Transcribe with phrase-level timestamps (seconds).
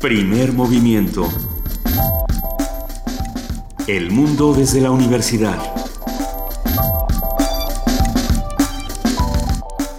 [0.00, 1.28] Primer movimiento.
[3.86, 5.58] El mundo desde la universidad.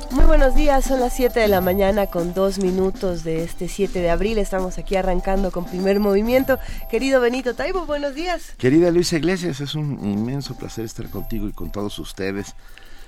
[0.10, 4.00] Muy buenos días, son las 7 de la mañana con dos minutos de este 7
[4.00, 4.40] de abril.
[4.40, 6.58] Estamos aquí arrancando con primer movimiento.
[6.90, 8.56] Querido Benito Taibo, buenos días.
[8.58, 12.56] Querida Luisa Iglesias, es un inmenso placer estar contigo y con todos ustedes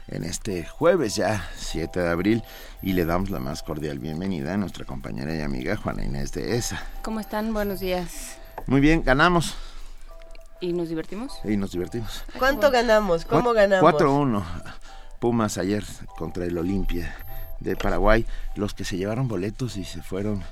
[0.08, 2.44] en este jueves ya 7 de abril
[2.82, 6.58] y le damos la más cordial bienvenida a nuestra compañera y amiga Juana Inés de
[6.58, 6.82] ESA.
[7.02, 7.54] ¿Cómo están?
[7.54, 8.38] Buenos días.
[8.68, 9.56] Muy bien, ganamos.
[10.60, 11.40] ¿Y nos divertimos?
[11.44, 12.24] Y nos divertimos.
[12.40, 13.26] ¿Cuánto ganamos?
[13.26, 13.94] ¿Cómo ganamos?
[13.94, 14.44] 4-1.
[15.20, 15.84] Pumas ayer
[16.18, 17.16] contra el Olimpia
[17.60, 18.26] de Paraguay.
[18.56, 20.44] Los que se llevaron boletos y se fueron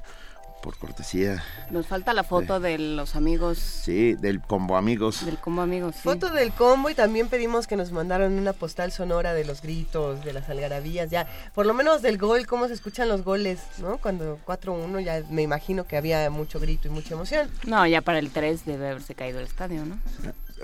[0.61, 1.43] por cortesía.
[1.69, 3.57] Nos falta la foto de, los amigos.
[3.57, 5.25] Sí, del combo amigos.
[5.25, 5.95] Del combo amigos.
[5.95, 10.23] Foto del combo y también pedimos que nos mandaron una postal sonora de los gritos,
[10.23, 13.97] de las algarabías, ya, por lo menos del gol, cómo se escuchan los goles, ¿no?
[13.97, 17.49] Cuando 4-1 ya me imagino que había mucho grito y mucha emoción.
[17.65, 19.97] No, ya para el 3 debe haberse caído el estadio, ¿no?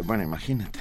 [0.04, 0.80] Bueno, imagínate.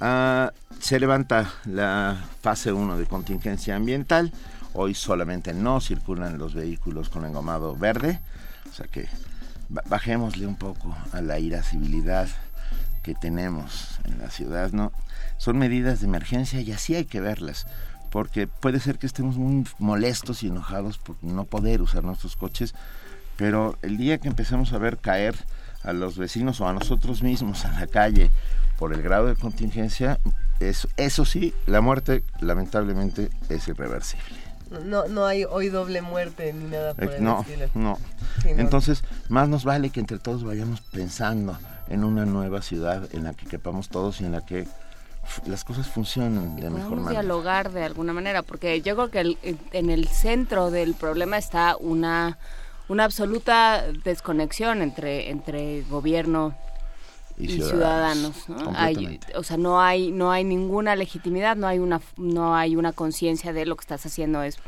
[0.00, 4.32] Ah, se levanta la fase 1 de contingencia ambiental.
[4.74, 8.20] Hoy solamente no circulan los vehículos con engomado verde,
[8.70, 9.08] o sea que
[9.68, 12.28] bajémosle un poco a la irascibilidad
[13.02, 14.92] que tenemos en la ciudad, ¿no?
[15.36, 17.66] Son medidas de emergencia y así hay que verlas,
[18.10, 22.74] porque puede ser que estemos muy molestos y enojados por no poder usar nuestros coches,
[23.36, 25.36] pero el día que empecemos a ver caer
[25.82, 28.30] a los vecinos o a nosotros mismos en la calle
[28.78, 30.18] por el grado de contingencia,
[30.60, 34.37] eso sí, la muerte lamentablemente es irreversible.
[34.70, 37.98] No, no hay hoy doble muerte ni nada por el no, No,
[38.44, 43.32] Entonces, más nos vale que entre todos vayamos pensando en una nueva ciudad en la
[43.34, 44.66] que quepamos todos y en la que
[45.46, 47.20] las cosas funcionen de mejor manera.
[47.20, 52.38] dialogar de alguna manera, porque yo creo que en el centro del problema está una,
[52.88, 56.54] una absoluta desconexión entre, entre gobierno
[57.38, 58.46] y, ciudadanos,
[59.34, 63.52] o sea, no hay no hay ninguna legitimidad, no hay una no hay una conciencia
[63.52, 64.58] de lo que estás haciendo es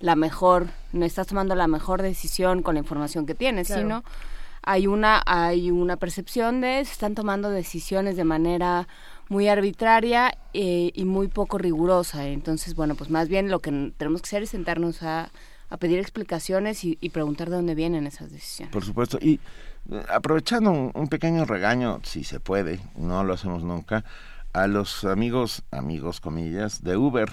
[0.00, 4.04] la mejor, no estás tomando la mejor decisión con la información que tienes, sino
[4.62, 8.86] hay una hay una percepción de se están tomando decisiones de manera
[9.28, 12.26] muy arbitraria eh, y muy poco rigurosa.
[12.26, 15.30] Entonces, bueno, pues más bien lo que tenemos que hacer es sentarnos a,
[15.68, 18.72] a pedir explicaciones y, y preguntar de dónde vienen esas decisiones.
[18.72, 19.18] Por supuesto.
[19.20, 19.40] Y
[20.08, 24.04] aprovechando un, pequeño regaño, si se puede, no lo hacemos nunca,
[24.52, 27.30] a los amigos, amigos comillas, de Uber,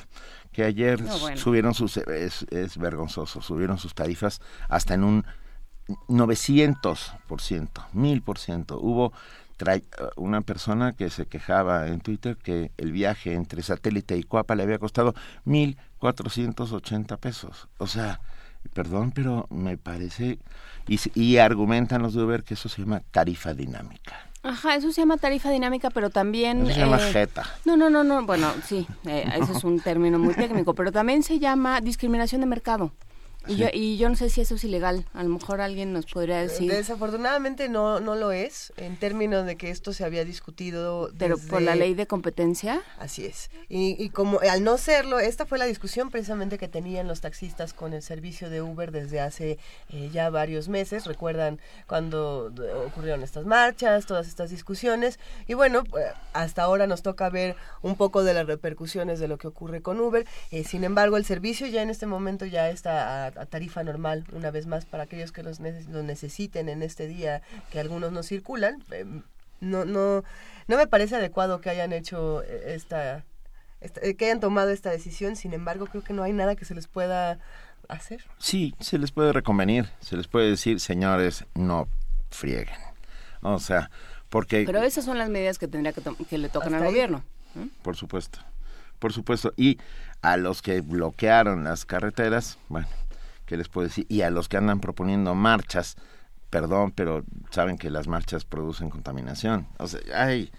[0.52, 1.02] que ayer
[1.36, 5.26] subieron sus, es, es vergonzoso, subieron sus tarifas hasta en un
[6.08, 8.78] 900%, 1000%.
[8.80, 9.14] Hubo
[10.18, 14.64] una persona que se quejaba en Twitter que el viaje entre satélite y Cuapa le
[14.64, 15.14] había costado
[15.46, 17.68] 1.480 pesos.
[17.78, 18.20] O sea,
[18.74, 20.40] perdón, pero me parece
[20.88, 24.30] y, argumentan los de Uber que eso se llama tarifa dinámica.
[24.44, 26.62] Ajá, eso se llama tarifa dinámica, pero también...
[26.62, 27.44] Eso se llama eh, jeta.
[27.66, 31.24] No, no, no, no, bueno, sí, eh, eso es un término muy técnico, pero también
[31.24, 32.92] se llama discriminación de mercado.
[33.48, 35.06] Y, yo, y yo no sé si eso es ilegal.
[35.14, 36.72] A lo mejor alguien nos podría decir.
[36.72, 41.12] Desafortunadamente no, no lo es, en términos de que esto se había discutido.
[41.18, 42.82] Pero por la ley de competencia.
[43.00, 43.50] Así es.
[43.70, 47.74] Y, y como al no serlo, esta fue la discusión precisamente que tenían los taxistas
[47.74, 49.58] con el servicio de Uber desde hace
[49.90, 51.06] eh, ya varios meses.
[51.06, 52.54] Recuerdan cuando
[52.86, 55.20] ocurrieron estas marchas, todas estas discusiones.
[55.48, 59.38] Y bueno, pues, hasta ahora nos toca ver un poco de las repercusiones de lo
[59.38, 60.26] que ocurre con Uber.
[60.52, 64.52] Eh, sin embargo, el servicio ya en este momento ya está a tarifa normal, una
[64.52, 67.42] vez más, para aquellos que los, necesiten en este día,
[67.72, 68.84] que algunos no circulan.
[68.92, 69.24] Em,
[69.60, 70.24] no, no,
[70.68, 73.26] no me parece adecuado que hayan hecho eh, esta,
[73.82, 76.76] eh, que hayan tomado esta decisión, sin embargo, creo que no hay nada que se
[76.76, 77.40] les pueda
[77.88, 78.24] hacer.
[78.38, 81.88] Sí, se les puede reconvenir, se les puede decir, señores, no
[82.32, 82.80] frieguen.
[83.42, 83.92] O sea,
[84.30, 84.64] porque...
[84.66, 87.24] Pero esas son las medidas que tendría que, que le tocan al gobierno.
[87.84, 88.40] Por supuesto,
[89.00, 89.54] por supuesto.
[89.56, 89.78] Y
[90.22, 92.88] a los que bloquearon las carreteras, bueno,
[93.46, 94.06] ¿qué les puedo decir?
[94.10, 95.96] Y a los que andan proponiendo marchas,
[96.50, 99.68] perdón, pero saben que las marchas producen contaminación.
[99.78, 100.52] O sea, ay,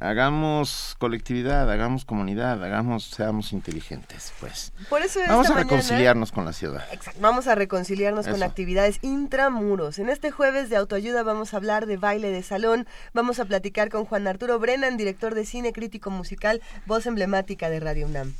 [0.00, 4.72] hagamos colectividad, hagamos comunidad, hagamos, seamos inteligentes, pues.
[4.88, 6.84] Por eso vamos a reconciliarnos con la ciudad.
[6.92, 9.98] Exacto, vamos a reconciliarnos con actividades intramuros.
[9.98, 13.88] En este jueves de autoayuda vamos a hablar de baile de salón, vamos a platicar
[13.88, 18.34] con Juan Arturo Brennan, director de cine crítico musical, voz emblemática de Radio UNAM.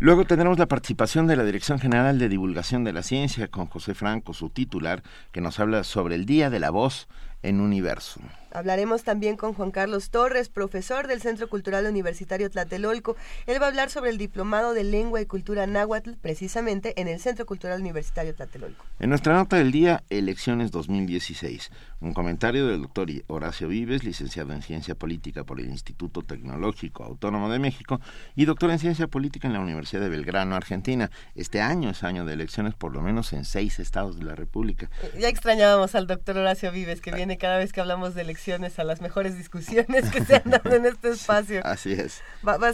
[0.00, 3.94] Luego tendremos la participación de la Dirección General de Divulgación de la Ciencia con José
[3.94, 5.02] Franco, su titular,
[5.32, 7.08] que nos habla sobre el Día de la Voz
[7.42, 8.20] en Universo.
[8.50, 13.16] Hablaremos también con Juan Carlos Torres, profesor del Centro Cultural Universitario Tlatelolco.
[13.46, 17.20] Él va a hablar sobre el diplomado de lengua y cultura náhuatl, precisamente en el
[17.20, 18.86] Centro Cultural Universitario Tlatelolco.
[19.00, 21.70] En nuestra nota del día, elecciones 2016.
[22.00, 27.50] Un comentario del doctor Horacio Vives, licenciado en Ciencia Política por el Instituto Tecnológico Autónomo
[27.50, 28.00] de México
[28.34, 31.10] y doctor en Ciencia Política en la Universidad de Belgrano, Argentina.
[31.34, 34.90] Este año es año de elecciones, por lo menos en seis estados de la República.
[35.18, 38.37] Ya extrañábamos al doctor Horacio Vives, que viene cada vez que hablamos de elecciones
[38.78, 41.60] a las mejores discusiones que se han dado en este espacio.
[41.64, 42.22] Así es.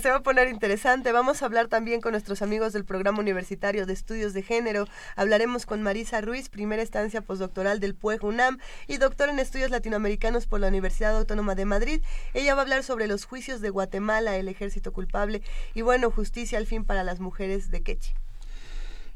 [0.02, 1.11] se va a poner interesante.
[1.11, 4.87] Vamos a hablar también con nuestros amigos del Programa Universitario de Estudios de Género.
[5.16, 10.46] Hablaremos con Marisa Ruiz, primera estancia postdoctoral del PUEG UNAM y doctor en Estudios Latinoamericanos
[10.46, 12.02] por la Universidad Autónoma de Madrid.
[12.34, 15.43] Ella va a hablar sobre los juicios de Guatemala, el ejército culpable
[15.75, 18.12] y bueno, justicia al fin para las mujeres de Quechi.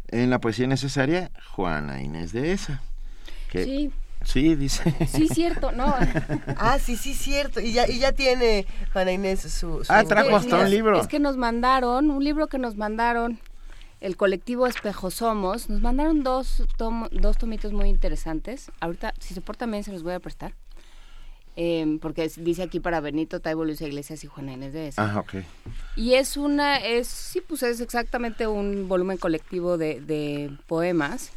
[0.08, 2.80] En la poesía necesaria, Juana Inés de esa.
[3.50, 3.92] Que sí.
[4.24, 4.94] Sí, dice.
[5.06, 5.94] Sí, cierto, no.
[6.56, 7.60] ah, sí, sí, cierto.
[7.60, 9.82] Y ya, y ya tiene Juana Inés su...
[9.88, 11.00] ah, trajo hasta un libro.
[11.00, 13.38] Es que nos mandaron, un libro que nos mandaron,
[14.00, 16.64] el colectivo Espejo Somos, nos mandaron dos,
[17.10, 18.70] dos tomitos muy interesantes.
[18.80, 20.54] Ahorita, si se porta bien, se los voy a prestar.
[21.60, 25.10] Em, porque dice aquí para Benito Taibo, Luis Iglesias y Juana Inés de esa.
[25.10, 25.42] Ah, ok.
[25.96, 31.32] Y es una, es, sí, pues es exactamente un volumen colectivo de, de poemas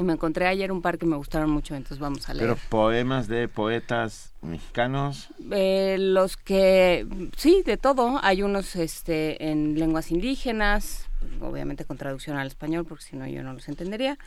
[0.00, 2.48] y me encontré ayer un par que me gustaron mucho, entonces vamos a leer.
[2.48, 5.28] ¿Pero poemas de poetas mexicanos?
[5.50, 7.06] Eh, los que,
[7.36, 8.18] sí, de todo.
[8.22, 11.06] Hay unos este, en lenguas indígenas,
[11.40, 14.18] obviamente con traducción al español, porque si no yo no los entendería.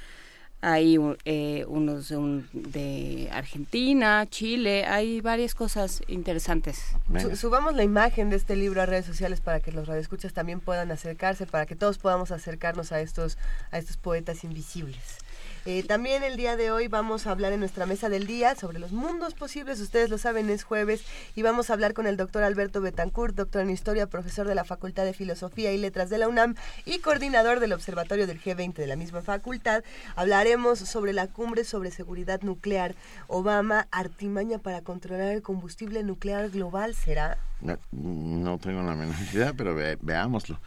[0.61, 2.13] Hay eh, unos
[2.53, 6.95] de, Argentina, Chile, hay varias cosas interesantes.
[7.35, 10.89] subamos la imagen de este libro a redes sociales para que los radioescuchas también puedan
[10.91, 13.37] acercarse, para que todos podamos acercarnos a estos,
[13.71, 15.22] a estos poetas invisibles.
[15.65, 18.79] Eh, también el día de hoy vamos a hablar en nuestra mesa del día sobre
[18.79, 19.79] los mundos posibles.
[19.79, 21.05] Ustedes lo saben, es jueves
[21.35, 24.65] y vamos a hablar con el doctor Alberto Betancourt, doctor en historia, profesor de la
[24.65, 26.55] Facultad de Filosofía y Letras de la UNAM
[26.85, 29.85] y coordinador del Observatorio del G20 de la misma facultad.
[30.17, 32.93] Hablaremos sobre la cumbre sobre seguridad nuclear.
[33.27, 37.37] Obama, artimaña para controlar el combustible nuclear global, ¿será?
[37.61, 40.59] No, tengo la menor idea, pero veámoslo.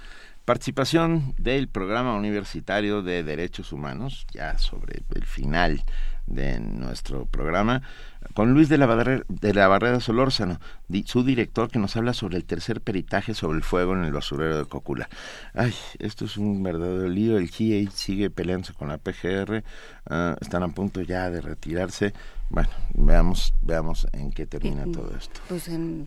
[0.46, 5.82] Participación del Programa Universitario de Derechos Humanos, ya sobre el final
[6.28, 7.82] de nuestro programa,
[8.32, 10.60] con Luis de la, Barrera, de la Barrera Solórzano,
[11.04, 14.56] su director, que nos habla sobre el tercer peritaje sobre el fuego en el basurero
[14.56, 15.08] de Cocula.
[15.52, 17.38] Ay, esto es un verdadero lío.
[17.38, 19.64] El GIEI sigue peleándose con la PGR,
[20.08, 22.12] ah, están a punto ya de retirarse.
[22.50, 25.40] Bueno, veamos, veamos en qué termina todo esto.
[25.48, 26.06] Pues en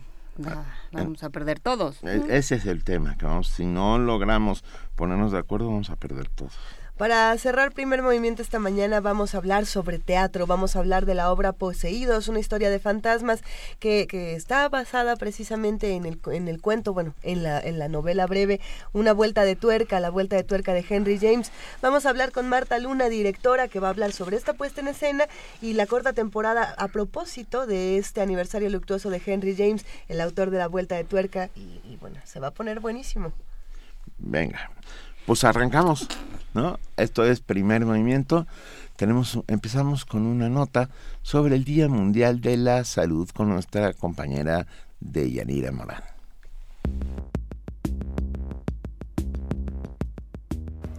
[0.92, 2.04] vamos a perder todos.
[2.04, 4.64] E, ese es el tema, que vamos, si no logramos
[4.96, 6.58] ponernos de acuerdo, vamos a perder todos.
[7.00, 11.16] Para cerrar primer movimiento esta mañana vamos a hablar sobre teatro, vamos a hablar de
[11.16, 13.42] la obra Poseídos, una historia de fantasmas
[13.80, 14.06] que,
[14.36, 18.60] está basada precisamente en el, en el cuento, bueno, en la, en la novela breve
[18.92, 21.54] Una vuelta de tuerca, la vuelta de tuerca de Henry James.
[21.82, 24.90] Vamos a hablar con Marta Luna, directora, que va a hablar sobre esta puesta en
[24.90, 25.24] escena
[25.62, 30.50] y la corta temporada a propósito de este aniversario luctuoso de Henry James, el autor
[30.50, 33.32] de la vuelta de tuerca, y bueno, se va a poner buenísimo.
[34.18, 34.70] Venga
[35.30, 36.08] pues arrancamos,
[36.56, 36.80] ¿no?
[36.98, 38.48] Esto es primer movimiento.
[38.96, 40.90] Tenemos, empezamos con una nota
[41.22, 44.66] sobre el Día Mundial de la Salud con nuestra compañera
[45.00, 46.02] Deyanira Morán.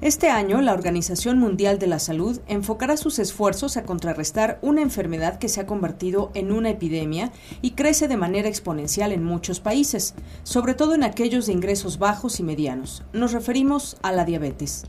[0.00, 5.38] Este año, la Organización Mundial de la Salud enfocará sus esfuerzos a contrarrestar una enfermedad
[5.38, 10.14] que se ha convertido en una epidemia y crece de manera exponencial en muchos países,
[10.42, 13.02] sobre todo en aquellos de ingresos bajos y medianos.
[13.12, 14.84] Nos referimos a la diabetes.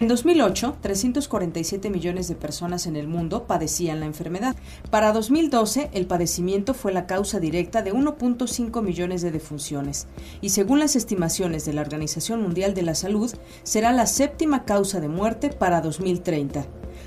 [0.00, 4.54] En 2008, 347 millones de personas en el mundo padecían la enfermedad.
[4.92, 10.06] Para 2012, el padecimiento fue la causa directa de 1.5 millones de defunciones
[10.40, 13.28] y según las estimaciones de la Organización Mundial de la Salud,
[13.64, 16.60] será la séptima causa de muerte para 2030.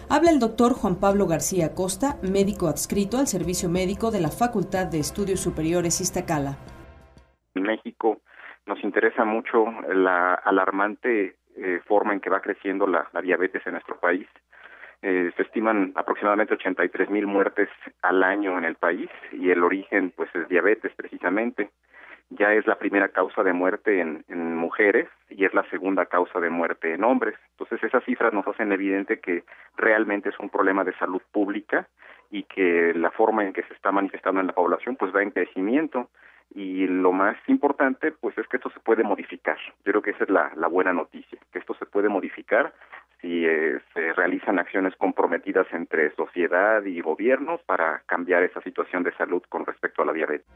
[0.09, 4.87] Habla el doctor Juan Pablo García Costa, médico adscrito al Servicio Médico de la Facultad
[4.87, 6.57] de Estudios Superiores Iztacala.
[7.55, 8.19] En México
[8.65, 13.99] nos interesa mucho la alarmante eh, forma en que va creciendo la, diabetes en nuestro
[13.99, 14.27] país.
[15.03, 17.69] Eh, se estiman aproximadamente 83 mil muertes
[18.01, 21.69] al año en el país y el origen pues es diabetes precisamente.
[22.29, 26.39] Ya es la primera causa de muerte en, en mujeres y es la segunda causa
[26.39, 27.35] de muerte en hombres.
[27.51, 29.43] Entonces esas cifras nos hacen evidente que
[29.77, 31.87] realmente es un problema de salud pública
[32.31, 35.31] y que la forma en que se está manifestando en la población pues va en
[35.31, 36.09] crecimiento
[36.53, 39.57] y lo más importante pues es que esto se puede modificar.
[39.85, 42.73] Yo creo que esa es la, la buena noticia, que esto se puede modificar
[43.21, 49.13] si eh, se realizan acciones comprometidas entre sociedad y gobierno para cambiar esa situación de
[49.15, 50.47] salud con respecto a la diabetes.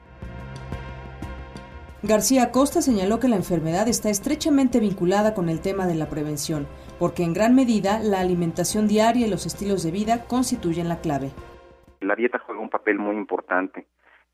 [2.01, 6.67] García Costa señaló que la enfermedad está estrechamente vinculada con el tema de la prevención,
[6.99, 11.31] porque en gran medida la alimentación diaria y los estilos de vida constituyen la clave.
[12.01, 13.87] La dieta juega un papel muy importante.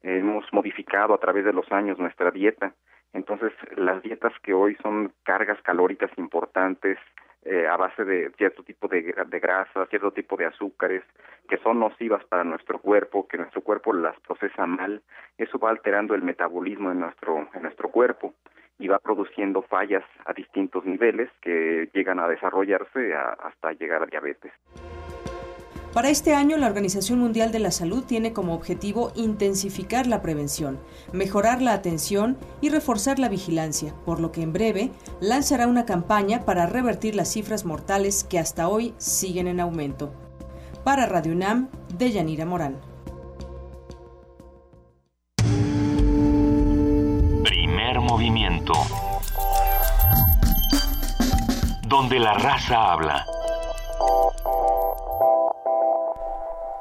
[0.04, 2.74] Hemos modificado a través de los años nuestra dieta.
[3.14, 6.98] Entonces, las dietas que hoy son cargas calóricas importantes,
[7.44, 11.04] eh, a base de cierto tipo de, de grasa, cierto tipo de azúcares
[11.50, 15.02] que son nocivas para nuestro cuerpo, que nuestro cuerpo las procesa mal,
[15.38, 18.36] eso va alterando el metabolismo en nuestro, en nuestro cuerpo
[18.78, 24.52] y va produciendo fallas a distintos niveles que llegan a desarrollarse hasta llegar a diabetes.
[25.94, 30.80] Para este año, la Organización Mundial de la Salud tiene como objetivo intensificar la prevención,
[31.12, 36.46] mejorar la atención y reforzar la vigilancia, por lo que en breve lanzará una campaña
[36.46, 40.14] para revertir las cifras mortales que hasta hoy siguen en aumento.
[40.86, 41.68] Para Radio UNAM,
[41.98, 42.80] de Yanira Morán.
[47.44, 48.74] Primer movimiento.
[51.86, 53.26] Donde la raza habla.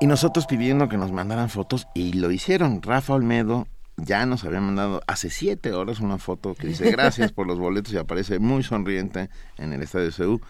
[0.00, 2.80] Y nosotros pidiendo que nos mandaran fotos y lo hicieron.
[2.80, 3.66] Rafa Olmedo
[3.98, 7.92] ya nos había mandado hace siete horas una foto que dice gracias por los boletos
[7.92, 9.28] y aparece muy sonriente
[9.58, 10.40] en el estadio CEU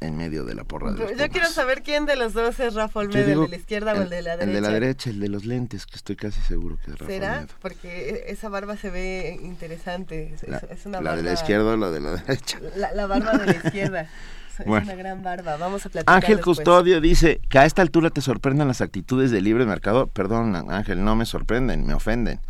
[0.00, 3.00] en medio de la porra de Yo quiero saber quién de los dos es Rafa
[3.00, 4.44] Olmedo, el de la izquierda o el de la derecha.
[4.44, 7.10] El de la derecha, el de los lentes, que estoy casi seguro que es Rafa
[7.10, 7.46] ¿Será?
[7.60, 10.34] Porque e, esa barba se ve interesante.
[10.46, 12.58] la, es una la de la izquierda o la de la derecha.
[12.76, 14.08] La, la barba de la izquierda.
[14.60, 15.56] Es una gran barba.
[15.56, 16.56] Vamos a platicar Ángel después.
[16.58, 20.06] Custodio dice que a esta altura te sorprenden las actitudes del libre mercado.
[20.08, 22.40] Perdón, Ángel, no me sorprenden, me ofenden.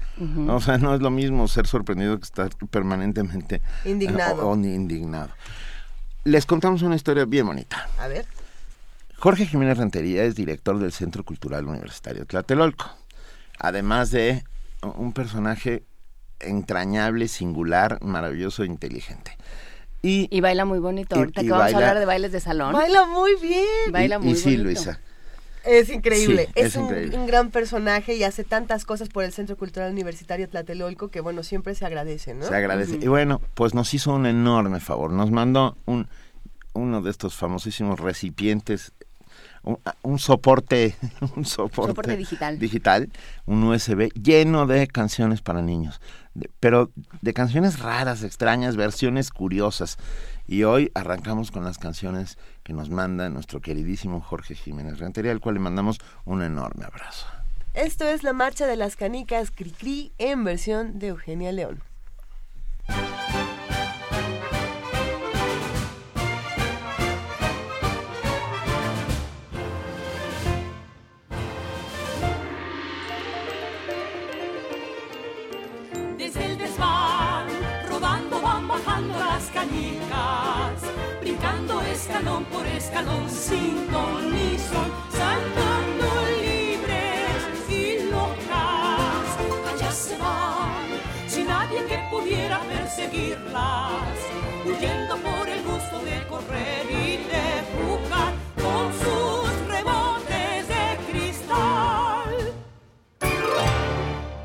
[0.48, 4.46] O sea, no es lo mismo ser sorprendido que estar permanentemente Indignado.
[4.46, 5.30] o- o indignado.
[6.24, 7.88] Les contamos una historia bien bonita.
[7.98, 8.26] A ver.
[9.18, 12.90] Jorge Jiménez Rentería es director del Centro Cultural Universitario Tlatelolco.
[13.58, 14.44] Además de
[14.96, 15.84] un personaje
[16.40, 19.36] entrañable, singular, maravilloso e inteligente.
[20.02, 21.14] Y, Y baila muy bonito.
[21.16, 22.72] Y- Ahorita y que vamos baila- a hablar de bailes de salón.
[22.72, 23.64] Baila muy bien.
[23.92, 24.64] Baila y- muy y sí, bonito.
[24.64, 25.00] Luisa.
[25.64, 26.46] Es increíble.
[26.46, 27.16] Sí, es es un, increíble.
[27.18, 31.44] un gran personaje y hace tantas cosas por el Centro Cultural Universitario Tlatelolco que, bueno,
[31.44, 32.44] siempre se agradece, ¿no?
[32.48, 32.98] Se agradece.
[33.00, 35.12] Y bueno, pues nos hizo un enorme favor.
[35.12, 36.08] Nos mandó un
[36.74, 38.90] uno de estos famosísimos recipientes,
[39.64, 40.96] un, un soporte,
[41.36, 42.58] un soporte, Soporte digital.
[42.58, 43.10] digital,
[43.46, 46.00] un USB lleno de canciones para niños,
[46.34, 46.90] de- pero
[47.20, 49.98] de canciones raras, extrañas, versiones curiosas.
[50.48, 55.40] Y hoy arrancamos con las canciones que nos manda nuestro queridísimo Jorge Jiménez Rentería, al
[55.40, 57.26] cual le mandamos un enorme abrazo.
[57.74, 61.80] Esto es la marcha de las canicas Cricri en versión de Eugenia León.
[82.50, 84.32] Por escalón, sin ton
[85.10, 86.06] saltando
[86.40, 89.28] libres y locas.
[89.72, 90.88] Allá se van,
[91.26, 94.18] sin nadie que pudiera perseguirlas,
[94.64, 97.46] huyendo por el gusto de correr y de
[97.76, 102.52] jugar con sus rebotes de cristal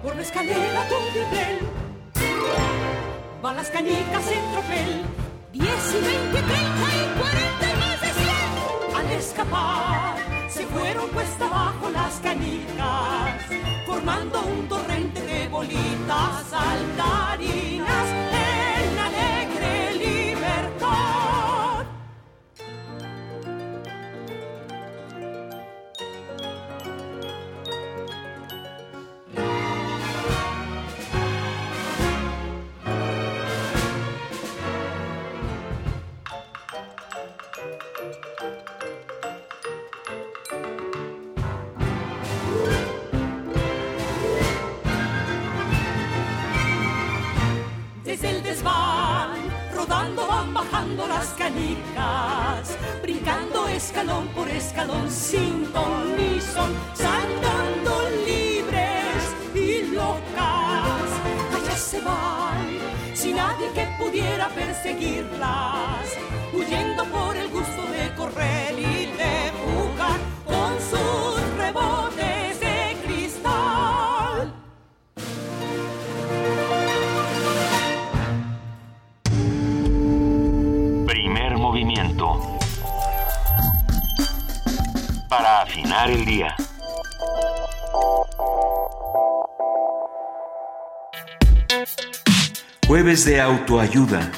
[0.04, 1.60] por la escalera tren.
[3.42, 5.06] Van las canicas en tropel,
[5.54, 7.07] 10 y 20, 30 y
[10.50, 13.46] se fueron cuesta abajo las canicas,
[13.86, 17.27] formando un torrente de bolitas saltarinas
[51.18, 57.92] las canicas, brincando escalón por escalón, sin ton ni son, saltando
[58.28, 59.22] libres
[59.56, 61.10] y locas.
[61.56, 62.68] Allá se van,
[63.16, 66.06] sin nadie que pudiera perseguirlas,
[66.54, 71.97] huyendo por el gusto de correr y de jugar con sus rebotes
[86.06, 86.56] el día.
[92.88, 94.32] Jueves de autoayuda.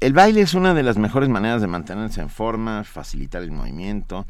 [0.00, 4.26] El baile es una de las mejores maneras de mantenerse en forma, facilitar el movimiento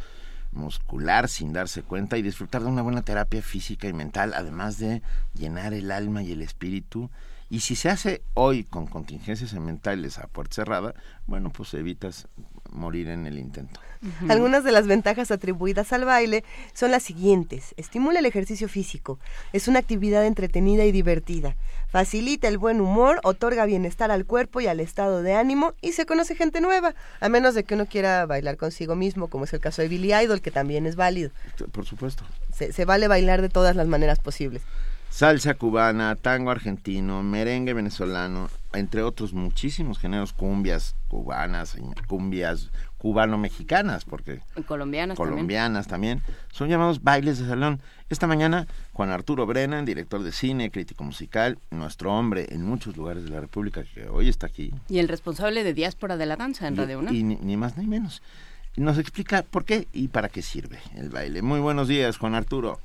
[0.53, 5.03] muscular sin darse cuenta y disfrutar de una buena terapia física y mental, además de
[5.35, 7.11] llenar el alma y el espíritu.
[7.51, 10.95] Y si se hace hoy con contingencias mentales a puerta cerrada,
[11.27, 12.29] bueno, pues evitas
[12.73, 13.81] morir en el intento.
[14.29, 16.45] Algunas de las ventajas atribuidas al baile
[16.75, 17.75] son las siguientes.
[17.77, 19.19] Estimula el ejercicio físico.
[19.53, 21.57] Es una actividad entretenida y divertida.
[21.89, 26.07] Facilita el buen humor, otorga bienestar al cuerpo y al estado de ánimo y se
[26.07, 29.61] conoce gente nueva, a menos de que uno quiera bailar consigo mismo, como es el
[29.61, 31.31] caso de Billy Idol, que también es válido.
[31.73, 32.25] Por supuesto.
[32.53, 34.63] Se, se vale bailar de todas las maneras posibles
[35.17, 41.75] salsa cubana, tango argentino, merengue venezolano, entre otros muchísimos géneros, cumbias cubanas,
[42.07, 42.69] cumbias
[42.99, 46.21] cubano-mexicanas, porque colombianas, colombianas también.
[46.53, 47.81] son llamados bailes de salón.
[48.11, 53.25] Esta mañana, Juan Arturo Brennan, director de cine, crítico musical, nuestro hombre en muchos lugares
[53.25, 54.71] de la República, que hoy está aquí.
[54.91, 57.13] Y el responsable de Diáspora de la Danza en Radio 1.
[57.15, 58.21] Y ni más ni menos.
[58.77, 61.41] Nos explica por qué y para qué sirve el baile.
[61.41, 62.81] Muy buenos días, Juan Arturo.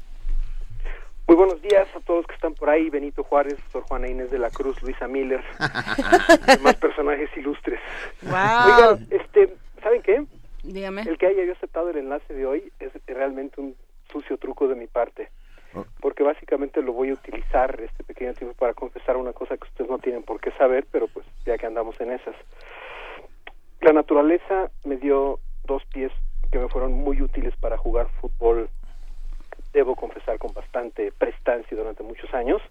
[1.27, 4.39] Muy buenos días a todos que están por ahí, Benito Juárez, Sor Juana Inés de
[4.39, 5.43] la Cruz, Luisa Miller,
[6.47, 7.79] demás personajes ilustres.
[8.23, 10.25] Oigan, este, ¿saben qué?
[10.63, 11.03] Dígame.
[11.03, 13.75] El que haya yo aceptado el enlace de hoy es realmente un
[14.11, 15.29] sucio truco de mi parte,
[15.73, 15.85] oh.
[16.01, 19.89] porque básicamente lo voy a utilizar este pequeño tiempo para confesar una cosa que ustedes
[19.89, 22.35] no tienen por qué saber, pero pues ya que andamos en esas.
[23.79, 26.11] La naturaleza me dio dos pies
[26.51, 28.69] que me fueron muy útiles para jugar fútbol
[29.73, 32.61] debo confesar, con bastante prestancia durante muchos años.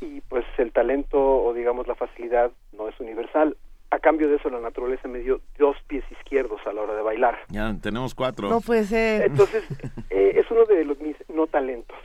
[0.00, 3.56] Y pues el talento o digamos la facilidad no es universal.
[3.90, 7.02] A cambio de eso, la naturaleza me dio dos pies izquierdos a la hora de
[7.02, 7.38] bailar.
[7.48, 8.48] Ya, tenemos cuatro.
[8.48, 9.22] No puede ser.
[9.22, 9.64] Entonces,
[10.10, 11.98] eh, es uno de los mis no talentos.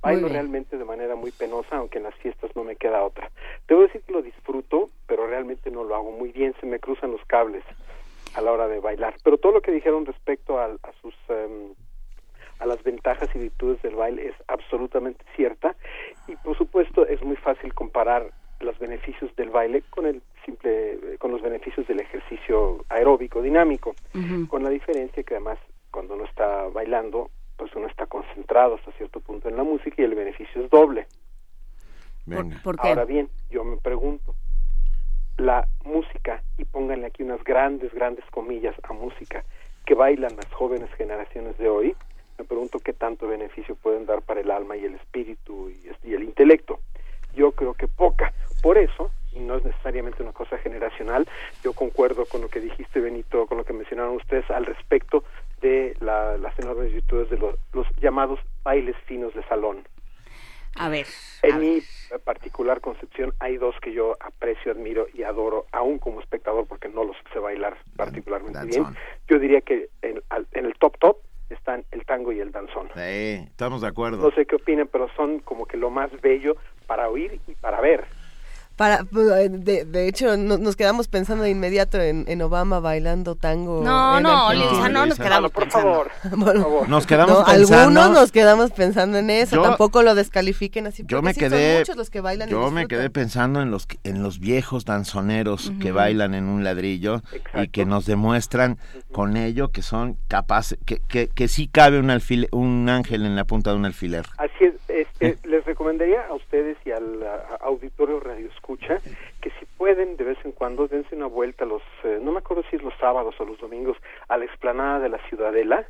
[0.00, 3.30] Bailo realmente de manera muy penosa, aunque en las fiestas no me queda otra.
[3.66, 7.12] Debo decir que lo disfruto, pero realmente no lo hago muy bien, se me cruzan
[7.12, 7.64] los cables
[8.34, 9.14] a la hora de bailar.
[9.22, 11.72] Pero todo lo que dijeron respecto a, a sus em,
[12.64, 15.76] a las ventajas y virtudes del baile es absolutamente cierta.
[16.26, 21.30] Y por supuesto es muy fácil comparar los beneficios del baile con el simple con
[21.30, 23.94] los beneficios del ejercicio aeróbico dinámico
[24.48, 25.58] con la diferencia que además
[25.90, 30.04] cuando uno está bailando pues uno está concentrado hasta cierto punto en la música y
[30.04, 31.06] el beneficio es doble.
[32.78, 34.34] Ahora bien yo me pregunto
[35.36, 39.44] la música y pónganle aquí unas grandes grandes comillas a música
[39.84, 41.96] que bailan las jóvenes generaciones de hoy
[42.38, 46.22] me pregunto qué tanto beneficio pueden dar para el alma y el espíritu y, el
[46.22, 46.80] intelecto.
[47.34, 48.32] Yo creo que poca.
[48.62, 51.28] Por eso, y no es necesariamente una cosa generacional,
[51.62, 55.24] yo concuerdo con lo que dijiste, Benito, con lo que mencionaron ustedes al respecto
[55.60, 57.56] de las enormes virtudes de los,
[58.00, 59.86] llamados bailes finos de salón.
[60.76, 61.06] A ver.
[61.42, 61.82] En mi
[62.24, 67.04] particular concepción hay dos que yo aprecio, admiro y adoro, aún como espectador, porque no
[67.04, 68.84] los sé bailar particularmente bien.
[69.28, 70.20] Yo diría que en,
[70.52, 72.88] en el top top están el tango y el danzón.
[72.94, 74.18] Sí, estamos de acuerdo.
[74.18, 77.80] No sé qué opinen, pero son como que lo más bello para oír y para
[77.80, 78.06] ver
[78.76, 84.20] para eh, de, de hecho nos quedamos pensando de inmediato en, Obama bailando tango no
[84.20, 86.10] no Lisa, no nos quedamos por favor,
[86.88, 91.34] nos quedamos pensando algunos nos quedamos pensando en eso tampoco lo descalifiquen así yo me
[91.34, 95.92] quedé los que bailan yo me quedé pensando en los en los viejos danzoneros que
[95.92, 97.22] bailan en un ladrillo
[97.54, 98.78] y que nos demuestran
[99.12, 103.36] con ello que son capaces que, que, que sí cabe un alfil, un ángel en
[103.36, 104.26] la punta de un alfiler.
[104.38, 107.26] Así es este, les recomendaría a ustedes y al
[107.60, 109.00] auditorio Radio Escucha
[109.40, 112.62] que si pueden de vez en cuando dense una vuelta los, eh, no me acuerdo
[112.70, 113.96] si es los sábados o los domingos,
[114.28, 115.86] a la explanada de la Ciudadela,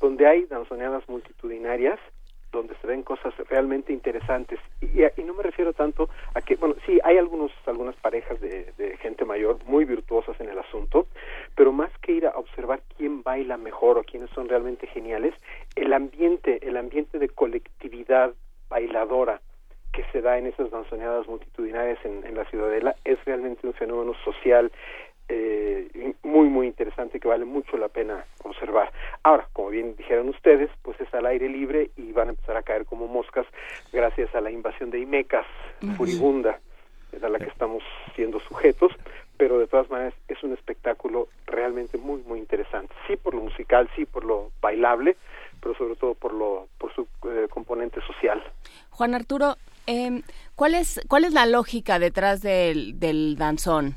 [0.00, 2.00] donde hay danzoneadas multitudinarias
[2.52, 4.58] donde se ven cosas realmente interesantes.
[4.80, 8.96] Y, y, no me refiero tanto a que bueno sí hay algunos algunas parejas de,
[9.00, 11.06] gente mayor muy virtuosas en el asunto
[11.54, 15.34] pero más que ir a observar quién baila mejor o quiénes son realmente geniales
[15.74, 18.32] el ambiente el ambiente de colectividad
[18.68, 19.40] bailadora
[19.92, 24.70] que se da en esas danzoneadas multitudinarias en la ciudadela es realmente un fenómeno social
[25.28, 28.92] eh, muy muy interesante que vale mucho la pena observar.
[29.22, 32.62] Ahora, como bien dijeron ustedes, pues es al aire libre y van a empezar a
[32.62, 33.46] caer como moscas
[33.92, 35.46] gracias a la invasión de Imecas
[35.96, 36.60] furibunda
[37.22, 37.82] a la que estamos
[38.14, 38.92] siendo sujetos,
[39.36, 42.94] pero de todas maneras es un espectáculo realmente muy muy interesante.
[43.06, 45.16] Sí por lo musical, sí por lo bailable,
[45.60, 48.42] pero sobre todo por lo por su eh, componente social.
[48.90, 50.22] Juan Arturo, eh,
[50.54, 53.94] ¿cuál es cuál es la lógica detrás del, del danzón?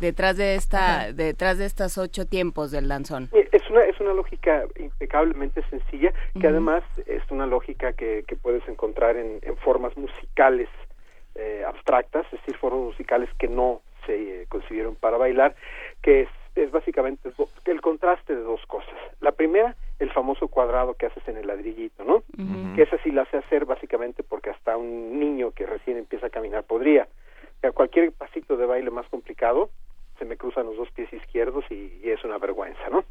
[0.00, 3.28] Detrás de esta detrás de estas ocho tiempos del danzón?
[3.32, 8.66] Es una es una lógica impecablemente sencilla que además es una lógica que, que puedes
[8.68, 10.68] encontrar en, en formas musicales
[11.34, 15.54] eh, abstractas, es decir, formas musicales que no se eh, concibieron para bailar,
[16.02, 17.30] que es, es básicamente
[17.66, 18.94] el contraste de dos cosas.
[19.20, 22.22] La primera, el famoso cuadrado que haces en el ladrillito, ¿no?
[22.74, 26.30] Que esa sí la hace hacer básicamente porque hasta un niño que recién empieza a
[26.30, 27.06] caminar podría.
[27.62, 29.70] O cualquier pasito de baile más complicado,
[30.20, 33.04] se me cruzan los dos pies izquierdos y, es una vergüenza, ¿no?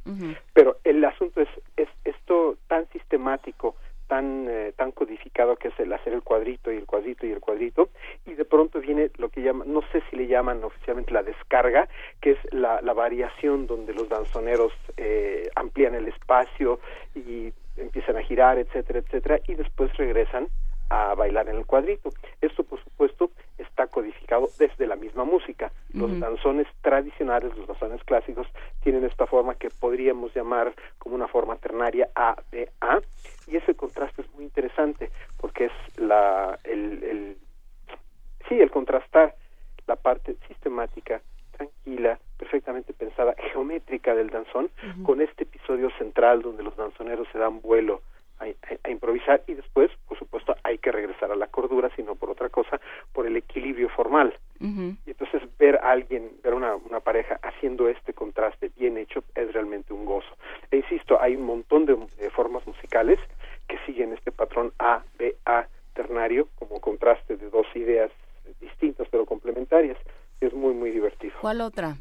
[0.54, 3.76] Pero el asunto es, es esto tan sistemático,
[4.08, 7.40] tan eh, tan codificado que es el hacer el cuadrito y el cuadrito y el
[7.40, 7.90] cuadrito
[8.26, 11.88] y de pronto viene lo que llaman no sé si le llaman oficialmente la descarga
[12.20, 16.80] que es la, la variación donde los danzoneros eh, amplían el espacio
[17.14, 20.48] y empiezan a girar etcétera etcétera y después regresan
[20.90, 22.10] a bailar en el cuadrito.
[22.42, 25.72] Esto, por supuesto, está codificado desde la misma música.
[25.94, 28.48] Los danzones tradicionales, los danzones clásicos,
[28.84, 33.00] tienen esta forma que podríamos llamar como una forma ternaria A, B, A,
[33.48, 37.38] y ese contraste es muy interesante porque es la, el, el
[38.48, 39.36] sí, el contrastar
[39.88, 41.22] la parte sistemática,
[41.58, 44.70] tranquila, perfectamente pensada, geométrica del danzón,
[45.04, 48.02] con este episodio central donde los danzoneros se dan vuelo
[48.40, 52.50] a, improvisar y después, por supuesto, hay que regresar a la cordura, sino por otra
[52.50, 52.80] cosa,
[53.14, 54.38] por el equilibrio formal.
[54.62, 59.54] Y entonces ver a alguien, ver una, una pareja haciendo este contraste bien hecho es
[59.54, 60.36] realmente un gozo.
[60.70, 61.96] E insisto, hay un montón de,
[62.32, 63.20] formas musicales
[63.68, 68.12] que siguen este patrón A, B, A ternario como contraste de dos ideas
[68.60, 69.98] distintas pero complementarias.
[70.42, 71.34] Es muy, muy divertido.
[71.42, 71.96] ¿Cuál otra?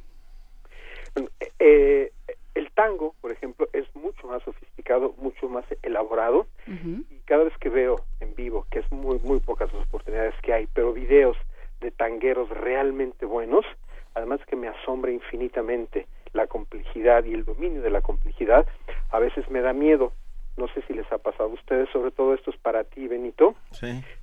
[1.59, 2.13] Eh,
[2.55, 6.47] el tango, por ejemplo, es mucho más sofisticado, mucho más elaborado.
[6.67, 10.53] Y cada vez que veo en vivo, que es muy muy pocas las oportunidades que
[10.53, 11.37] hay, pero videos
[11.81, 13.65] de tangueros realmente buenos,
[14.15, 18.67] además que me asombra infinitamente la complejidad y el dominio de la complejidad,
[19.11, 20.13] a veces me da miedo.
[20.57, 23.55] No sé si les ha pasado a ustedes, sobre todo esto es para ti, Benito,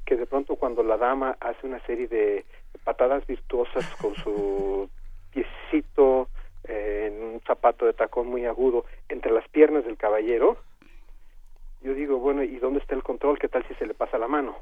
[0.06, 2.46] que de pronto cuando la dama hace una serie de
[2.84, 4.90] patadas virtuosas con su
[5.32, 6.28] piecito
[6.68, 10.58] en un zapato de tacón muy agudo entre las piernas del caballero,
[11.82, 13.38] yo digo, bueno, ¿y dónde está el control?
[13.38, 14.58] ¿Qué tal si se le pasa la mano?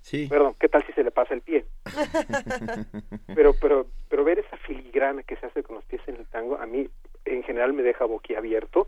[0.00, 0.28] Sí.
[0.28, 1.64] Perdón, ¿qué tal si se le pasa el pie?
[3.34, 6.56] pero, pero, pero ver esa filigrana que se hace con los pies en el tango,
[6.56, 6.88] a mí
[7.24, 8.86] en general me deja boquiabierto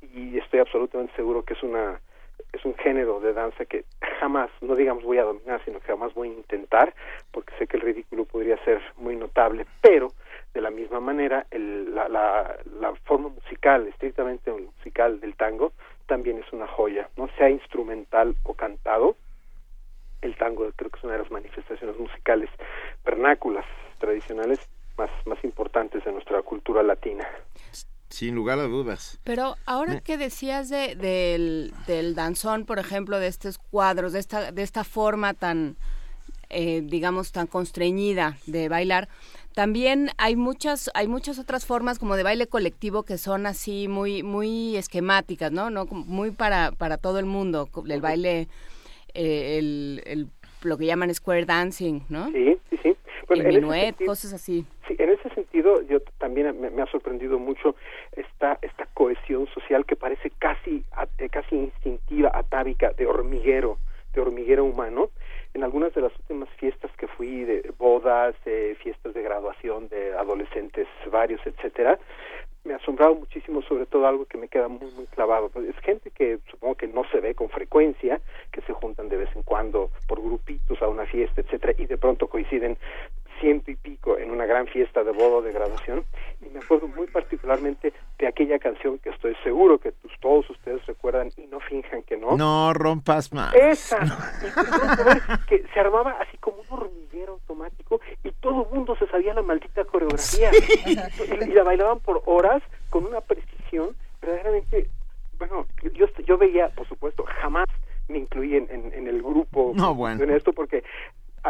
[0.00, 2.00] y estoy absolutamente seguro que es una
[2.52, 3.84] es un género de danza que
[4.20, 6.94] jamás, no digamos voy a dominar, sino que jamás voy a intentar,
[7.30, 10.08] porque sé que el ridículo podría ser muy notable, pero
[10.54, 15.72] de la misma manera, el, la, la, la, forma musical, estrictamente musical del tango,
[16.06, 19.16] también es una joya, no sea instrumental o cantado.
[20.20, 22.50] El tango creo que es una de las manifestaciones musicales
[23.04, 23.64] vernáculas
[23.98, 24.60] tradicionales
[24.96, 27.26] más, más importantes de nuestra cultura latina.
[28.08, 29.18] Sin lugar a dudas.
[29.24, 34.52] Pero ahora que decías de, del, del danzón, por ejemplo, de estos cuadros, de esta,
[34.52, 35.76] de esta forma tan,
[36.50, 39.08] eh, digamos, tan constreñida de bailar,
[39.54, 44.22] también hay muchas, hay muchas otras formas como de baile colectivo que son así muy,
[44.22, 45.70] muy esquemáticas, ¿no?
[45.70, 47.68] no muy para, para todo el mundo.
[47.88, 48.48] El baile,
[49.14, 50.26] eh, el, el,
[50.62, 52.26] lo que llaman square dancing, ¿no?
[52.32, 52.96] Sí, sí, sí.
[53.30, 54.64] el minuet, cosas así.
[54.88, 57.76] Sí, en ese sentido yo también me, me, ha sorprendido mucho
[58.16, 60.84] esta esta cohesión social que parece casi
[61.18, 63.78] eh, casi instintiva, atávica, de hormiguero,
[64.14, 65.10] de hormiguero humano
[65.54, 70.14] en algunas de las últimas fiestas que fui de bodas, eh, fiestas de graduación de
[70.14, 71.98] adolescentes varios, etcétera,
[72.64, 76.10] me ha asombrado muchísimo sobre todo algo que me queda muy muy clavado es gente
[76.10, 78.20] que supongo que no se ve con frecuencia
[78.52, 81.98] que se juntan de vez en cuando por grupitos a una fiesta etcétera y de
[81.98, 82.78] pronto coinciden
[83.40, 86.04] ciento y pico en una gran fiesta de boda de graduación
[86.40, 91.30] y me acuerdo muy particularmente de aquella canción que estoy seguro que todos ustedes recuerdan
[91.36, 92.36] y no finjan que no.
[92.36, 93.52] No rompas más.
[93.54, 93.98] Esa.
[95.48, 99.42] que se armaba así como un hormiguero automático y todo el mundo se sabía la
[99.42, 100.50] maldita coreografía
[100.86, 104.88] y, y, la bailaban por horas con una precisión verdaderamente
[105.38, 107.68] bueno yo yo veía por supuesto jamás
[108.08, 110.22] me incluí en, en, en el grupo no, bueno.
[110.22, 110.84] en esto porque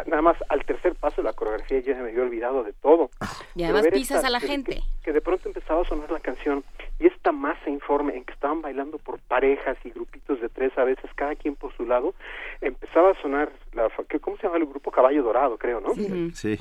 [0.06, 3.10] nada más al tercer paso de la coreografía ya me había olvidado de todo.
[3.54, 4.74] Y además pisas esta, a la que, gente.
[4.74, 6.64] Que, que, de pronto empezaba a sonar la canción
[6.98, 10.84] y esta masa informe en que estaban bailando por parejas y grupitos de tres a
[10.84, 12.14] veces, cada quien por su lado,
[12.60, 14.90] empezaba a sonar, la, ¿cómo se llama el grupo?
[14.90, 15.94] Caballo Dorado, creo, ¿no?
[15.94, 16.30] Sí.
[16.32, 16.60] sí.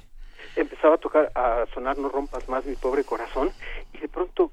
[0.55, 3.51] Empezaba a tocar, a sonar No rompas más mi pobre corazón
[3.93, 4.51] y de pronto,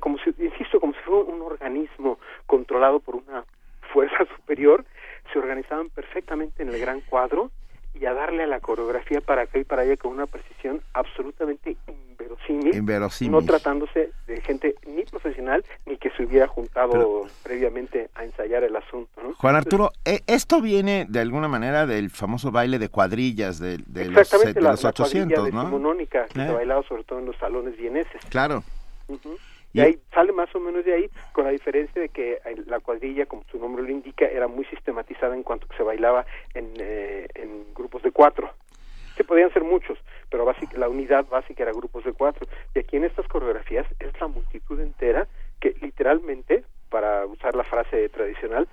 [0.00, 3.44] como si, insisto, como si fuera un organismo controlado por una
[3.92, 4.84] fuerza superior,
[5.32, 7.50] se organizaban perfectamente en el gran cuadro
[7.94, 11.76] y a darle a la coreografía para acá y para allá con una precisión absolutamente
[11.86, 12.84] inverosímil,
[13.30, 18.76] no tratándose de gente ni profesional ni que se hubiera juntado previamente a ensayar el
[18.76, 19.10] asunto.
[19.36, 24.06] Juan Arturo, eh, esto viene de alguna manera del famoso baile de cuadrillas de, de
[24.06, 25.96] los, de la, los 800, de ¿no?
[25.96, 26.52] que se eh.
[26.52, 28.20] bailaba sobre todo en los salones vieneses.
[28.28, 28.62] Claro.
[29.72, 33.26] Y ahí sale más o menos de ahí, con la diferencia de que la cuadrilla,
[33.26, 37.28] como su nombre lo indica, era muy sistematizada en cuanto que se bailaba en, eh,
[37.34, 38.50] en grupos de cuatro.
[39.16, 39.98] Se podían ser muchos,
[40.30, 42.46] pero la unidad básica era grupos de cuatro.
[42.74, 45.26] Y aquí en estas coreografías es la multitud entera
[45.60, 48.68] que literalmente, para usar la frase tradicional,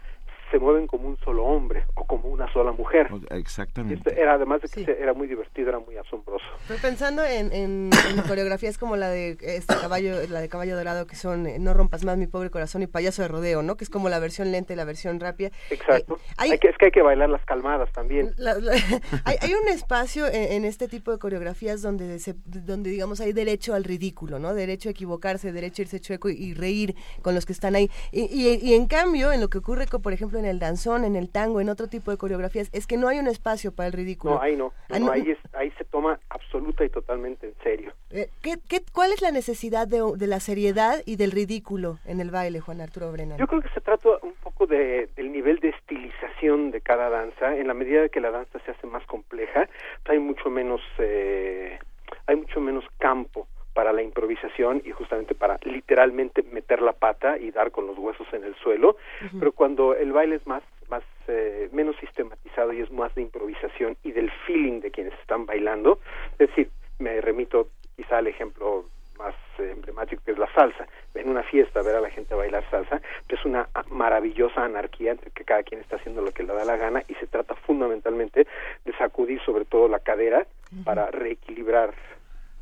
[0.56, 3.10] se mueven como un solo hombre o como una sola mujer.
[3.32, 4.18] Exactamente.
[4.18, 6.46] Era, además de que era muy divertido, era muy asombroso.
[6.62, 7.90] Estoy pensando en, en,
[8.26, 12.06] coreografías como la de este caballo, la de caballo dorado, que son eh, No rompas
[12.06, 13.76] más mi pobre corazón y payaso de rodeo, ¿no?
[13.76, 15.52] Que es como la versión lenta y la versión rápida.
[15.70, 16.16] Exacto.
[16.16, 18.34] Eh, hay, que, es que hay que bailar las calmadas también.
[19.26, 23.74] hay, hay, un espacio en, este tipo de coreografías donde, se, donde, digamos, hay derecho
[23.74, 24.54] al ridículo, ¿no?
[24.54, 27.92] Derecho a equivocarse, derecho a irse chueco y, reír con los que están ahí.
[28.14, 31.04] Y, y, y en cambio, en lo que ocurre, con, por ejemplo, en el danzón,
[31.06, 33.88] en el tango, en otro tipo de coreografías, es que no hay un espacio para
[33.88, 34.36] el ridículo.
[34.36, 34.74] No, ahí no.
[34.90, 37.94] Ah, ahí, ahí se toma absoluta y totalmente en serio.
[38.12, 42.20] Eh, ¿qué, qué, cuál es la necesidad de, de, la seriedad y del ridículo en
[42.20, 43.38] el baile, Juan Arturo Brennan?
[43.38, 47.56] Yo creo que se trata un poco de, del nivel de estilización de cada danza.
[47.56, 49.68] En la medida que la danza se hace más compleja,
[50.06, 51.80] hay mucho menos, eh,
[52.28, 57.52] hay mucho menos campo para la improvisación y justamente para literalmente meter la pata y
[57.52, 58.96] dar con los huesos en el suelo,
[59.38, 63.98] pero cuando el baile es más más eh, menos sistematizado y es más de improvisación
[64.04, 66.00] y del feeling de quienes están bailando,
[66.34, 68.86] es decir, me remito quizá al ejemplo
[69.18, 70.88] más eh, emblemático que es la salsa.
[71.14, 75.44] En una fiesta ver a la gente bailar salsa, es una maravillosa anarquía entre que
[75.44, 78.48] cada quien está haciendo lo que le da la gana y se trata fundamentalmente
[78.86, 80.46] de sacudir sobre todo la cadera
[80.84, 81.94] para reequilibrar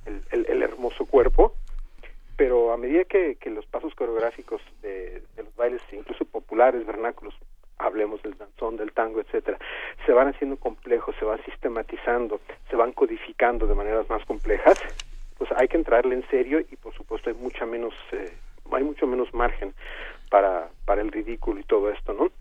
[0.06, 1.54] el, hermoso cuerpo,
[2.36, 7.34] pero a medida que, que los pasos coreográficos de, los bailes, incluso populares, vernáculos,
[7.78, 9.58] hablemos del danzón, del tango, etcétera,
[10.06, 12.40] se van haciendo complejos, se van sistematizando,
[12.70, 14.80] se van codificando de maneras más complejas,
[15.38, 18.32] pues hay que entrarle en serio y por supuesto hay mucha menos, eh,
[18.72, 19.74] hay mucho menos margen
[20.30, 22.32] para, para el ridículo y todo esto, ¿no?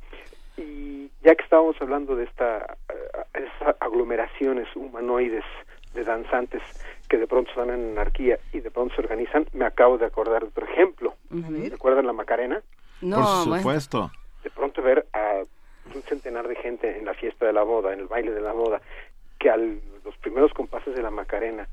[0.57, 3.49] Y ya que estábamos hablando de esta, eh,
[3.81, 5.45] aglomeraciones humanoides
[5.95, 6.63] de danzantes
[7.09, 10.43] que de pronto están en anarquía y de pronto se organizan, me acabo de acordar
[10.43, 11.15] de otro ejemplo.
[11.31, 12.63] ¿Recuerdan la Macarena?
[13.01, 14.11] No, Por supuesto.
[14.43, 15.43] De pronto ver a
[15.95, 18.53] un centenar de gente en la fiesta de la boda, en el baile de la
[18.53, 18.81] boda,
[19.39, 21.69] que a los primeros compases de la Macarena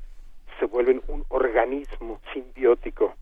[0.58, 3.14] se vuelven un organismo simbiótico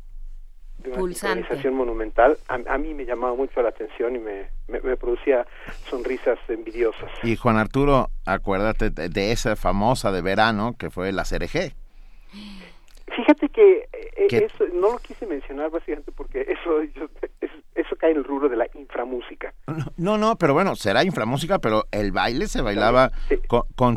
[0.79, 5.47] de una organización monumental, a, mí me llamaba mucho la atención y me, me, producía
[5.89, 7.11] sonrisas envidiosas.
[7.23, 11.75] Y Juan Arturo, acuérdate de esa famosa de verano que fue la CRG.
[13.17, 16.81] Fíjate que eh, eso no lo quise mencionar básicamente porque eso
[17.79, 19.53] eso cae en el rubro de la inframúsica.
[19.97, 23.11] No, no, pero bueno, será inframúsica, pero el baile se bailaba
[23.47, 23.97] con, con,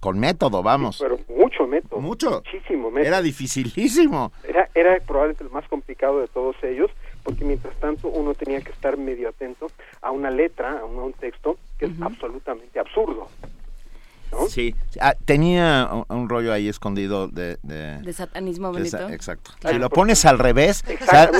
[0.00, 0.98] con, método, vamos.
[1.00, 2.00] pero mucho método.
[2.00, 2.42] Mucho.
[2.44, 3.08] Muchísimo método.
[3.08, 4.32] Era dificilísimo.
[4.46, 6.90] Era, era probablemente el más complicado de todos ellos,
[7.22, 9.68] porque mientras tanto uno tenía que estar medio atento
[10.02, 13.28] a una letra, a un, texto que es absolutamente absurdo.
[14.48, 17.58] Sí, ah, tenía un, rollo ahí escondido de...
[17.62, 19.08] De, satanismo bonito.
[19.08, 19.50] exacto.
[19.68, 20.84] Si lo pones al revés,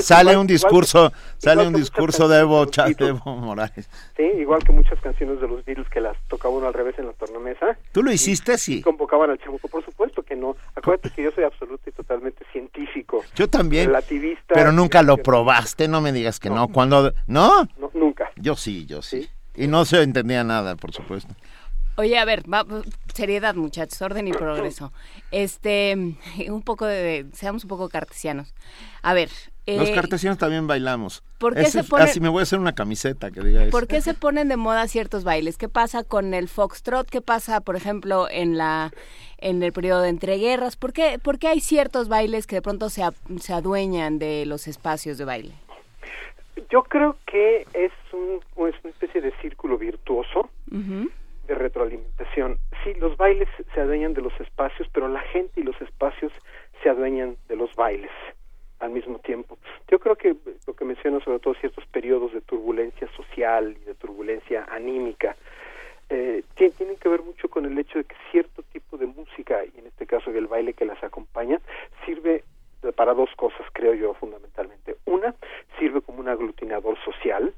[0.01, 3.89] sale un discurso, sale un discurso de Evo, de Evo Morales.
[4.17, 7.07] Sí, igual que muchas canciones de los Beatles que las tocaba uno al revés en
[7.07, 7.77] la tornamesa.
[7.91, 8.57] ¿Tú lo hiciste?
[8.57, 8.81] Sí.
[8.81, 10.55] Convocaban al chamuco, por supuesto que no.
[10.75, 13.23] Acuérdate que yo soy absoluto y totalmente científico.
[13.35, 13.87] Yo también.
[13.87, 14.53] Relativista.
[14.53, 16.67] Pero nunca lo probaste, no me digas que no.
[16.67, 17.67] Cuando, ¿no?
[17.77, 18.31] No, nunca.
[18.35, 19.29] Yo sí, yo sí.
[19.55, 21.33] Y no se entendía nada, por supuesto.
[21.97, 22.43] Oye, a ver,
[23.13, 24.91] seriedad, muchachos, orden y progreso.
[25.31, 25.95] Este,
[26.49, 28.53] un poco de, seamos un poco cartesianos.
[29.01, 29.29] A ver.
[29.65, 31.23] Los eh, cartesianos también bailamos.
[31.39, 33.71] ¿Por qué se ponen, así me voy a hacer una camiseta que diga eso.
[33.71, 35.57] ¿Por qué se ponen de moda ciertos bailes?
[35.57, 37.09] ¿Qué pasa con el foxtrot?
[37.09, 38.91] ¿Qué pasa, por ejemplo, en la
[39.37, 40.75] en el periodo de entreguerras?
[40.75, 43.03] ¿Por qué, por qué hay ciertos bailes que de pronto se,
[43.39, 45.53] se adueñan de los espacios de baile?
[46.69, 50.49] Yo creo que es, un, una especie de círculo virtuoso
[51.47, 52.57] de retroalimentación.
[52.83, 56.31] Sí, los bailes se adueñan de los espacios, pero la gente y los espacios
[56.81, 58.11] se adueñan de los bailes
[58.79, 59.57] al mismo tiempo.
[59.89, 60.35] Yo creo que
[60.67, 65.35] lo que menciono sobre todo ciertos periodos de turbulencia social y de turbulencia anímica
[66.09, 69.79] eh, tienen que ver mucho con el hecho de que cierto tipo de música, y
[69.79, 71.59] en este caso el baile que las acompaña,
[72.05, 72.43] sirve
[72.95, 74.97] para dos cosas, creo yo, fundamentalmente.
[75.05, 75.33] Una,
[75.79, 77.53] sirve como un aglutinador social,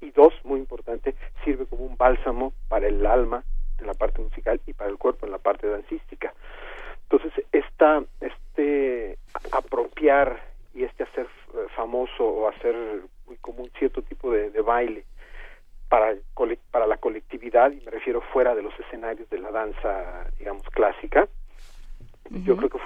[0.00, 3.44] y dos, muy importante, sirve como un bálsamo para el alma
[3.78, 6.32] en la parte musical y para el cuerpo en la parte dancística.
[7.10, 9.18] Entonces, esta, este
[9.52, 10.42] apropiar
[10.74, 12.74] y este hacer eh, famoso o hacer
[13.26, 15.04] muy común cierto tipo de, baile
[15.88, 16.14] para,
[16.70, 21.28] para la colectividad, y me refiero fuera de los escenarios de la danza, digamos, clásica,
[22.30, 22.78] yo creo que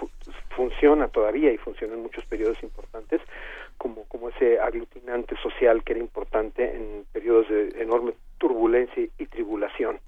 [0.55, 3.21] funciona todavía y funciona en muchos periodos importantes
[3.83, 9.99] como, como ese aglutinante social que era importante en periodos de enorme turbulencia y tribulación.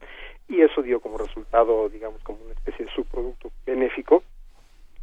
[0.48, 4.22] Y eso dio como resultado, digamos, como una especie de subproducto benéfico,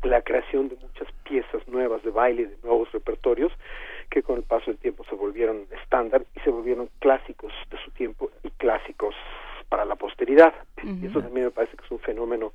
[0.04, 3.52] la creación de muchas piezas nuevas de baile, de nuevos repertorios,
[4.10, 7.92] que con el paso del tiempo se volvieron estándar y se volvieron clásicos de su
[7.92, 9.16] tiempo y clásicos
[9.68, 10.54] para la posteridad.
[10.82, 12.54] Y eso también me parece que es un fenómeno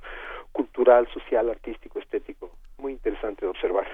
[0.57, 3.85] cultural, social, artístico, estético, muy interesante de observar.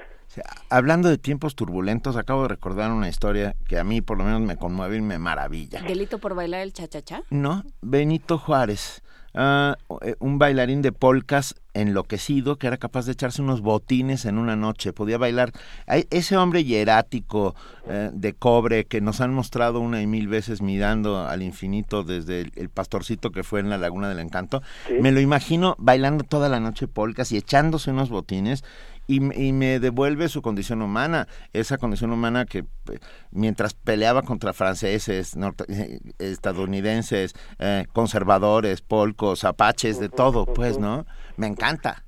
[0.70, 4.42] hablando de tiempos turbulentos, acabo de recordar una historia que a mí por lo menos
[4.42, 5.82] me conmueve y me maravilla.
[5.82, 7.24] ¿Delito por bailar el cha-cha-cha?
[7.30, 9.04] No, Benito Juárez.
[9.36, 14.38] Ah, eh, un bailarín de polcas enloquecido que era capaz de echarse unos botines en
[14.38, 15.52] una noche, podía bailar.
[15.88, 17.56] Ese hombre hierático
[17.88, 22.52] eh, de cobre que nos han mostrado una y mil veces mirando al infinito desde
[22.56, 24.62] el, pastorcito que fue en la Laguna del Encanto,
[25.00, 28.64] me lo imagino bailando toda la noche polcas y echándose unos botines
[29.08, 33.00] y, me devuelve su condición humana, esa condición humana que eh,
[33.32, 35.36] mientras peleaba contra franceses,
[35.68, 41.06] eh, estadounidenses, eh, conservadores, polcos, apaches, de todo, pues, ¿no?
[41.38, 42.04] Me encanta.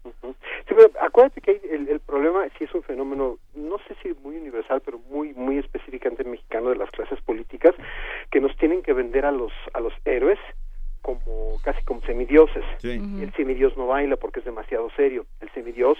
[1.01, 4.99] acuérdate que el, el, problema sí es un fenómeno, no sé si muy universal, pero
[5.09, 7.73] muy muy específicamente mexicano de las clases políticas
[8.31, 10.39] que nos tienen que vender a los a los héroes
[11.01, 12.63] como casi como semidioses.
[12.83, 15.25] Y el semidios no baila porque es demasiado serio.
[15.39, 15.97] El semidios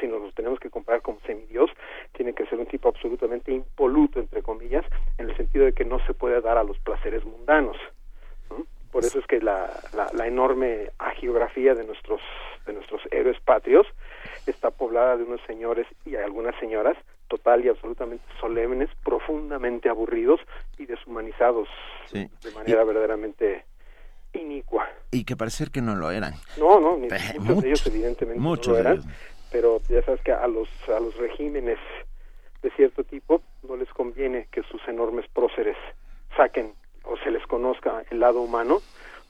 [0.00, 1.70] si nos los tenemos que comprar como semidios,
[2.12, 4.84] tiene que ser un tipo absolutamente impoluto, entre comillas,
[5.18, 7.76] en el sentido de que no se puede dar a los placeres mundanos.
[8.90, 9.68] Por eso es que la,
[10.12, 12.20] la, enorme agiografía de nuestros,
[12.66, 13.86] de nuestros héroes patrios
[14.46, 16.96] está poblada de unos señores y algunas señoras
[17.28, 20.40] total y absolutamente solemnes, profundamente aburridos
[20.78, 21.68] y deshumanizados
[22.12, 23.64] de manera verdaderamente
[24.32, 24.88] inicua.
[25.10, 26.34] Y que parece que no lo eran.
[26.56, 29.02] No, no, muchos, de ellos evidentemente no lo eran
[29.50, 31.78] pero ya sabes que a los a los regímenes
[32.62, 35.76] de cierto tipo no les conviene que sus enormes próceres
[36.36, 36.74] saquen
[37.06, 38.80] o se les conozca el lado humano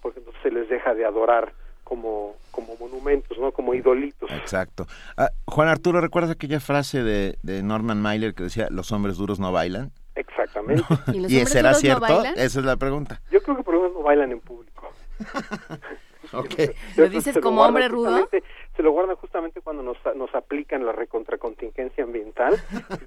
[0.02, 1.52] porque entonces se les deja de adorar
[1.84, 3.52] como como monumentos, ¿no?
[3.52, 4.30] Como idolitos.
[4.30, 4.86] Exacto.
[5.16, 9.38] Ah, Juan Arturo, ¿recuerdas aquella frase de, de Norman Mailer que decía los hombres duros
[9.38, 9.92] no bailan?
[10.14, 10.82] Exactamente.
[11.12, 12.24] ¿Y, ¿Y será cierto?
[12.34, 13.20] Esa es la pregunta.
[13.30, 14.88] Yo creo que por lo menos no bailan en público.
[16.32, 16.70] okay.
[16.96, 18.28] ¿Lo dices como hombre rudo?
[18.76, 22.54] se lo guardan justamente cuando nos, nos aplican la recontracontingencia ambiental,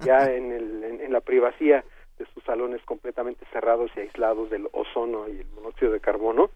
[0.04, 1.84] ya en, el, en, la privacidad
[2.20, 6.50] de sus salones completamente cerrados y aislados del ozono y el monóxido de carbono,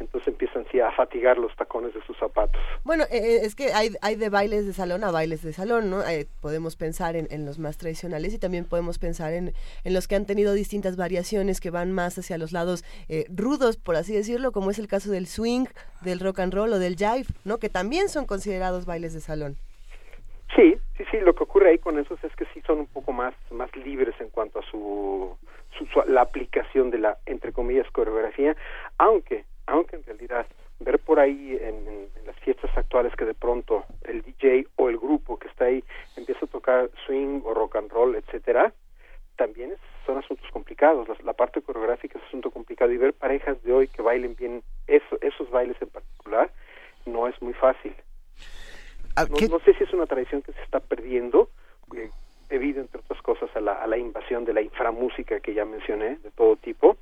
[0.00, 2.60] entonces empiezan sí a fatigar los tacones de sus zapatos.
[2.84, 5.90] Bueno, eh, eh, es que hay, hay de bailes de salón a bailes de salón,
[5.90, 6.06] ¿no?
[6.06, 10.06] Eh, podemos pensar en, en, los más tradicionales y también podemos pensar en, en, los
[10.06, 12.84] que han tenido distintas variaciones que van más hacia los lados
[13.28, 15.66] rudos, por así decirlo, como es el caso del swing,
[16.02, 17.58] del rock and roll o del jive, ¿no?
[17.58, 19.56] Que también son considerados bailes de salón.
[20.56, 23.12] Sí, sí, sí, lo que ocurre ahí con esos es que sí son un poco
[23.12, 25.36] más, más libres en cuanto a su,
[25.76, 28.56] su la aplicación de la, entre comillas, coreografía,
[28.98, 30.46] aunque aunque en realidad
[30.80, 35.38] ver por ahí en, las fiestas actuales que de pronto el DJ o el grupo
[35.38, 35.82] que está ahí
[36.16, 38.72] empieza a tocar swing o rock and roll, etcétera,
[39.36, 39.74] también
[40.06, 41.08] son asuntos complicados.
[41.22, 45.50] La, parte coreográfica es asunto complicado y ver parejas de hoy que bailen bien esos
[45.50, 46.50] bailes en particular
[47.06, 47.94] no es muy fácil.
[49.18, 51.48] Ah, no, sé si es una tradición que se está perdiendo,
[51.96, 52.08] eh,
[52.48, 56.18] debido, entre otras cosas, a la, a la invasión de la inframúsica que ya mencioné,
[56.18, 56.96] de todo tipo,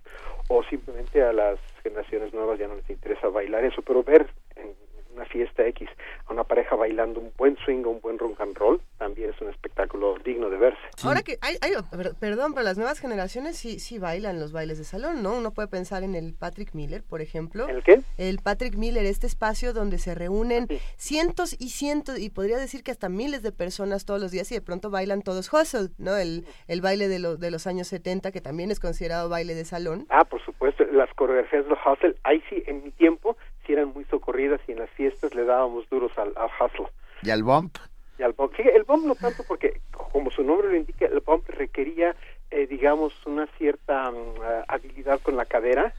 [0.49, 4.75] o simplemente a las generaciones nuevas ya no les interesa bailar eso, pero ver en
[5.15, 5.91] una fiesta X
[6.27, 9.41] a una pareja bailando un buen swing o un buen rock and roll también es
[9.43, 10.81] un espectáculo digno de verse.
[11.07, 11.73] Ahora que hay, hay,
[12.19, 15.35] perdón, pero las nuevas generaciones sí, sí bailan los bailes de salón, ¿no?
[15.35, 17.69] Uno puede pensar en el Patrick Miller, por ejemplo.
[17.69, 18.01] ¿El qué?
[18.19, 22.91] El Patrick Miller, este espacio donde se reúnen cientos y cientos, y podría decir que
[22.91, 26.17] hasta miles de personas todos los días y de pronto bailan todos hustle, ¿no?
[26.17, 29.65] El, el baile de, lo, de los años 70, que también es considerado baile de
[29.65, 30.07] salón.
[30.09, 34.05] Ah, por supuesto, las coreografías de hustle, ahí sí, en mi tiempo, sí eran muy
[34.05, 36.87] socorridas y en las fiestas le dábamos duros al, al hustle.
[37.23, 37.77] ¿Y al bump?
[38.19, 38.55] Y al bump.
[38.59, 39.81] el bump no tanto porque,
[40.17, 42.17] como su nombre lo indica, el bump requería,
[42.51, 45.93] eh, digamos, una cierta mm, habilidad con la cadera.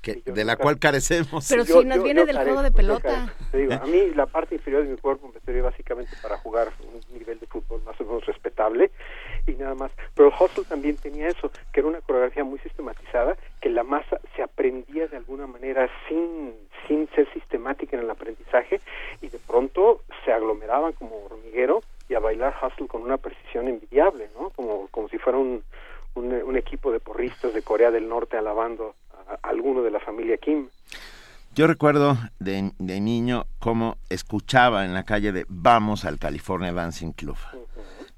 [0.00, 1.46] Que, de la cual carecemos.
[1.46, 3.34] Pero si nos viene del juego de pelota.
[3.52, 7.38] a mí la parte inferior de mi cuerpo me sirve básicamente para jugar un nivel
[7.38, 8.92] de fútbol más o menos respetable
[9.46, 9.92] y nada más.
[10.14, 14.22] Pero el hustle también tenía eso, que era una coreografía muy sistematizada, que la masa
[14.36, 16.54] se aprendía de alguna manera sin,
[16.88, 18.80] sin ser sistemática en el aprendizaje
[19.20, 24.30] y de pronto se aglomeraban como hormiguero y a bailar hustle con una precisión envidiable,
[24.38, 24.50] ¿no?
[24.50, 25.62] Como, como si fuera un,
[26.14, 28.94] un, equipo de porristas de Corea del Norte alabando
[29.28, 30.68] a, alguno de la familia Kim.
[31.54, 37.12] Yo recuerdo de, de, niño cómo escuchaba en la calle de Vamos al California Dancing
[37.12, 37.36] Club.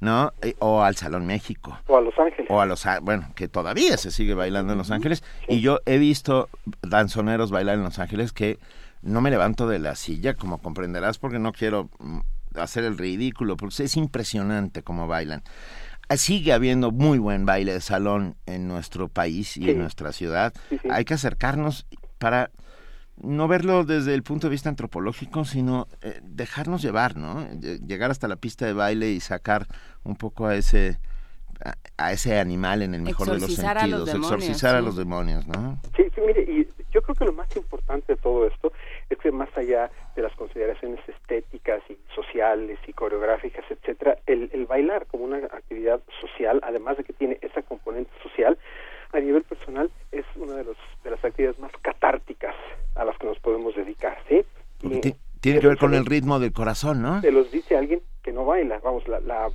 [0.01, 0.33] ¿no?
[0.43, 1.79] Eh, o al Salón México.
[1.87, 2.51] O a Los Ángeles.
[2.51, 5.23] O a Los bueno, que todavía se sigue bailando en Los Ángeles.
[5.49, 6.49] Y yo he visto
[6.83, 8.59] danzoneros bailar en Los Ángeles que
[9.03, 12.19] no me levanto de la silla, como comprenderás, porque no quiero mm,
[12.57, 15.43] hacer el ridículo, porque es impresionante cómo bailan.
[16.09, 20.53] Ah, sigue habiendo muy buen baile de salón en nuestro país y en nuestra ciudad.
[20.91, 21.87] Hay que acercarnos
[22.19, 22.51] para
[23.17, 27.47] no verlo desde el punto de vista antropológico, sino eh, dejarnos llevar, ¿no?
[27.61, 29.67] Llegar hasta la pista de baile y sacar
[30.03, 30.99] un poco a ese
[31.97, 35.81] a, ese animal en el mejor de los sentidos, exorcizar a los demonios, ¿no?
[35.97, 38.73] Sí, sí, mire, y yo creo que lo más importante de todo esto
[39.17, 45.07] que más allá de las consideraciones estéticas y sociales y coreográficas, etcétera, el, el bailar
[45.07, 48.59] como una actividad social, además de que tiene esa componente social,
[49.13, 52.55] a nivel personal es una de, los, de las actividades más catárticas
[52.95, 54.45] a las que nos podemos dedicar, ¿sí?
[55.41, 57.21] tiene que ver con el ritmo del corazón, ¿no?
[57.21, 59.49] Se los dice alguien que no baila, vamos, la, la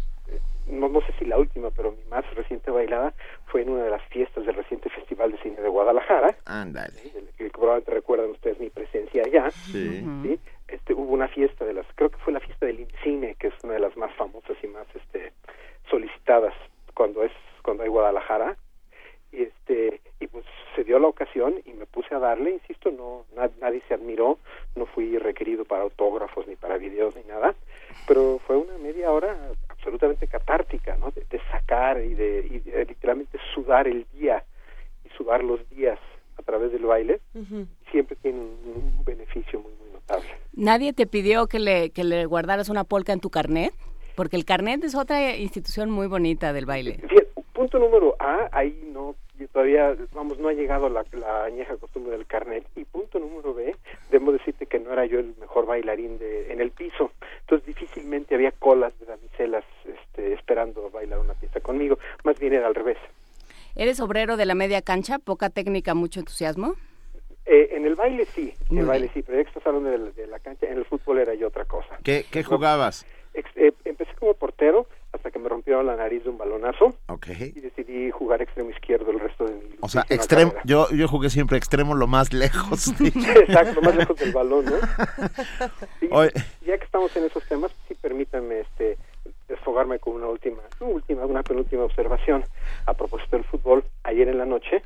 [0.68, 3.14] no, no sé si la última, pero mi más reciente bailada
[3.48, 6.36] fue en una de las fiestas del reciente Festival de Cine de Guadalajara.
[6.46, 7.12] Ándale.
[7.38, 9.50] Que probablemente recuerdan ustedes mi presencia allá.
[9.52, 10.04] Sí.
[10.68, 13.54] Este, hubo una fiesta de las, creo que fue la fiesta del Cine, que es
[13.64, 15.32] una de las más famosas y más este,
[15.90, 16.54] solicitadas
[16.94, 17.32] cuando es
[17.64, 18.58] cuando hay Guadalajara
[19.32, 20.46] y este y pues
[20.76, 23.26] se dio la ocasión y me puse a darle insisto no
[23.60, 24.40] nadie se admiró
[24.76, 27.56] no fui requerido para autógrafos ni para videos ni nada
[28.08, 29.36] pero fue una media hora
[29.88, 34.44] absolutamente catártica no de, sacar y de, literalmente sudar el día
[35.06, 35.98] y sudar los días
[36.38, 37.22] a través del baile
[37.92, 40.28] siempre tiene un, beneficio muy muy notable.
[40.54, 43.74] Nadie te pidió que le que le guardaras una polca en tu carnet
[44.16, 47.00] porque el carnet es otra institución muy bonita del baile.
[47.54, 49.16] Punto número A, ahí no,
[49.52, 52.64] todavía, vamos, no ha llegado la, la añeja costumbre del carnet.
[52.76, 53.76] Y punto número B,
[54.10, 57.12] debo decirte que no era yo el mejor bailarín de, en el piso.
[57.42, 61.98] Entonces difícilmente había colas de damiselas este, esperando bailar una pieza conmigo.
[62.24, 62.98] Más bien era al revés.
[63.76, 65.20] ¿Eres obrero de la media cancha?
[65.20, 66.76] ¿Poca técnica, mucho entusiasmo?
[67.46, 70.68] Eh, en el baile sí, en el baile sí, pero estás hablando de, la cancha,
[70.68, 71.98] en el fútbol era yo otra cosa.
[72.04, 73.06] ¿Qué, qué jugabas?
[73.34, 74.88] Eh, empecé como portero,
[75.28, 76.96] hasta que me rompieron la nariz de un balonazo.
[77.08, 77.54] Okay.
[77.56, 81.30] Y decidí jugar extremo izquierdo el resto de mi O sea, extremo, yo, yo jugué
[81.30, 82.88] siempre extremo lo más lejos.
[83.02, 86.26] Exacto, lo más lejos del balón, ¿no?
[86.66, 88.98] ya que estamos en esos temas, sí permítanme este
[89.48, 92.44] desfogarme con una última, una última, una penúltima observación.
[92.86, 94.84] A propósito del fútbol, ayer en la noche,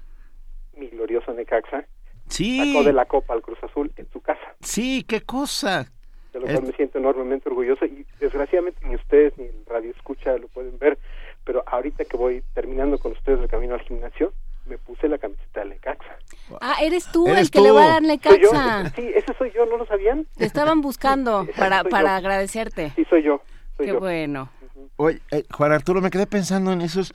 [0.76, 1.86] mi glorioso Necaxa
[2.28, 2.58] sí.
[2.58, 4.56] sacó de la Copa al Cruz Azul en su casa.
[4.62, 5.92] Sí, qué cosa
[6.34, 10.38] de lo cual me siento enormemente orgulloso y desgraciadamente ni ustedes ni el radio escucha
[10.38, 10.98] lo pueden ver,
[11.44, 14.34] pero ahorita que voy terminando con ustedes el camino al gimnasio,
[14.66, 16.18] me puse la camiseta de Lecaxa.
[16.62, 18.90] Ah, eres tú el que le va a dar Lecaxa.
[18.96, 20.26] Sí, ese soy yo, ¿no lo sabían?
[20.38, 22.92] Te estaban buscando para, para agradecerte.
[22.96, 23.42] Sí, soy yo.
[23.78, 24.50] Qué bueno.
[24.98, 27.14] Oye, eh, Juan Arturo, me quedé pensando en esos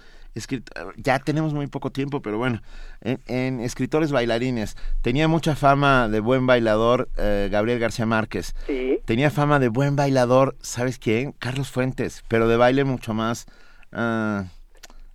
[0.97, 2.61] ya tenemos muy poco tiempo, pero bueno,
[3.01, 8.55] en, escritores bailarines, tenía mucha fama de buen bailador eh, Gabriel García Márquez.
[8.66, 9.01] Sí.
[9.05, 11.32] Tenía fama de buen bailador, ¿sabes quién?
[11.32, 13.47] Carlos Fuentes, pero de baile mucho más
[13.93, 14.45] ah,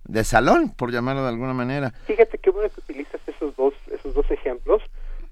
[0.04, 1.92] de salón, por llamarlo de alguna manera.
[2.06, 4.82] Fíjate qué bueno que utilizas esos dos, esos dos ejemplos,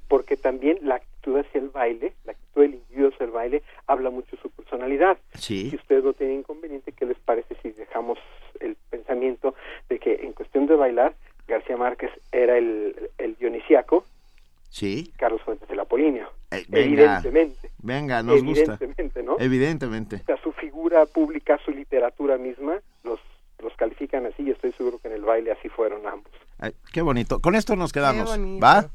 [0.09, 4.11] porque también la actitud hacia el baile, la actitud del individuo hacia el baile, habla
[4.11, 5.19] mucho de su personalidad.
[5.35, 5.71] Sí.
[5.71, 8.19] Si ustedes no tienen inconveniente, ¿qué les parece si dejamos
[8.61, 9.55] el pensamiento
[9.89, 11.15] de que en cuestión de bailar,
[11.49, 14.05] García Márquez era el, el dionisiaco,
[14.69, 15.13] sí.
[15.17, 16.29] Carlos Fuentes el apolíneo.
[16.51, 17.71] Eh, evidentemente.
[17.79, 19.37] Venga, nos evidentemente, ¿no?
[19.39, 20.17] Evidentemente.
[20.17, 23.21] O sea, su figura pública, su literatura misma, los,
[23.63, 26.33] los califican así y estoy seguro que en el baile así fueron ambos.
[26.93, 27.41] qué bonito.
[27.41, 28.31] Con esto nos quedamos.
[28.63, 28.91] ¿Va?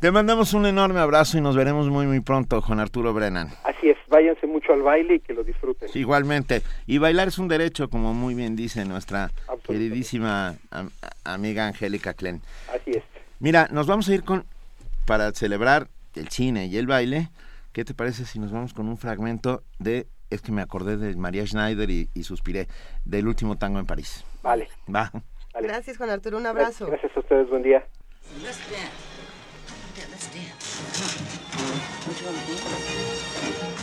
[0.00, 3.48] Te mandamos un enorme abrazo y nos veremos muy muy pronto, Juan Arturo Brennan.
[3.64, 5.88] Así es, váyanse mucho al baile y que lo disfruten.
[5.94, 9.30] Igualmente, y bailar es un derecho, como muy bien dice nuestra
[9.66, 10.54] queridísima
[11.24, 12.40] amiga Angélica Klen.
[12.72, 13.02] Así es.
[13.38, 14.44] Mira, nos vamos a ir con,
[15.06, 17.28] para celebrar el cine y el baile,
[17.72, 21.14] ¿qué te parece si nos vamos con un fragmento de, es que me acordé de
[21.16, 22.68] María Schneider y, suspiré,
[23.04, 24.24] del último tango en París?
[24.42, 24.68] Vale.
[24.92, 25.10] Va.
[25.60, 26.86] Gracias, Juan Arturo, un abrazo.
[26.86, 27.86] Gracias a ustedes, buen día.
[32.06, 33.15] Which one?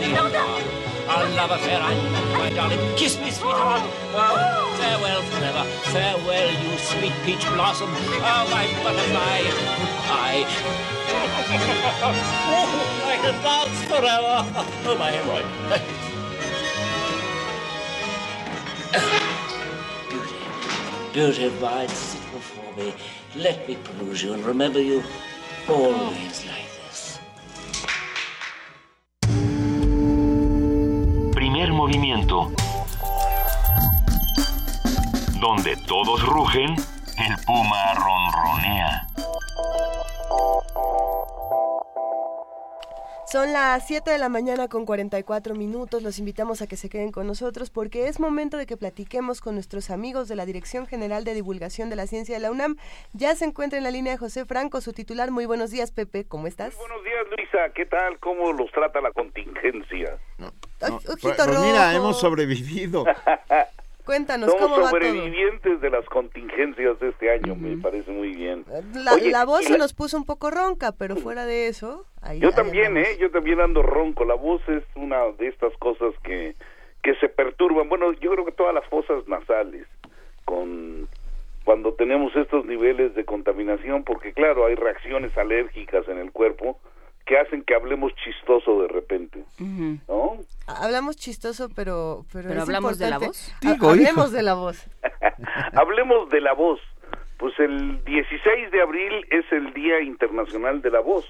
[0.00, 0.34] The end.
[1.08, 2.78] Our love affair, I love my darling.
[2.96, 3.82] Kiss me, sweetheart.
[4.14, 5.64] Oh, farewell forever.
[5.90, 7.90] Farewell, you sweet peach blossom.
[7.90, 9.42] Oh, my butterfly.
[9.50, 10.46] Goodbye.
[12.02, 14.46] oh, I can dance forever.
[14.86, 16.09] Oh, my hemorrhoid.
[21.12, 22.94] Beauty, of sit before me.
[23.34, 25.02] Let me peruse you and remember you
[25.68, 27.18] always like this.
[31.32, 32.52] Primer movimiento.
[35.40, 36.76] Donde todos rugen,
[37.18, 39.08] el puma ronronea.
[43.30, 46.02] Son las 7 de la mañana con 44 minutos.
[46.02, 49.54] Los invitamos a que se queden con nosotros porque es momento de que platiquemos con
[49.54, 52.76] nuestros amigos de la Dirección General de Divulgación de la Ciencia de la UNAM.
[53.12, 55.30] Ya se encuentra en la línea de José Franco, su titular.
[55.30, 56.24] Muy buenos días, Pepe.
[56.24, 56.76] ¿Cómo estás?
[56.76, 57.72] Buenos días, Luisa.
[57.72, 58.18] ¿Qué tal?
[58.18, 60.18] ¿Cómo los trata la contingencia?
[60.40, 63.04] Ay, No, ojito pues, pues mira, hemos sobrevivido.
[64.04, 65.00] Cuéntanos, Somos ¿cómo va todo?
[65.00, 68.64] sobrevivientes de las contingencias de este año, me parece muy bien.
[68.94, 72.06] La, Oye, la voz se la- nos puso un poco ronca, pero fuera de eso...
[72.22, 73.08] ahí- Yo ahí también, andamos.
[73.08, 73.18] ¿eh?
[73.20, 74.24] Yo también ando ronco.
[74.24, 76.54] La voz es una de estas cosas que,
[77.02, 77.88] que se perturban.
[77.88, 79.86] Bueno, yo creo que todas las fosas nasales,
[80.44, 81.08] con
[81.64, 86.80] cuando tenemos estos niveles de contaminación, porque claro, hay reacciones alérgicas en el cuerpo
[87.30, 89.44] que hacen que hablemos chistoso de repente.
[90.08, 90.32] ¿no?
[90.66, 92.24] Hablamos chistoso, pero...
[92.32, 93.54] Pero, ¿Pero es hablamos de la importante- voz?
[93.60, 94.36] Digo, hablemos hijo.
[94.36, 94.86] de la voz.
[95.74, 96.80] Hablemos de la voz.
[97.38, 101.24] Pues el 16 de abril es el Día Internacional de la Voz.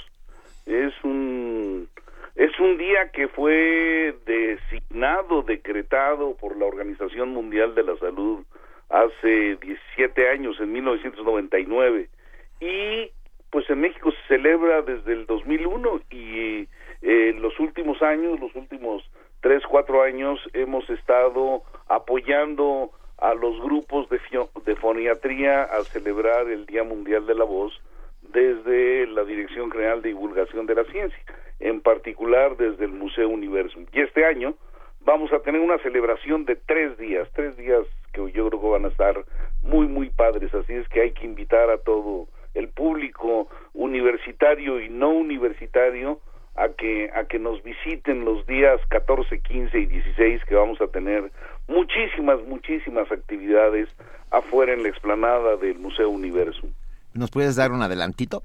[0.64, 1.86] Es un
[2.34, 8.42] es un día que fue designado, decretado por la Organización Mundial de la Salud
[8.88, 12.08] hace 17 años, en 1999.
[12.62, 13.10] Y
[13.50, 16.68] pues en México se celebra desde el 2001 y
[17.02, 19.02] eh, los últimos años, los últimos
[19.40, 24.20] tres, cuatro años, hemos estado apoyando a los grupos de,
[24.64, 27.72] de foniatría a celebrar el Día Mundial de la Voz
[28.32, 31.18] desde la Dirección General de Divulgación de la Ciencia,
[31.58, 33.86] en particular desde el Museo Universum.
[33.92, 34.54] Y este año
[35.00, 38.84] vamos a tener una celebración de tres días, tres días que yo creo que van
[38.84, 39.24] a estar
[39.62, 44.88] muy, muy padres, así es que hay que invitar a todo el público universitario y
[44.88, 46.20] no universitario
[46.56, 50.88] a que a que nos visiten los días 14, 15 y 16 que vamos a
[50.88, 51.30] tener
[51.68, 53.88] muchísimas muchísimas actividades
[54.30, 56.70] afuera en la explanada del Museo Universum.
[57.14, 58.42] ¿Nos puedes dar un adelantito?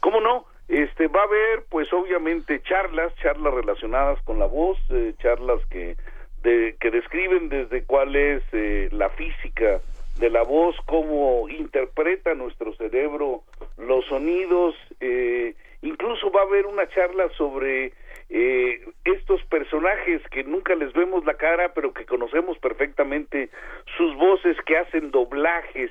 [0.00, 0.46] ¿Cómo no?
[0.68, 5.96] Este va a haber, pues obviamente charlas, charlas relacionadas con la voz, eh, charlas que
[6.42, 9.80] de, que describen desde cuál es eh, la física
[10.18, 13.42] de la voz, cómo interpreta nuestro cerebro
[13.78, 17.92] los sonidos, eh, incluso va a haber una charla sobre
[18.28, 23.50] eh, estos personajes que nunca les vemos la cara, pero que conocemos perfectamente
[23.96, 25.90] sus voces, que hacen doblajes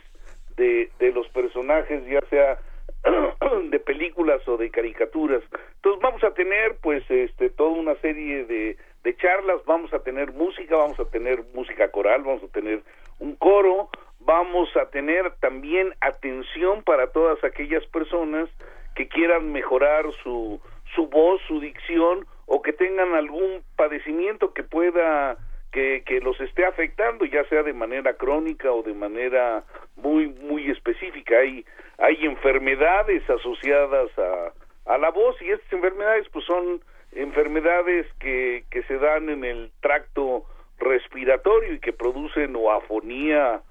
[0.56, 2.60] de, de los personajes, ya sea
[3.70, 5.44] de películas o de caricaturas.
[5.76, 10.32] Entonces vamos a tener pues este toda una serie de, de charlas, vamos a tener
[10.34, 12.82] música, vamos a tener música coral, vamos a tener
[13.20, 13.90] un coro,
[14.26, 18.50] vamos a tener también atención para todas aquellas personas
[18.96, 20.62] que quieran mejorar su,
[20.96, 25.38] su voz, su dicción o que tengan algún padecimiento que pueda
[25.72, 29.64] que, que los esté afectando, ya sea de manera crónica o de manera
[29.96, 31.38] muy muy específica.
[31.38, 31.66] Hay
[31.98, 34.52] hay enfermedades asociadas a,
[34.94, 36.82] a la voz y estas enfermedades pues son
[37.14, 40.46] enfermedades que, que se dan en el tracto
[40.80, 43.62] respiratorio y que producen o afonía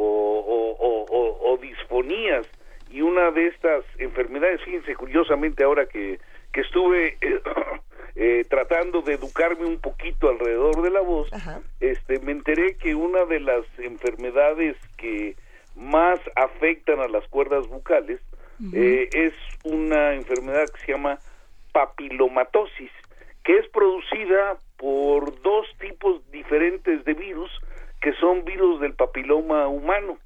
[0.00, 2.46] o, o, disfonías
[2.90, 6.18] y una de estas enfermedades, fíjense curiosamente ahora que,
[6.52, 7.40] que estuve eh,
[8.16, 11.28] eh, tratando de educarme un poquito alrededor de la voz,
[11.80, 15.36] este me enteré que una de las enfermedades que
[15.76, 18.20] más afectan a las cuerdas bucales
[18.72, 19.34] eh, es
[19.64, 21.18] una enfermedad que se llama
[21.72, 22.90] papilomatosis,
[23.44, 27.50] que es producida por dos tipos diferentes de virus,
[28.00, 30.18] que son virus del papiloma humano.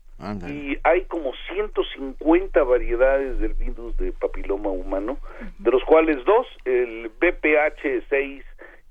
[0.48, 5.18] Y hay como 150 variedades del virus de papiloma humano,
[5.58, 8.44] de los cuales dos, el BPH6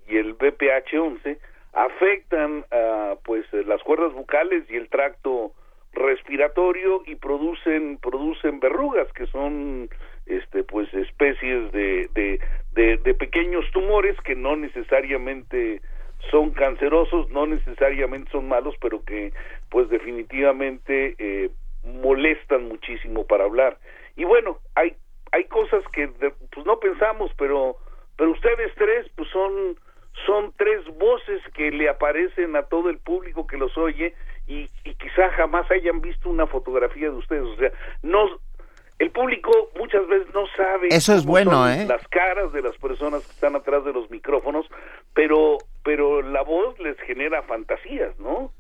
[0.10, 1.38] y el BPH11,
[1.72, 5.54] afectan a pues las cuerdas bucales y el tracto
[5.94, 9.90] respiratorio y producen producen verrugas que son
[10.26, 12.40] este pues especies de, de,
[12.74, 15.82] de, de pequeños tumores que no necesariamente
[16.30, 19.34] son cancerosos, no necesariamente son malos, pero que
[19.70, 21.50] pues definitivamente eh,
[21.84, 23.78] molestan muchísimo para hablar.
[24.16, 24.96] Y bueno, hay
[25.32, 27.78] hay cosas que pues no pensamos, pero
[28.18, 29.78] pero ustedes tres pues son
[30.26, 34.14] son tres voces que le aparecen a todo el público que los oye
[34.46, 37.72] y, y quizá jamás hayan visto una fotografía de ustedes, o sea,
[38.04, 38.28] no
[39.02, 41.86] el público muchas veces no sabe eso es bueno ¿eh?
[41.88, 44.68] las caras de las personas que están atrás de los micrófonos
[45.16, 48.52] pero pero la voz les genera fantasías no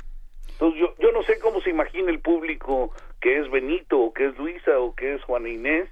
[0.50, 4.30] entonces yo yo no sé cómo se imagina el público que es Benito o que
[4.30, 5.88] es Luisa o que es Juana Inés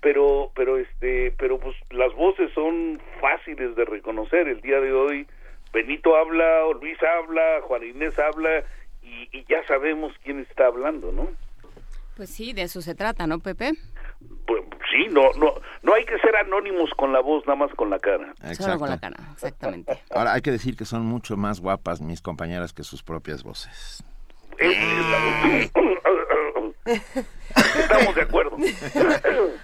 [0.00, 5.28] pero pero este pero pues las voces son fáciles de reconocer el día de hoy
[5.72, 8.64] Benito habla o Luis habla Juana Inés habla
[9.00, 11.28] y, y ya sabemos quién está hablando no
[12.16, 13.72] pues sí, de eso se trata, ¿no, Pepe?
[14.46, 17.90] Pues, sí, no, no, no hay que ser anónimos con la voz, nada más con
[17.90, 18.34] la cara.
[18.54, 20.02] Solo con la cara, exactamente.
[20.10, 24.04] Ahora hay que decir que son mucho más guapas mis compañeras que sus propias voces.
[26.84, 28.56] Estamos de acuerdo.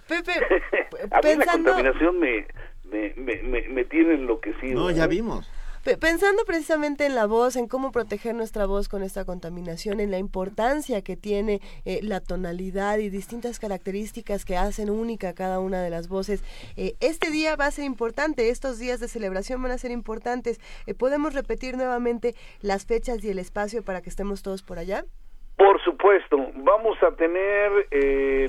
[0.06, 0.32] Pepe,
[1.10, 2.46] A mí la contaminación me,
[2.84, 4.80] me, me, me, me tiene enloquecido.
[4.80, 5.08] No, ya ¿eh?
[5.08, 5.50] vimos.
[5.84, 10.10] Pe- pensando precisamente en la voz, en cómo proteger nuestra voz con esta contaminación, en
[10.10, 15.82] la importancia que tiene eh, la tonalidad y distintas características que hacen única cada una
[15.82, 16.42] de las voces,
[16.76, 20.60] eh, este día va a ser importante, estos días de celebración van a ser importantes.
[20.86, 25.04] Eh, ¿Podemos repetir nuevamente las fechas y el espacio para que estemos todos por allá?
[25.56, 27.70] Por supuesto, vamos a tener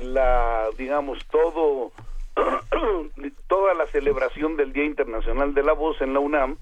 [0.04, 1.90] la, digamos, todo,
[3.48, 6.56] toda la celebración del Día Internacional de la Voz en la UNAM,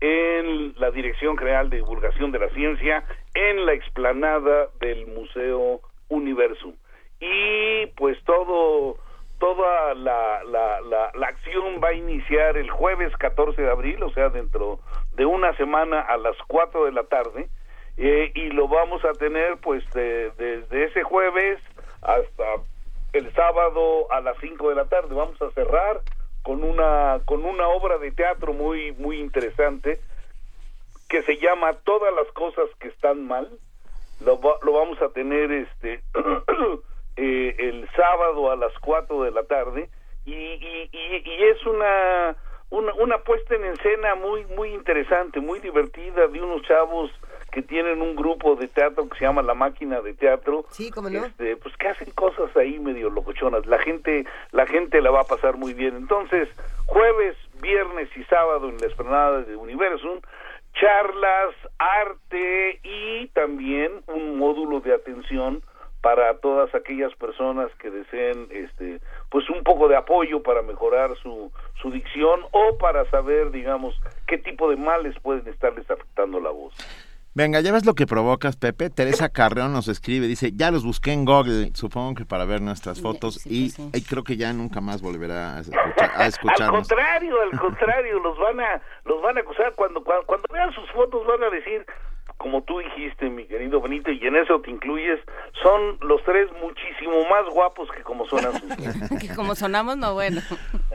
[0.00, 6.74] en la Dirección General de Divulgación de la Ciencia, en la explanada del Museo Universum.
[7.20, 8.96] Y pues todo,
[9.38, 10.80] toda la, la,
[11.14, 14.80] la, acción va a iniciar el jueves 14 de abril, o sea, dentro
[15.14, 17.48] de una semana a las 4 de la tarde,
[17.96, 21.60] eh, y lo vamos a tener pues de- desde ese jueves
[22.02, 22.44] hasta
[23.12, 25.14] el sábado a las 5 de la tarde.
[25.14, 26.00] Vamos a cerrar
[26.44, 29.98] con una con una obra de teatro muy muy interesante
[31.08, 33.50] que se llama Todas las cosas que están mal.
[34.20, 36.00] Lo, lo vamos a tener este
[37.16, 39.88] eh, el sábado a las 4 de la tarde
[40.24, 42.36] y, y, y- y es una,
[42.70, 47.10] una una puesta en escena muy muy interesante, muy divertida de unos chavos
[47.54, 50.64] que tienen un grupo de teatro que se llama La Máquina de Teatro.
[50.70, 51.24] Sí, cómo no.
[51.24, 53.64] Este, pues que hacen cosas ahí medio locochonas.
[53.66, 55.94] La gente la gente la va a pasar muy bien.
[55.94, 56.48] Entonces,
[56.86, 60.18] jueves, viernes y sábado en la esplanada de Universum,
[60.74, 65.62] charlas, arte y también un módulo de atención
[66.02, 69.00] para todas aquellas personas que deseen este
[69.30, 73.94] pues un poco de apoyo para mejorar su, su dicción o para saber digamos
[74.26, 76.74] qué tipo de males pueden estarles afectando la voz.
[77.36, 78.90] Venga, ya ves lo que provocas, Pepe.
[78.90, 83.00] Teresa Carreón nos escribe, dice, ya los busqué en Google, supongo que para ver nuestras
[83.00, 83.90] fotos sí, y, pues sí.
[83.92, 86.88] y creo que ya nunca más volverá a, escuchar- a Al escucharnos.
[86.88, 90.88] contrario, al contrario, los van a los van a acusar cuando, cuando cuando vean sus
[90.92, 91.84] fotos van a decir
[92.44, 95.18] como tú dijiste, mi querido Benito, y en eso te incluyes,
[95.62, 99.18] son los tres muchísimo más guapos que como suenan sus.
[99.18, 100.42] Que como sonamos, no bueno.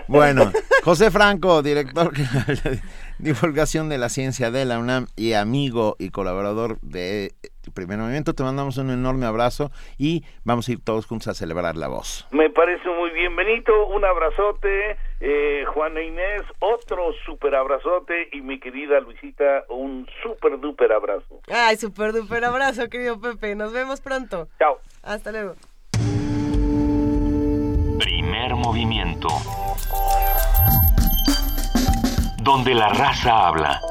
[0.08, 0.52] Bueno,
[0.84, 2.82] José Franco, director de
[3.18, 7.34] divulgación de la ciencia de la UNAM y amigo y colaborador de
[7.72, 11.76] Primer Movimiento, te mandamos un enorme abrazo y vamos a ir todos juntos a celebrar
[11.76, 12.28] la voz.
[12.32, 18.60] Me parece muy bien, Benito, un abrazote, eh, Juana Inés, otro super abrazote, y mi
[18.60, 21.42] querida Luisita, un super duper abrazo.
[21.50, 23.56] Ay, súper duper abrazo, querido Pepe.
[23.56, 24.48] Nos vemos pronto.
[24.58, 24.80] Chao.
[25.04, 25.56] Hasta luego.
[28.00, 29.28] Primer movimiento.
[32.42, 33.82] Donde la raza habla.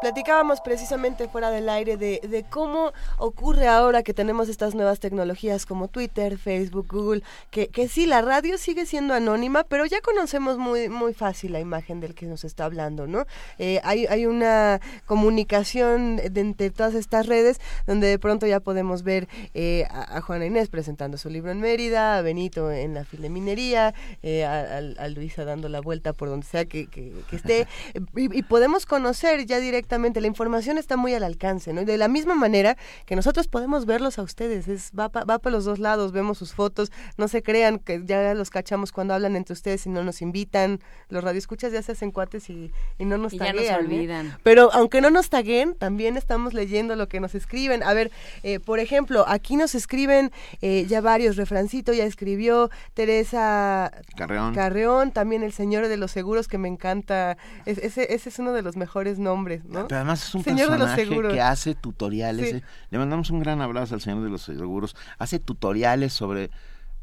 [0.00, 5.66] Platicábamos precisamente fuera del aire de, de cómo ocurre ahora que tenemos estas nuevas tecnologías
[5.66, 10.56] como Twitter, Facebook, Google, que, que sí, la radio sigue siendo anónima, pero ya conocemos
[10.56, 13.26] muy, muy fácil la imagen del que nos está hablando, ¿no?
[13.58, 19.02] Eh, hay, hay una comunicación de entre todas estas redes donde de pronto ya podemos
[19.02, 23.04] ver eh, a, a Juana Inés presentando su libro en Mérida, a Benito en la
[23.04, 27.36] fileminería, eh, a, a- a Luisa dando la vuelta por donde sea que, que- que
[27.36, 27.66] esté,
[28.14, 31.80] y, y podemos conocer ya directamente exactamente, la información está muy al alcance, ¿no?
[31.80, 32.76] Y de la misma manera
[33.06, 36.92] que nosotros podemos verlos a ustedes, es, va para los dos lados, vemos sus fotos,
[37.16, 40.80] no se crean que ya los cachamos cuando hablan entre ustedes y no nos invitan,
[41.08, 43.64] los radioescuchas ya se hacen cuates y, no nos taguean.
[43.64, 44.36] Ya nos olvidan.
[44.42, 47.82] Pero aunque no nos taguen, también estamos leyendo lo que nos escriben.
[47.82, 48.10] A ver,
[48.42, 54.54] eh, por ejemplo, aquí nos escriben eh, ya varios, Refrancito ya escribió, Teresa Carreón.
[54.54, 58.60] Carreón, también el señor de los seguros que me encanta, ese, ese es uno de
[58.60, 59.77] los mejores nombres, ¿no?
[59.86, 62.62] Pero además es un personaje que hace tutoriales.
[62.90, 64.96] Le mandamos un gran abrazo al señor de los seguros.
[65.18, 66.50] Hace tutoriales sobre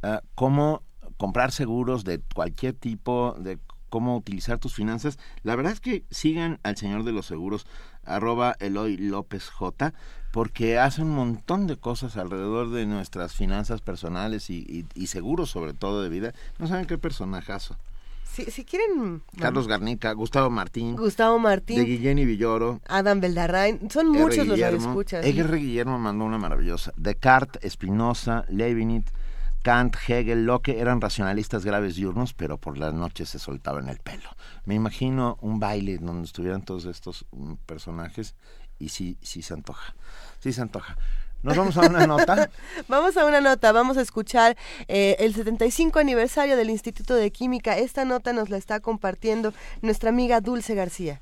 [0.03, 0.83] ah, cómo
[1.17, 3.59] comprar seguros de cualquier tipo, de
[3.89, 5.17] cómo utilizar tus finanzas.
[5.43, 7.65] La verdad es que sigan al señor de los seguros,
[8.03, 9.93] arroba Eloy López J,
[10.31, 15.73] porque hace un montón de cosas alrededor de nuestras finanzas personales y, y seguros sobre
[15.73, 16.33] todo de vida.
[16.59, 17.77] No saben qué personajazo.
[18.35, 19.23] Si, quieren...
[19.39, 20.97] Carlos Garnica, Gustavo Martín.
[20.97, 21.77] Gustavo Martín.
[21.77, 22.81] De Guillén Villoro.
[22.85, 23.89] Adam Beldarrain.
[23.89, 25.25] Son muchos los que escuchas.
[25.25, 25.57] R.
[25.57, 26.91] Guillermo mandó una maravillosa.
[26.97, 29.05] Descartes, Spinoza, Leibniz,
[29.61, 34.29] Kant, Hegel, Locke eran racionalistas graves diurnos, pero por las noches se soltaban el pelo.
[34.65, 38.35] Me imagino un baile donde estuvieran todos estos mm, personajes
[38.79, 39.95] y sí, sí se antoja.
[40.39, 40.97] Sí se antoja.
[41.45, 42.49] Nos vamos a una nota.
[42.87, 47.77] vamos a una nota, vamos a escuchar eh, el 75 aniversario del Instituto de Química.
[47.77, 51.21] Esta nota nos la está compartiendo nuestra amiga Dulce García.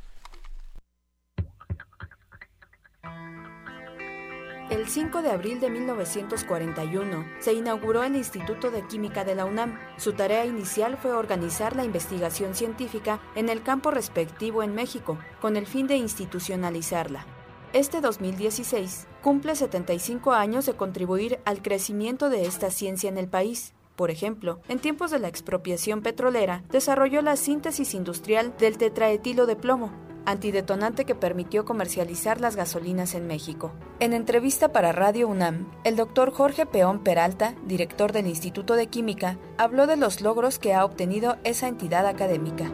[4.70, 9.78] El 5 de abril de 1941 se inauguró el Instituto de Química de la UNAM.
[9.98, 15.58] Su tarea inicial fue organizar la investigación científica en el campo respectivo en México, con
[15.58, 17.26] el fin de institucionalizarla.
[17.74, 23.74] Este 2016 cumple 75 años de contribuir al crecimiento de esta ciencia en el país.
[23.96, 29.56] Por ejemplo, en tiempos de la expropiación petrolera, desarrolló la síntesis industrial del tetraetilo de
[29.56, 29.92] plomo,
[30.28, 33.72] antidetonante que permitió comercializar las gasolinas en México.
[34.00, 39.40] En entrevista para Radio UNAM, el doctor Jorge Peón Peralta, director del Instituto de Química,
[39.58, 42.72] habló de los logros que ha obtenido esa entidad académica.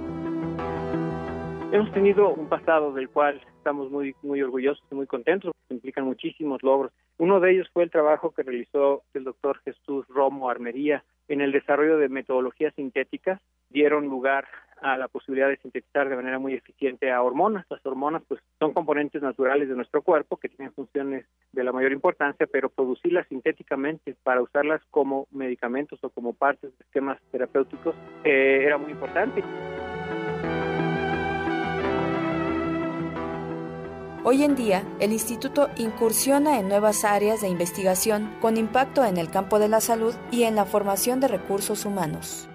[1.71, 6.63] Hemos tenido un pasado del cual estamos muy, muy orgullosos y muy contentos, implican muchísimos
[6.63, 6.91] logros.
[7.19, 11.51] Uno de ellos fue el trabajo que realizó el doctor Jesús Romo Armería en el
[11.51, 13.39] desarrollo de metodologías sintéticas.
[13.69, 14.47] Dieron lugar
[14.81, 17.67] a la posibilidad de sintetizar de manera muy eficiente a hormonas.
[17.69, 21.91] Las hormonas pues son componentes naturales de nuestro cuerpo que tienen funciones de la mayor
[21.91, 27.93] importancia, pero producirlas sintéticamente para usarlas como medicamentos o como partes de esquemas terapéuticos
[28.23, 29.43] eh, era muy importante.
[34.25, 39.29] Hoy en día, el instituto incursiona en nuevas áreas de investigación con impacto en el
[39.29, 42.48] campo de la salud y en la formación de recursos humanos.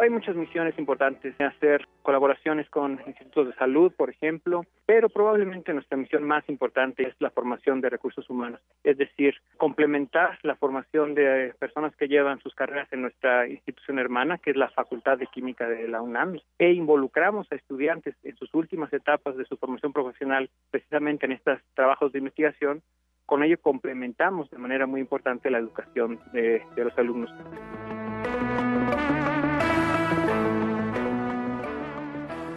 [0.00, 5.98] Hay muchas misiones importantes, hacer colaboraciones con institutos de salud, por ejemplo, pero probablemente nuestra
[5.98, 11.52] misión más importante es la formación de recursos humanos, es decir, complementar la formación de
[11.58, 15.68] personas que llevan sus carreras en nuestra institución hermana, que es la Facultad de Química
[15.68, 20.48] de la UNAM, e involucramos a estudiantes en sus últimas etapas de su formación profesional
[20.70, 22.80] precisamente en estos trabajos de investigación.
[23.26, 27.30] Con ello complementamos de manera muy importante la educación de, de los alumnos.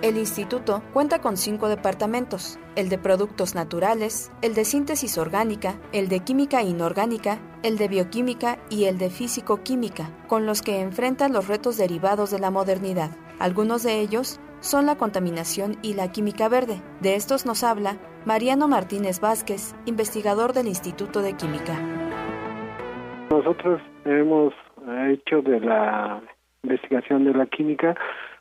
[0.04, 6.10] El instituto cuenta con cinco departamentos, el de productos naturales, el de síntesis orgánica, el
[6.10, 11.48] de química inorgánica, el de bioquímica y el de físico-química, con los que enfrenta los
[11.48, 13.12] retos derivados de la modernidad.
[13.40, 16.82] Algunos de ellos son la contaminación y la química verde.
[17.00, 17.96] De estos nos habla
[18.26, 21.80] Mariano Martínez Vázquez, investigador del Instituto de Química.
[23.32, 24.54] Nosotros hemos
[25.08, 26.22] hecho de la
[26.62, 27.96] investigación de la química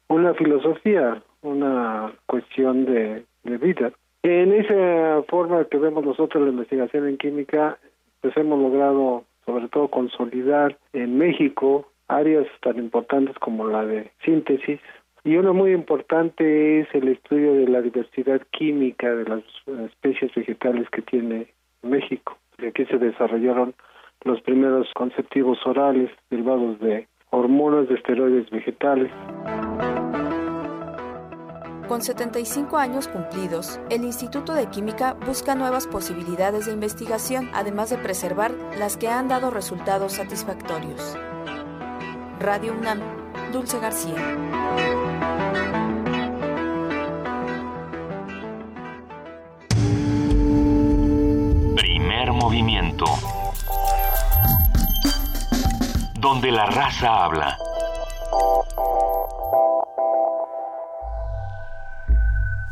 [0.08, 3.92] una filosofía, una cuestión de, vida.
[4.22, 7.78] En esa forma que vemos nosotros la investigación en química,
[8.20, 14.80] pues hemos logrado sobre todo consolidar en México áreas tan importantes como la de síntesis,
[15.24, 19.42] y una muy importante es el estudio de la diversidad química de las
[19.86, 21.46] especies vegetales que tiene
[21.82, 22.36] México.
[22.58, 23.74] De aquí se desarrollaron
[24.24, 29.12] los primeros conceptivos orales derivados de hormonas de esteroides vegetales.
[31.92, 37.98] Con 75 años cumplidos, el Instituto de Química busca nuevas posibilidades de investigación, además de
[37.98, 41.18] preservar las que han dado resultados satisfactorios.
[42.40, 42.98] Radio UNAM,
[43.52, 44.14] Dulce García.
[51.76, 53.04] Primer movimiento.
[56.18, 57.58] Donde la raza habla.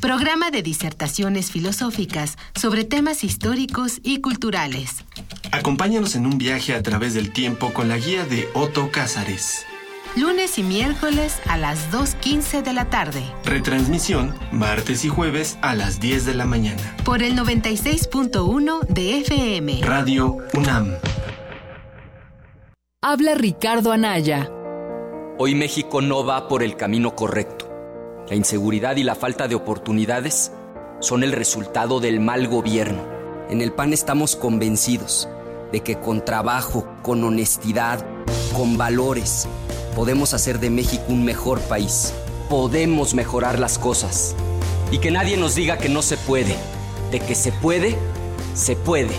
[0.00, 5.04] Programa de disertaciones filosóficas sobre temas históricos y culturales.
[5.52, 9.66] Acompáñanos en un viaje a través del tiempo con la guía de Otto Cázares.
[10.16, 13.22] Lunes y miércoles a las 2.15 de la tarde.
[13.44, 16.96] Retransmisión martes y jueves a las 10 de la mañana.
[17.04, 19.80] Por el 96.1 de FM.
[19.82, 20.94] Radio UNAM.
[23.02, 24.50] Habla Ricardo Anaya.
[25.38, 27.59] Hoy México no va por el camino correcto.
[28.28, 30.52] La inseguridad y la falta de oportunidades
[31.00, 33.02] son el resultado del mal gobierno.
[33.48, 35.28] En el PAN estamos convencidos
[35.72, 38.04] de que con trabajo, con honestidad,
[38.54, 39.48] con valores,
[39.96, 42.12] podemos hacer de México un mejor país.
[42.48, 44.36] Podemos mejorar las cosas.
[44.92, 46.56] Y que nadie nos diga que no se puede.
[47.10, 47.96] De que se puede,
[48.54, 49.14] se puede.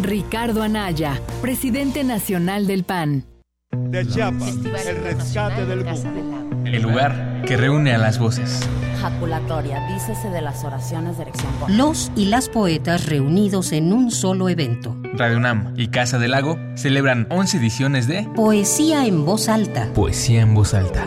[0.00, 3.31] Ricardo Anaya, presidente nacional del PAN.
[3.74, 4.54] De Chiapas,
[4.86, 6.56] el rescate del mundo.
[6.66, 8.60] El lugar que reúne a las voces.
[9.00, 11.26] Jaculatoria, dícese de las oraciones de.
[11.68, 14.96] Los y las poetas reunidos en un solo evento.
[15.14, 19.88] Radio UNAM y Casa del Lago celebran 11 ediciones de Poesía en voz alta.
[19.94, 21.06] Poesía en voz alta.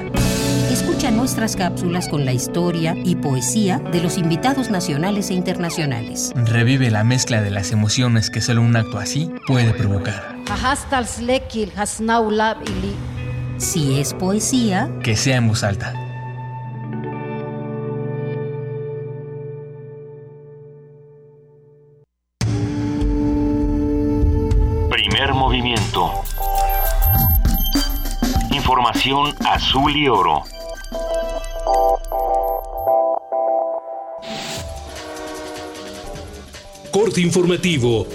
[0.71, 6.33] Escucha nuestras cápsulas con la historia y poesía de los invitados nacionales e internacionales.
[6.35, 10.34] Revive la mezcla de las emociones que solo un acto así puede provocar.
[13.57, 15.93] Si es poesía, que sea en voz alta.
[24.89, 26.11] Primer movimiento.
[28.51, 30.43] Información azul y oro.
[36.91, 38.07] Corte informativo.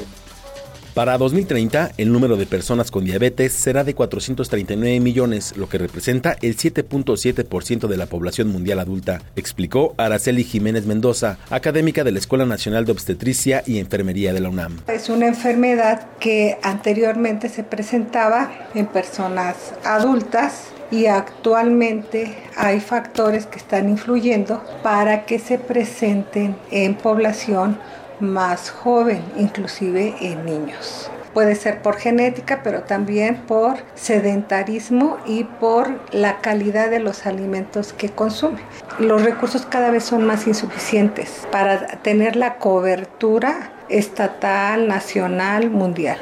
[0.94, 6.36] Para 2030, el número de personas con diabetes será de 439 millones, lo que representa
[6.42, 12.44] el 7.7% de la población mundial adulta, explicó Araceli Jiménez Mendoza, académica de la Escuela
[12.44, 14.80] Nacional de Obstetricia y Enfermería de la UNAM.
[14.88, 23.58] Es una enfermedad que anteriormente se presentaba en personas adultas y actualmente hay factores que
[23.58, 27.78] están influyendo para que se presenten en población
[28.20, 31.10] más joven, inclusive en niños.
[31.32, 37.92] Puede ser por genética, pero también por sedentarismo y por la calidad de los alimentos
[37.92, 38.60] que consume.
[38.98, 46.18] Los recursos cada vez son más insuficientes para tener la cobertura estatal, nacional, mundial.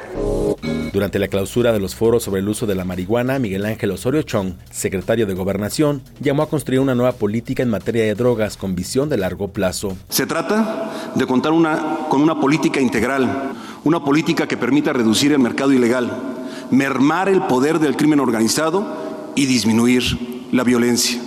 [0.92, 4.22] Durante la clausura de los foros sobre el uso de la marihuana, Miguel Ángel Osorio
[4.22, 8.74] Chong, secretario de Gobernación, llamó a construir una nueva política en materia de drogas con
[8.74, 9.96] visión de largo plazo.
[10.08, 13.52] Se trata de contar una, con una política integral,
[13.84, 16.10] una política que permita reducir el mercado ilegal,
[16.70, 18.86] mermar el poder del crimen organizado
[19.34, 21.20] y disminuir la violencia,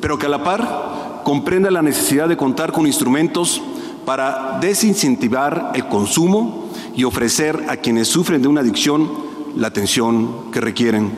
[0.00, 3.60] pero que a la par comprenda la necesidad de contar con instrumentos
[4.04, 9.10] para desincentivar el consumo y ofrecer a quienes sufren de una adicción
[9.56, 11.10] la atención que requieren.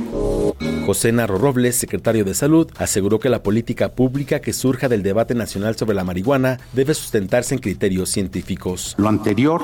[0.86, 5.34] José Narro Robles, secretario de Salud, aseguró que la política pública que surja del debate
[5.34, 8.94] nacional sobre la marihuana debe sustentarse en criterios científicos.
[8.98, 9.62] Lo anterior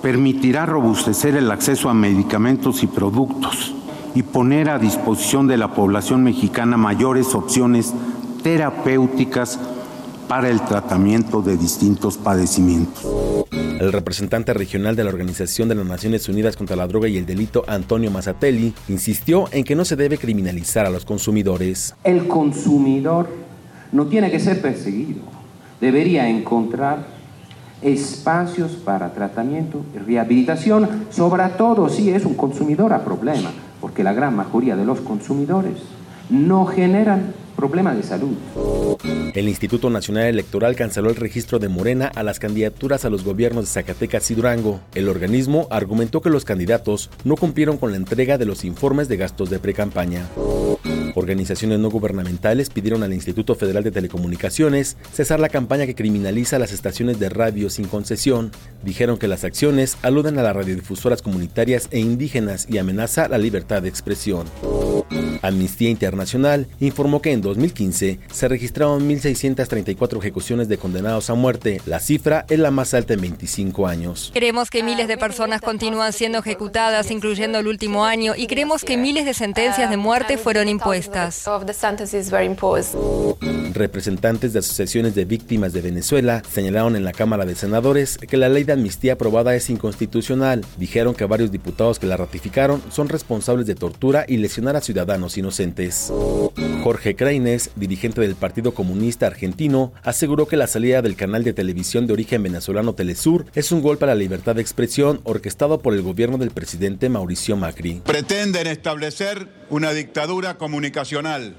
[0.00, 3.74] permitirá robustecer el acceso a medicamentos y productos
[4.14, 7.94] y poner a disposición de la población mexicana mayores opciones
[8.42, 9.58] terapéuticas
[10.28, 13.04] para el tratamiento de distintos padecimientos.
[13.50, 17.26] El representante regional de la Organización de las Naciones Unidas contra la Droga y el
[17.26, 21.94] Delito, Antonio Mazzatelli, insistió en que no se debe criminalizar a los consumidores.
[22.04, 23.28] El consumidor
[23.90, 25.22] no tiene que ser perseguido,
[25.80, 27.06] debería encontrar
[27.82, 33.50] espacios para tratamiento y rehabilitación, sobre todo si es un consumidor a problema,
[33.80, 35.78] porque la gran mayoría de los consumidores
[36.30, 38.36] no generan problemas de salud.
[39.34, 43.64] El Instituto Nacional Electoral canceló el registro de Morena a las candidaturas a los gobiernos
[43.64, 44.80] de Zacatecas y Durango.
[44.94, 49.16] El organismo argumentó que los candidatos no cumplieron con la entrega de los informes de
[49.16, 50.26] gastos de precampaña.
[51.14, 56.72] Organizaciones no gubernamentales pidieron al Instituto Federal de Telecomunicaciones cesar la campaña que criminaliza las
[56.72, 58.50] estaciones de radio sin concesión.
[58.82, 63.82] Dijeron que las acciones aluden a las radiodifusoras comunitarias e indígenas y amenaza la libertad
[63.82, 64.46] de expresión.
[65.42, 71.80] Amnistía Internacional informó que en 2015 se registraron 1.634 ejecuciones de condenados a muerte.
[71.86, 74.30] La cifra es la más alta en 25 años.
[74.32, 78.96] Queremos que miles de personas continúan siendo ejecutadas, incluyendo el último año, y creemos que
[78.96, 81.01] miles de sentencias de muerte fueron impuestas.
[83.72, 88.48] Representantes de asociaciones de víctimas de Venezuela señalaron en la Cámara de Senadores que la
[88.48, 90.64] ley de amnistía aprobada es inconstitucional.
[90.76, 95.38] Dijeron que varios diputados que la ratificaron son responsables de tortura y lesionar a ciudadanos
[95.38, 96.12] inocentes.
[96.82, 102.06] Jorge Creines, dirigente del Partido Comunista Argentino, aseguró que la salida del canal de televisión
[102.06, 106.02] de origen venezolano Telesur es un golpe a la libertad de expresión orquestado por el
[106.02, 108.02] gobierno del presidente Mauricio Macri.
[108.04, 110.58] Pretenden establecer una dictadura
[110.92, 111.54] comunicacional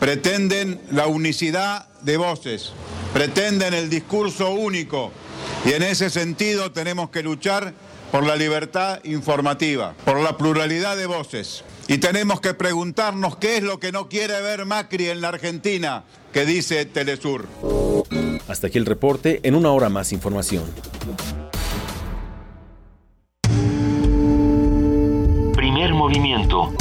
[0.00, 2.72] pretenden la unicidad de voces,
[3.12, 5.12] pretenden el discurso único
[5.64, 7.74] y en ese sentido tenemos que luchar
[8.10, 11.64] por la libertad informativa, por la pluralidad de voces.
[11.88, 16.04] Y tenemos que preguntarnos qué es lo que no quiere ver Macri en la Argentina,
[16.32, 17.46] que dice Telesur.
[18.48, 20.64] Hasta aquí el reporte, en una hora más información.
[25.54, 26.72] Primer movimiento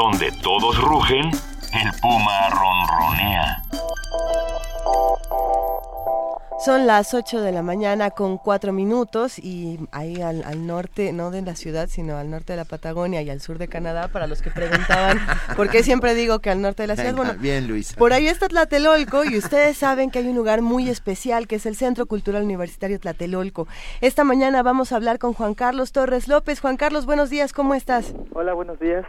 [0.00, 3.62] donde todos rugen, el puma ronronea.
[6.64, 11.42] Son las 8 de la mañana con 4 minutos y ahí al, norte, no de
[11.42, 14.40] la ciudad, sino al norte de la Patagonia y al sur de Canadá, para los
[14.40, 15.18] que preguntaban
[15.56, 17.14] por qué siempre digo que al norte de la ciudad.
[17.14, 17.92] bueno, bien, Luis.
[17.92, 21.66] Por ahí está Tlatelolco y ustedes saben que hay un lugar muy especial que es
[21.66, 23.68] el Centro Cultural Universitario Tlatelolco.
[24.00, 26.60] Esta mañana vamos a hablar con Juan Carlos Torres López.
[26.60, 28.14] Juan Carlos, buenos días, ¿cómo estás?
[28.32, 29.04] Hola, buenos días.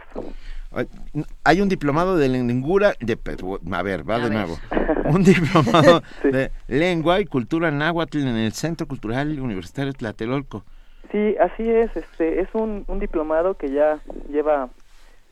[1.44, 3.18] Hay un diplomado de lengua, de,
[3.72, 4.58] a ver, va de nuevo.
[5.06, 10.64] Un diplomado de lengua y cultura náhuatl en el Centro Cultural Universitario Tlatelolco.
[11.10, 11.94] Sí, así es.
[11.96, 14.00] Este es un, un diplomado que ya
[14.30, 14.70] lleva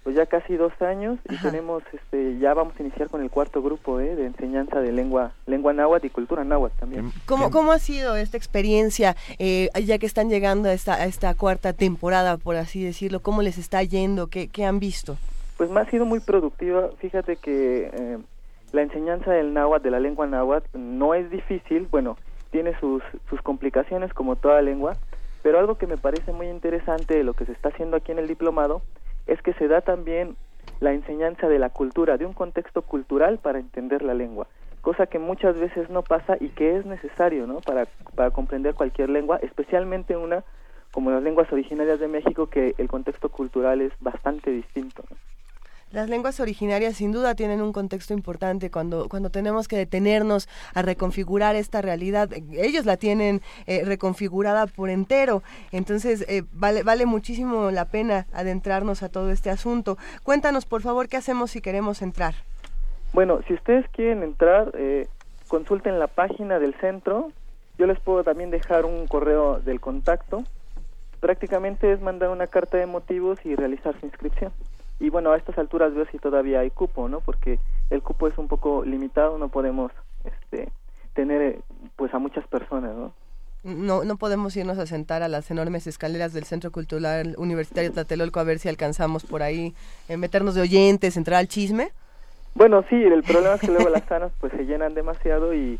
[0.02, 3.62] pues ya casi dos años y tenemos este ya vamos a iniciar con el cuarto
[3.62, 4.16] grupo ¿eh?
[4.16, 7.12] de enseñanza de lengua lengua náhuatl y cultura náhuatl también.
[7.26, 11.34] Cómo cómo ha sido esta experiencia eh, ya que están llegando a esta a esta
[11.34, 15.18] cuarta temporada por así decirlo cómo les está yendo qué, qué han visto
[15.58, 16.88] pues me ha sido muy productiva.
[17.00, 18.18] Fíjate que eh,
[18.72, 21.86] la enseñanza del náhuatl de la lengua náhuatl no es difícil.
[21.90, 22.16] Bueno
[22.50, 24.96] tiene sus sus complicaciones como toda lengua
[25.42, 28.18] pero algo que me parece muy interesante de lo que se está haciendo aquí en
[28.18, 28.82] el diplomado
[29.30, 30.36] es que se da también
[30.80, 34.48] la enseñanza de la cultura, de un contexto cultural para entender la lengua,
[34.80, 37.60] cosa que muchas veces no pasa y que es necesario ¿no?
[37.60, 40.44] para, para comprender cualquier lengua, especialmente una
[40.90, 45.04] como las lenguas originarias de México, que el contexto cultural es bastante distinto.
[45.92, 50.82] Las lenguas originarias sin duda tienen un contexto importante cuando, cuando tenemos que detenernos a
[50.82, 52.30] reconfigurar esta realidad.
[52.52, 55.42] Ellos la tienen eh, reconfigurada por entero.
[55.72, 59.98] Entonces eh, vale, vale muchísimo la pena adentrarnos a todo este asunto.
[60.22, 62.34] Cuéntanos por favor qué hacemos si queremos entrar.
[63.12, 65.08] Bueno, si ustedes quieren entrar, eh,
[65.48, 67.32] consulten la página del centro.
[67.78, 70.44] Yo les puedo también dejar un correo del contacto.
[71.18, 74.52] Prácticamente es mandar una carta de motivos y realizar su inscripción
[75.00, 78.38] y bueno a estas alturas ver si todavía hay cupo no porque el cupo es
[78.38, 79.90] un poco limitado no podemos
[80.24, 80.70] este
[81.14, 81.60] tener eh,
[81.96, 83.12] pues a muchas personas no
[83.62, 88.40] no, no podemos irnos a sentar a las enormes escaleras del Centro Cultural Universitario Tlatelolco
[88.40, 89.74] a ver si alcanzamos por ahí
[90.08, 91.90] eh, meternos de oyentes, entrar al chisme.
[92.54, 95.78] Bueno, sí, el problema es que luego las salas pues se llenan demasiado y,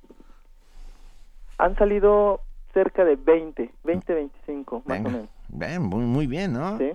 [1.57, 2.41] han salido
[2.74, 5.30] cerca de 20, 20, 25, más o menos.
[5.47, 6.78] Bien, muy, muy bien, ¿no?
[6.80, 6.91] Sí.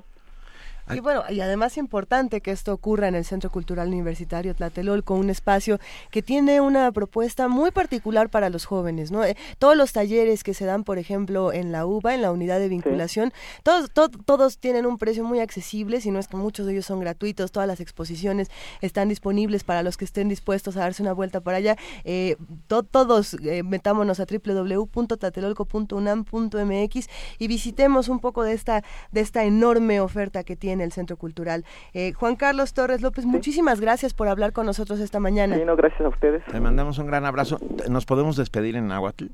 [0.95, 5.31] Y bueno, y además importante que esto ocurra en el Centro Cultural Universitario Tlatelolco, un
[5.31, 5.81] espacio
[6.13, 9.25] que tiene una propuesta muy particular para los jóvenes, ¿no?
[9.25, 12.61] Eh, todos los talleres que se dan, por ejemplo, en la UBA, en la unidad
[12.61, 13.33] de vinculación,
[13.65, 13.91] todos,
[14.25, 17.51] todos tienen un precio muy accesible, si no es que muchos de ellos son gratuitos,
[17.51, 18.49] todas las exposiciones
[18.81, 21.77] están disponibles para los que estén dispuestos a darse una vuelta para allá.
[22.05, 22.37] Eh,
[22.69, 27.09] todos eh, metámonos a www.tlatelolco.unam.mx
[27.39, 31.17] y visitemos un poco de esta, de esta enorme oferta que tiene en el Centro
[31.17, 31.65] Cultural.
[31.95, 35.57] Eh, Juan Carlos Torres López, muchísimas gracias por hablar con nosotros esta mañana.
[35.57, 36.45] Sí, no, gracias a ustedes.
[36.45, 37.59] Te mandamos un gran abrazo.
[37.89, 39.27] ¿Nos podemos despedir en Nahuatl?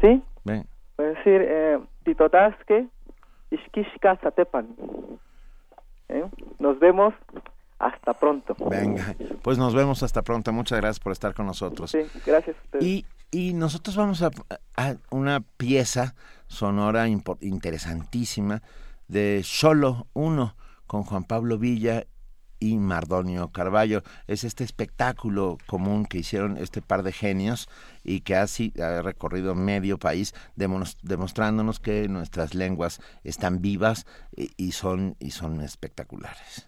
[0.00, 0.22] Sí.
[0.44, 0.66] Ven.
[0.96, 2.86] Puedo decir, eh, Titotasque,
[3.50, 4.68] Ishkishka Satepan.
[6.08, 6.24] ¿Eh?
[6.58, 7.14] Nos vemos
[7.78, 8.54] hasta pronto.
[8.70, 10.52] Venga, pues nos vemos hasta pronto.
[10.52, 11.90] Muchas gracias por estar con nosotros.
[11.90, 12.84] Sí, gracias a ustedes.
[12.84, 14.30] Y, y nosotros vamos a,
[14.76, 16.14] a una pieza
[16.46, 18.62] sonora interesantísima
[19.08, 20.56] de Solo Uno
[20.86, 22.06] con Juan Pablo Villa
[22.58, 24.02] y Mardonio Carballo.
[24.26, 27.68] Es este espectáculo común que hicieron este par de genios
[28.02, 28.46] y que ha,
[29.02, 34.06] recorrido medio país demostrándonos que nuestras lenguas están vivas
[34.36, 36.66] y, son, y son espectaculares.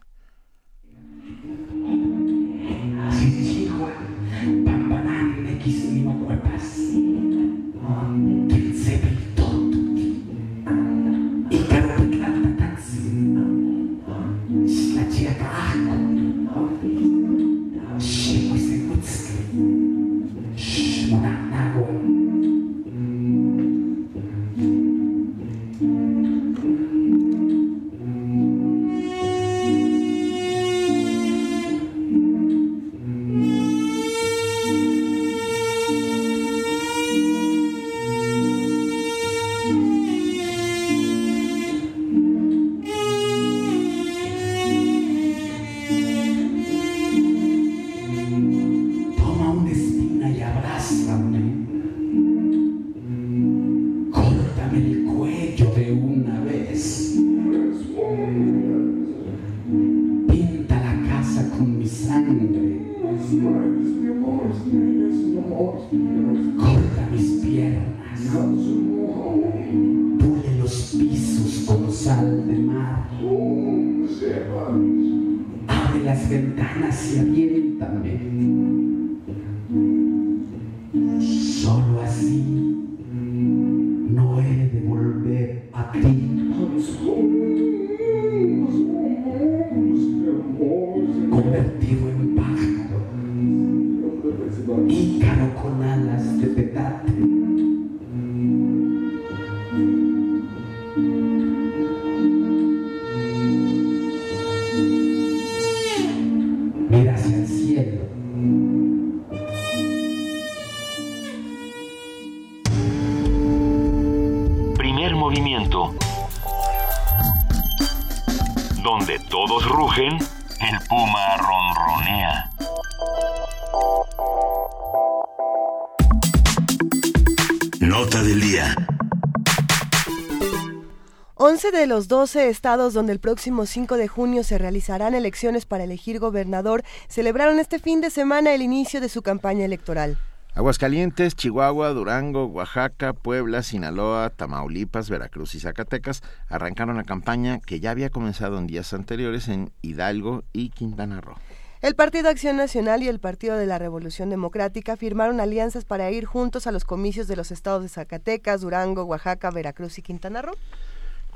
[131.89, 136.85] Los 12 estados donde el próximo 5 de junio se realizarán elecciones para elegir gobernador
[137.09, 140.19] celebraron este fin de semana el inicio de su campaña electoral.
[140.55, 147.93] Aguascalientes, Chihuahua, Durango, Oaxaca, Puebla, Sinaloa, Tamaulipas, Veracruz y Zacatecas arrancaron la campaña que ya
[147.93, 151.37] había comenzado en días anteriores en Hidalgo y Quintana Roo.
[151.81, 156.25] El Partido Acción Nacional y el Partido de la Revolución Democrática firmaron alianzas para ir
[156.25, 160.57] juntos a los comicios de los estados de Zacatecas, Durango, Oaxaca, Veracruz y Quintana Roo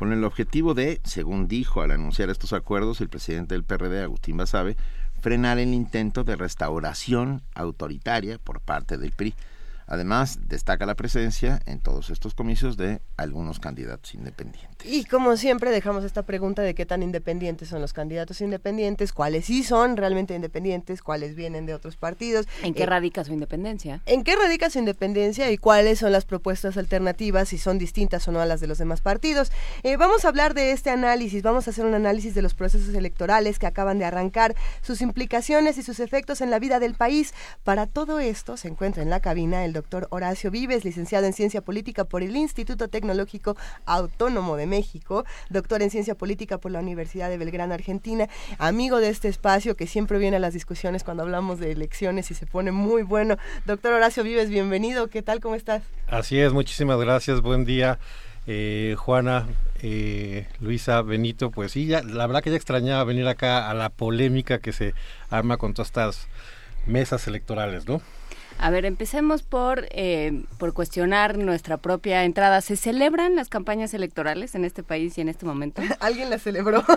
[0.02, 4.36] con el objetivo de, según dijo al anunciar estos acuerdos el presidente del PRD, Agustín
[4.36, 4.76] Basabe,
[5.20, 9.32] frenar el intento de restauración autoritaria por parte del PRI.
[9.86, 14.71] Además, destaca la presencia en todos estos comicios de algunos candidatos independientes.
[14.84, 19.44] Y como siempre dejamos esta pregunta de qué tan independientes son los candidatos independientes, cuáles
[19.44, 22.46] sí son realmente independientes, cuáles vienen de otros partidos.
[22.62, 24.02] ¿En qué Eh, radica su independencia?
[24.06, 28.32] ¿En qué radica su independencia y cuáles son las propuestas alternativas, si son distintas o
[28.32, 29.52] no a las de los demás partidos?
[29.84, 32.94] Eh, vamos a hablar de este análisis, vamos a hacer un análisis de los procesos
[32.94, 37.34] electorales que acaban de arrancar, sus implicaciones y sus efectos en la vida del país.
[37.62, 41.60] Para todo esto se encuentra en la cabina el doctor Horacio Vives, licenciado en Ciencia
[41.60, 43.56] Política por el Instituto Tecnológico
[43.86, 48.26] Autónomo de México, doctor en Ciencia Política por la Universidad de Belgrano, Argentina,
[48.56, 52.34] amigo de este espacio que siempre viene a las discusiones cuando hablamos de elecciones y
[52.34, 53.36] se pone muy bueno.
[53.66, 55.08] Doctor Horacio Vives, bienvenido.
[55.08, 55.40] ¿Qué tal?
[55.40, 55.82] ¿Cómo estás?
[56.08, 57.98] Así es, muchísimas gracias, buen día.
[58.46, 59.46] Eh, Juana,
[59.82, 63.90] eh, Luisa, Benito, pues sí, ya, la verdad que ya extrañaba venir acá a la
[63.90, 64.94] polémica que se
[65.28, 66.28] arma con todas estas
[66.86, 68.00] mesas electorales, ¿no?
[68.58, 72.60] A ver, empecemos por, eh, por cuestionar nuestra propia entrada.
[72.60, 75.82] ¿Se celebran las campañas electorales en este país y en este momento?
[76.00, 76.84] ¿Alguien las celebró?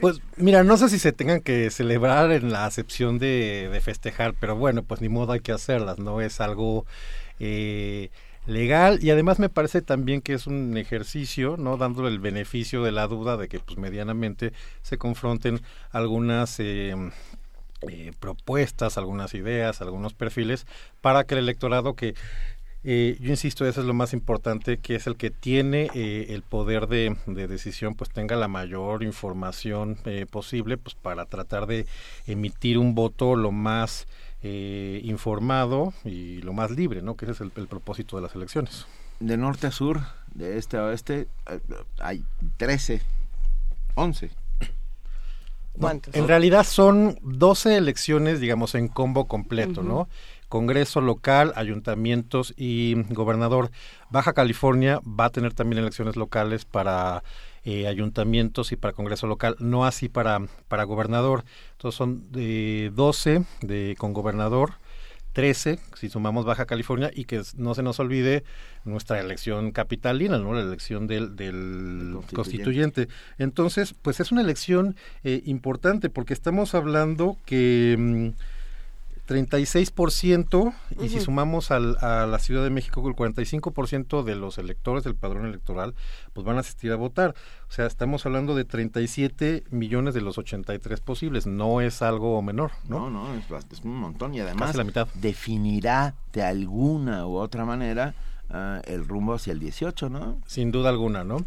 [0.00, 4.34] Pues mira, no sé si se tengan que celebrar en la acepción de, de festejar,
[4.38, 6.20] pero bueno, pues ni modo hay que hacerlas, ¿no?
[6.20, 6.86] Es algo
[7.38, 8.10] eh,
[8.46, 11.76] legal y además me parece también que es un ejercicio, ¿no?
[11.76, 14.52] Dándole el beneficio de la duda de que pues medianamente
[14.82, 15.60] se confronten
[15.90, 16.58] algunas...
[16.58, 16.94] Eh,
[17.88, 20.66] eh, propuestas, algunas ideas, algunos perfiles,
[21.00, 22.14] para que el electorado que,
[22.84, 26.42] eh, yo insisto, eso es lo más importante, que es el que tiene eh, el
[26.42, 31.86] poder de, de, decisión, pues tenga la mayor información eh, posible, pues para tratar de
[32.26, 34.08] emitir un voto lo más
[34.42, 37.16] eh, informado y lo más libre, ¿no?
[37.16, 38.86] Que ese es el, el propósito de las elecciones.
[39.20, 40.00] De norte a sur,
[40.34, 41.28] de este a oeste,
[42.00, 42.24] hay
[42.56, 43.00] 13,
[43.94, 44.41] 11
[45.76, 49.88] no, en realidad son 12 elecciones, digamos, en combo completo, uh -huh.
[49.88, 50.08] ¿no?
[50.48, 53.70] Congreso local, ayuntamientos y gobernador.
[54.10, 57.22] Baja California va a tener también elecciones locales para
[57.64, 61.44] eh, ayuntamientos y para Congreso local, no así para, para gobernador.
[61.72, 64.74] Entonces son de 12 de, con gobernador,
[65.32, 68.44] 13 si sumamos Baja California y que no se nos olvide
[68.84, 70.54] nuestra elección capitalina, ¿no?
[70.54, 72.34] la elección del, del constituyente.
[72.34, 73.08] constituyente.
[73.38, 78.28] Entonces, pues es una elección eh, importante porque estamos hablando que mmm,
[79.32, 81.04] 36% uh -huh.
[81.04, 85.14] y si sumamos al, a la Ciudad de México el 45% de los electores del
[85.14, 85.94] padrón electoral
[86.32, 87.34] pues van a asistir a votar.
[87.68, 92.72] O sea, estamos hablando de 37 millones de los 83 posibles, no es algo menor,
[92.88, 93.08] ¿no?
[93.08, 95.08] No, no, es, es un montón y además Casi la mitad.
[95.14, 98.14] definirá de alguna u otra manera
[98.50, 100.36] Uh, el rumbo hacia el 18, ¿no?
[100.46, 101.38] Sin duda alguna, ¿no?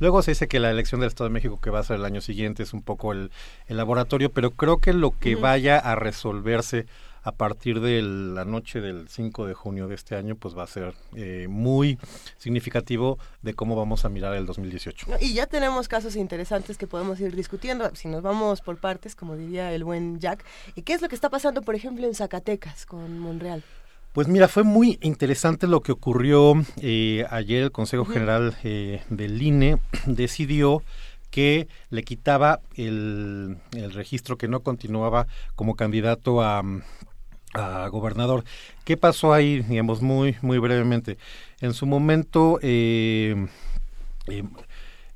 [0.00, 2.04] Luego se dice que la elección del Estado de México que va a ser el
[2.04, 3.30] año siguiente es un poco el,
[3.68, 5.42] el laboratorio, pero creo que lo que uh -huh.
[5.42, 6.86] vaya a resolverse
[7.22, 10.66] a partir de la noche del 5 de junio de este año, pues va a
[10.66, 11.98] ser eh, muy
[12.36, 15.06] significativo de cómo vamos a mirar el 2018.
[15.20, 17.90] Y ya tenemos casos interesantes que podemos ir discutiendo.
[17.94, 20.44] Si nos vamos por partes, como diría el buen Jack,
[20.84, 23.62] ¿qué es lo que está pasando, por ejemplo, en Zacatecas con Monreal?
[24.12, 27.64] Pues mira, fue muy interesante lo que ocurrió eh, ayer.
[27.64, 30.82] El Consejo General eh, del INE decidió
[31.30, 36.62] que le quitaba el, el, registro, que no continuaba como candidato a,
[37.54, 38.44] a, gobernador.
[38.84, 39.62] ¿Qué pasó ahí?
[39.62, 41.18] Digamos, muy, muy brevemente.
[41.60, 43.46] En su momento, eh,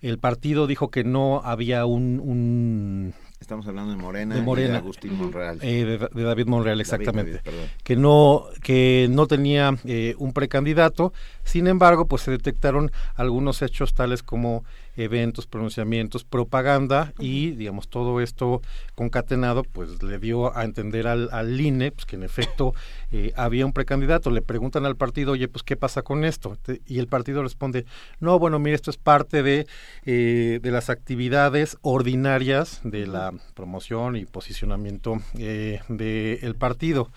[0.00, 4.68] el partido dijo que no había un, un Estamos hablando de Morena, de Morena.
[4.68, 5.58] Y de Agustín Monreal.
[5.62, 7.40] Eh, de, de, David Monreal, exactamente.
[7.44, 11.12] David, David, que no que no tenía eh, un precandidato.
[11.42, 14.64] Sin embargo, pues se detectaron algunos hechos tales como
[14.96, 18.60] eventos, pronunciamientos, propaganda y, digamos, todo esto
[18.94, 22.74] concatenado, pues le dio a entender al, al INE pues, que en efecto
[23.10, 24.30] eh, había un precandidato.
[24.30, 26.56] Le preguntan al partido, oye, pues, ¿qué pasa con esto?
[26.86, 27.86] Y el partido responde,
[28.20, 29.66] no, bueno, mire, esto es parte de,
[30.04, 37.10] eh, de las actividades ordinarias de la promoción y posicionamiento eh, del partido.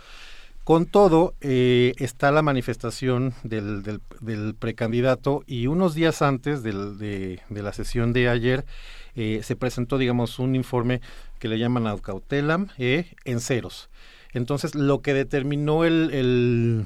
[0.66, 6.98] Con todo, eh, está la manifestación del, del, del, precandidato y unos días antes del,
[6.98, 8.66] de, de, la sesión de ayer
[9.16, 11.02] eh, se presentó, digamos, un informe
[11.38, 13.92] que le llaman ad cautelam eh, en ceros.
[14.34, 16.86] Entonces, lo que determinó el, el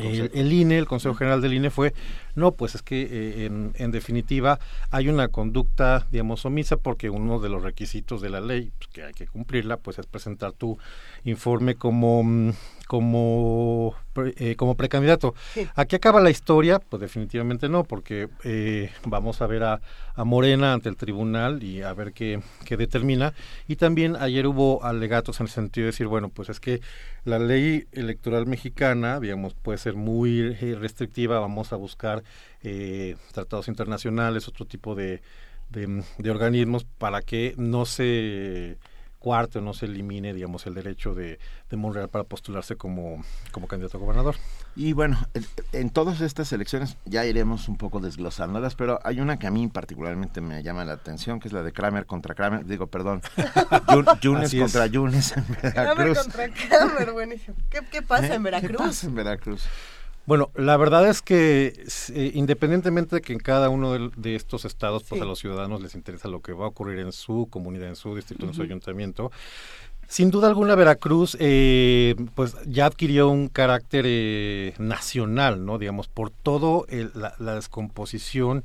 [0.00, 1.94] el, el, INE, el Consejo General del INE, fue
[2.34, 4.58] No, pues es que eh, en, en, definitiva
[4.90, 9.02] hay una conducta, digamos, omisa porque uno de los requisitos de la ley, pues, que
[9.04, 10.76] hay que cumplirla, pues es presentar tu
[11.24, 12.50] informe como mm,
[12.86, 13.94] como
[14.36, 15.34] eh, como precandidato.
[15.74, 16.78] ¿Aquí acaba la historia?
[16.78, 19.80] Pues definitivamente no, porque eh, vamos a ver a,
[20.14, 23.34] a, Morena ante el tribunal y a ver qué, qué, determina.
[23.68, 26.80] Y también ayer hubo alegatos en el sentido de decir, bueno, pues es que
[27.24, 32.22] la ley electoral mexicana, digamos, puede ser muy eh, restrictiva, vamos a buscar
[33.32, 35.22] tratados internacionales, otro tipo de,
[35.70, 38.76] de, de organismos para que no se
[39.18, 41.38] cuarto no se elimine, digamos, el derecho de,
[41.68, 44.36] de Monreal para postularse como, como candidato a gobernador.
[44.74, 45.18] Y bueno,
[45.72, 49.66] en todas estas elecciones ya iremos un poco desglosándolas, pero hay una que a mí
[49.68, 53.22] particularmente me llama la atención, que es la de Kramer contra Kramer, digo, perdón,
[54.20, 55.72] Yunes contra Yunes en Veracruz.
[55.72, 57.56] Kramer contra Kramer, buenísimo.
[57.70, 58.76] ¿Qué, qué pasa en Veracruz?
[58.76, 59.64] ¿Qué pasa en Veracruz?
[60.26, 64.64] Bueno, la verdad es que eh, independientemente de que en cada uno de, de estos
[64.64, 67.88] estados, pues a los ciudadanos les interesa lo que va a ocurrir en su comunidad,
[67.88, 68.50] en su distrito, uh -huh.
[68.50, 69.30] en su ayuntamiento,
[70.08, 75.78] sin duda alguna Veracruz eh, pues ya adquirió un carácter eh, nacional, ¿no?
[75.78, 78.64] Digamos, por todo el, la, la, descomposición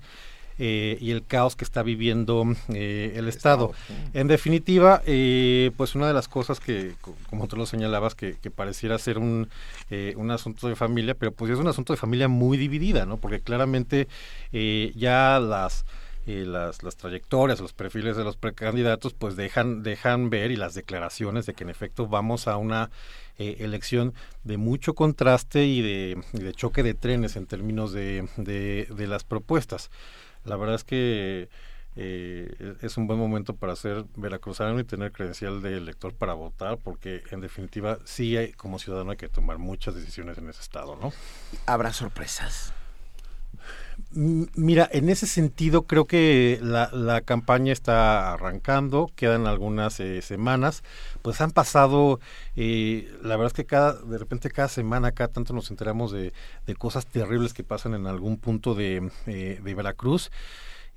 [0.60, 3.72] eh, y el caos que está viviendo eh, el Estado.
[4.14, 6.94] En definitiva, eh, pues una de las cosas que,
[7.30, 9.50] como tú lo señalabas, que, que pareciera ser un,
[9.90, 13.18] eh, un asunto de familia, pero pues es un asunto de familia muy dividida, ¿no?
[13.18, 14.08] Porque claramente
[14.52, 15.86] eh, ya las...
[16.28, 20.76] Eh, las, las trayectorias, los perfiles de los precandidatos, pues dejan, dejan ver y las
[20.76, 22.92] declaraciones de que en efecto vamos a una
[23.40, 24.14] eh, elección
[24.44, 29.08] de mucho contraste y de, y de, choque de trenes en términos de, de, de
[29.08, 29.90] las propuestas.
[30.46, 31.50] La verdad es que
[31.96, 36.78] eh, es un buen momento para ser veracruzano y tener credencial de elector para votar,
[36.78, 40.96] porque en definitiva sí hay, como ciudadano hay que tomar muchas decisiones en ese estado,
[40.96, 41.12] ¿no?
[41.66, 42.74] ¿Habrá sorpresas?
[44.14, 50.84] Mira, en ese sentido creo que la, la campaña está arrancando, quedan algunas eh, semanas,
[51.22, 52.20] pues han pasado,
[52.58, 56.34] eh, la verdad es que cada, de repente cada semana acá tanto nos enteramos de,
[56.68, 60.30] de cosas terribles que pasan en algún punto de, eh, de Veracruz.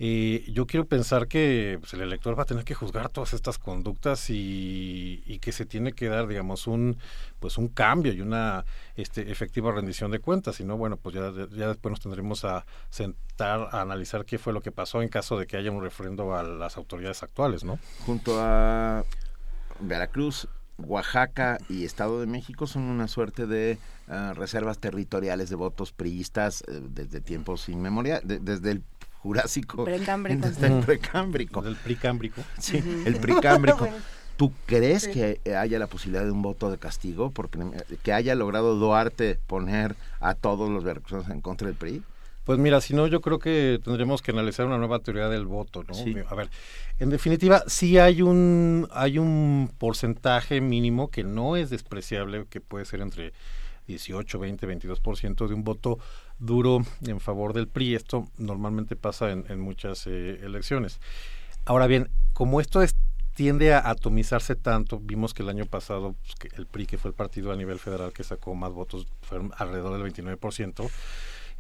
[0.01, 3.59] Eh, yo quiero pensar que pues, el elector va a tener que juzgar todas estas
[3.59, 6.97] conductas y, que se tiene que dar, digamos, un
[7.39, 8.65] pues un cambio y una
[8.97, 10.57] este, efectiva rendición de cuentas.
[10.57, 14.63] Si no, bueno, pues ya, después nos tendremos a sentar a analizar qué fue lo
[14.63, 17.79] que pasó en caso de que haya un referendo a las autoridades actuales, ¿no?
[18.07, 19.05] Junto a
[19.81, 20.49] Veracruz,
[20.79, 26.65] Oaxaca y Estado de México son una suerte de uh, reservas territoriales de votos priistas
[26.67, 28.83] uh, desde tiempos inmemoriales, de, desde el
[29.25, 29.85] Jurásico.
[29.85, 30.47] Precámbrico.
[30.47, 31.63] Desde el precámbrico.
[31.63, 32.43] Del pricámbrico.
[32.59, 33.07] Sí, uh -huh.
[33.07, 33.89] el pricámbrico.
[34.37, 35.13] ¿Tú crees sí.
[35.13, 37.31] que haya la posibilidad de un voto de castigo?
[37.31, 37.59] Porque
[38.03, 42.03] que haya logrado Duarte poner a todos los veracruzanos en contra del PRI.
[42.45, 45.85] Pues mira, si no, yo creo que tendremos que analizar una nueva teoría del voto,
[45.85, 45.95] ¿no?
[45.95, 46.15] Sí.
[46.29, 46.51] A ver,
[46.99, 52.85] en definitiva, sí hay un hay un porcentaje mínimo que no es despreciable, que puede
[52.85, 53.33] ser entre
[53.87, 55.99] 18, 20, 22% de un voto
[56.39, 57.95] duro en favor del PRI.
[57.95, 61.01] Esto normalmente pasa en, en muchas eh, elecciones.
[61.65, 62.97] Ahora bien, como esto es,
[63.35, 67.11] tiende a atomizarse tanto, vimos que el año pasado pues, que el PRI, que fue
[67.11, 70.91] el partido a nivel federal que sacó más votos, fueron alrededor del 29%.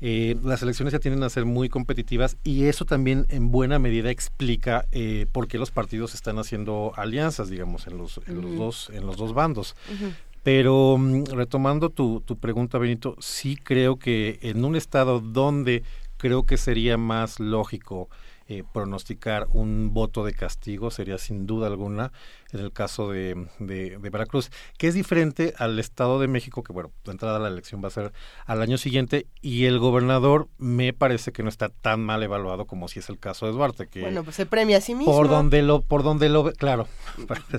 [0.00, 4.10] Eh, las elecciones ya tienden a ser muy competitivas y eso también en buena medida
[4.10, 8.56] explica eh, por qué los partidos están haciendo alianzas, digamos, en los, en uh -huh.
[8.56, 9.76] dos, en los dos bandos.
[9.88, 10.12] Uh -huh.
[10.44, 15.82] Pero um, retomando tu, tu pregunta, Benito, sí creo que en un estado donde
[16.18, 18.10] creo que sería más lógico
[18.48, 22.12] eh, pronosticar un voto de castigo sería sin duda alguna
[22.54, 26.72] en el caso de, de, de, Veracruz, que es diferente al Estado de México, que
[26.72, 28.12] bueno, de entrada la elección va a ser
[28.46, 32.86] al año siguiente, y el gobernador me parece que no está tan mal evaluado como
[32.86, 35.12] si es el caso de Duarte, que bueno, pues se premia a sí mismo.
[35.12, 36.86] Por donde lo, por donde lo claro.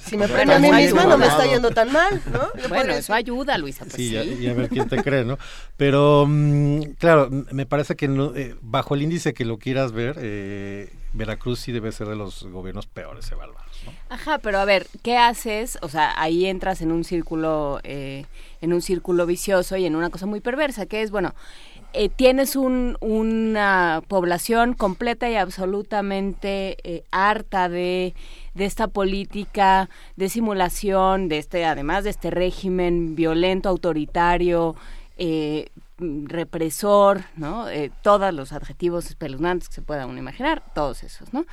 [0.02, 2.70] Si me premia a mí misma no me está yendo tan mal, ¿no?
[2.70, 3.84] Bueno, eso ayuda, Luisa.
[3.86, 4.16] Pues sí, sí.
[4.16, 5.38] Y, y, a ver quién te cree, ¿no?
[5.78, 10.18] Pero mmm, claro, me parece que no, eh, bajo el índice que lo quieras ver,
[10.20, 10.85] eh,
[11.16, 13.72] Veracruz sí debe ser de los gobiernos peores evaluados.
[13.86, 13.92] ¿no?
[14.10, 15.78] Ajá, pero a ver, ¿qué haces?
[15.82, 18.26] O sea, ahí entras en un círculo, eh,
[18.62, 21.34] en un círculo vicioso y en una cosa muy perversa, que es, bueno,
[21.94, 28.14] eh, tienes un, una población completa y absolutamente eh, harta de,
[28.54, 34.76] de esta política de simulación, de este, además de este régimen violento, autoritario,
[35.18, 37.69] eh, represor, ¿no?
[37.69, 41.45] Eh, todos los adjetivos espeluznantes que se pueda uno imaginar, todos esos, ¿no?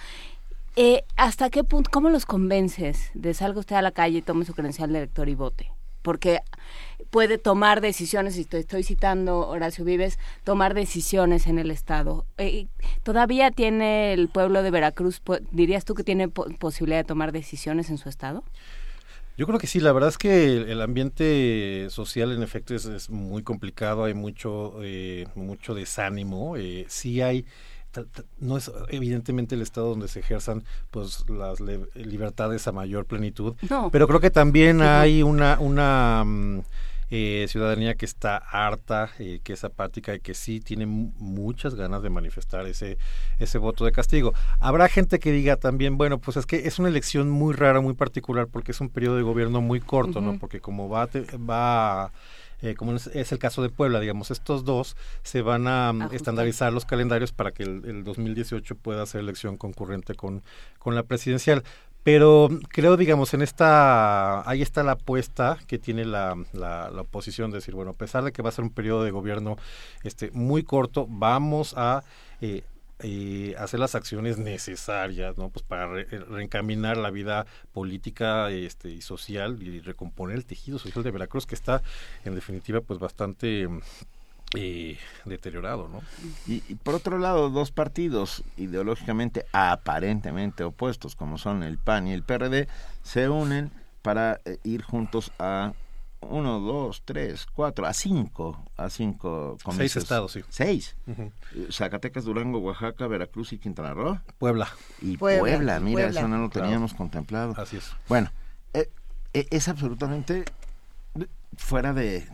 [0.74, 4.54] Eh, ¿Hasta qué punto, cómo los convences de salga usted a la calle, tome su
[4.54, 5.72] credencial de elector y vote?
[6.02, 6.40] porque
[7.10, 12.26] puede tomar decisiones, y te estoy citando Horacio Vives, tomar decisiones en el Estado.
[12.38, 12.66] Eh,
[13.02, 17.98] ¿Todavía tiene el pueblo de Veracruz, dirías tú que tiene posibilidad de tomar decisiones en
[17.98, 18.44] su Estado?
[19.36, 23.42] Yo creo que sí, la verdad es que el, ambiente social en efecto es, muy
[23.42, 27.46] complicado, hay mucho, eh, mucho desánimo, eh, sí hay
[28.40, 33.54] no es evidentemente el estado donde se ejerzan pues las libertades a mayor plenitud
[33.90, 36.62] pero creo que también hay una una mm,
[37.14, 42.02] eh, ciudadanía que está harta, eh, que es apática y que sí tiene muchas ganas
[42.02, 42.96] de manifestar ese,
[43.38, 44.32] ese voto de castigo.
[44.60, 47.92] Habrá gente que diga también, bueno, pues es que es una elección muy rara, muy
[47.92, 50.38] particular, porque es un periodo de gobierno muy corto, ¿no?
[50.38, 51.06] Porque como va,
[51.46, 52.12] va
[52.62, 56.72] eh, como es, el caso de Puebla, digamos, estos dos se van a mm, estandarizar
[56.72, 60.42] los calendarios para que el, el, 2018 pueda ser elección concurrente con,
[60.78, 61.62] con la presidencial.
[62.02, 67.58] Pero creo, digamos, en esta, ahí está la apuesta que tiene la, la, oposición de
[67.58, 69.56] decir, bueno, a pesar de que va a ser un periodo de gobierno
[70.02, 72.02] este, muy corto, vamos a
[72.40, 72.62] eh,
[73.04, 75.48] eh, hacer las acciones necesarias, ¿no?
[75.50, 81.10] Pues para reencaminar la vida política este, y social y recomponer el tejido social de
[81.12, 81.82] Veracruz, que está,
[82.24, 83.68] en definitiva, pues bastante
[84.54, 86.02] eh, deteriorado, ¿no?
[86.46, 92.22] Y, por otro lado, dos partidos ideológicamente aparentemente opuestos, como son el PAN y el
[92.22, 92.68] PRD,
[93.02, 93.70] se unen
[94.02, 95.72] para eh, ir juntos a
[96.20, 100.42] uno, dos, tres, cuatro, a cinco, a cinco Seis estados, sí.
[100.50, 100.96] Seis.
[101.06, 101.30] Eh,
[101.70, 104.20] Zacatecas, Durango, Oaxaca, Veracruz y Quintana Roo.
[104.38, 104.68] Puebla.
[105.00, 107.54] Y Puebla, mira, eso no lo teníamos contemplado.
[107.56, 107.90] Así es.
[108.08, 108.30] Bueno,
[109.32, 110.44] es absolutamente
[111.56, 112.26] fuera de,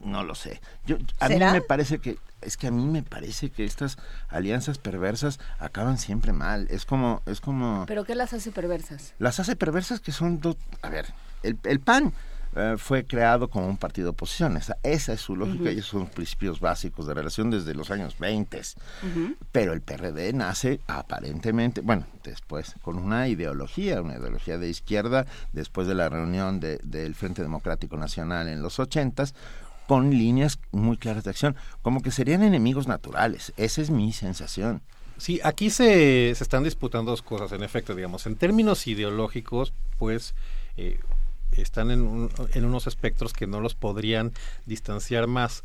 [0.00, 0.60] no lo sé.
[0.86, 3.98] Yo, a mí me parece que es que a mí me parece que estas
[4.28, 6.68] alianzas perversas acaban siempre mal.
[6.70, 9.14] Es como es como ¿Pero qué las hace perversas?
[9.18, 11.06] Las hace perversas que son dos, a ver,
[11.42, 12.12] el, el PAN
[12.56, 14.56] eh, fue creado como un partido de oposición.
[14.56, 18.18] Esa, esa es su lógica y esos son principios básicos de relación desde los años
[18.18, 18.60] 20.
[19.52, 25.86] Pero el PRD nace aparentemente, bueno, después, con una ideología, una ideología de izquierda, después
[25.86, 29.26] de la reunión de, del Frente Democrático Nacional en los 80
[29.88, 33.54] con líneas muy claras de acción, como que serían enemigos naturales.
[33.56, 34.82] Esa es mi sensación.
[35.16, 38.26] Sí, aquí se, se están disputando dos cosas, en efecto, digamos.
[38.26, 40.34] En términos ideológicos, pues
[40.76, 41.00] eh,
[41.52, 44.32] están en, en, unos espectros que no los podrían
[44.66, 45.64] distanciar más.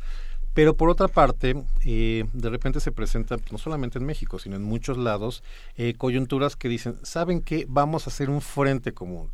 [0.54, 4.62] Pero por otra parte, eh, de repente se presentan, no solamente en México, sino en
[4.62, 5.42] muchos lados,
[5.76, 7.66] eh, coyunturas que dicen, ¿saben qué?
[7.68, 9.30] Vamos a hacer un frente común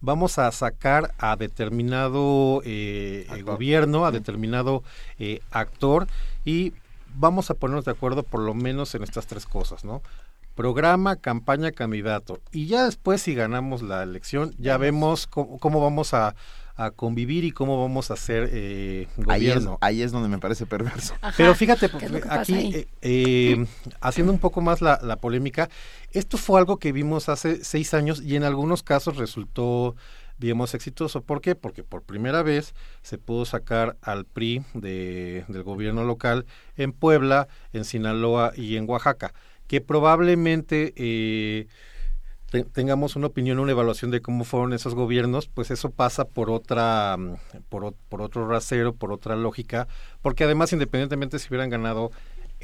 [0.00, 4.82] vamos a sacar a determinado eh, gobierno, a determinado
[5.18, 6.06] eh, actor
[6.44, 6.72] y
[7.14, 10.02] vamos a ponernos de acuerdo por lo menos en estas tres cosas, ¿no?
[10.54, 12.40] Programa, campaña, candidato.
[12.52, 16.36] Y ya después, si ganamos la elección, ya vemos cómo vamos a,
[16.76, 19.78] a convivir y cómo vamos a hacer eh, gobierno.
[19.80, 21.14] Ahí es, donde me parece perverso.
[21.36, 21.88] Pero fíjate,
[22.28, 23.66] aquí, eh, eh,
[24.00, 25.68] haciendo un poco más la, la, polémica,
[26.10, 29.94] esto fue algo que vimos hace seis años y en algunos casos resultó,
[30.38, 31.22] digamos, exitoso.
[31.22, 31.54] ¿Por qué?
[31.54, 36.44] Porque por primera vez se pudo sacar al PRI de, del gobierno local
[36.76, 39.32] en Puebla, en Sinaloa y en Oaxaca,
[39.68, 41.68] que probablemente...
[42.62, 47.16] Tengamos una opinión, una evaluación de cómo fueron esos gobiernos, pues eso pasa por otra,
[47.16, 47.36] mm,
[47.68, 49.88] por, por otro rasero, por otra lógica,
[50.22, 52.12] porque además independientemente si hubieran ganado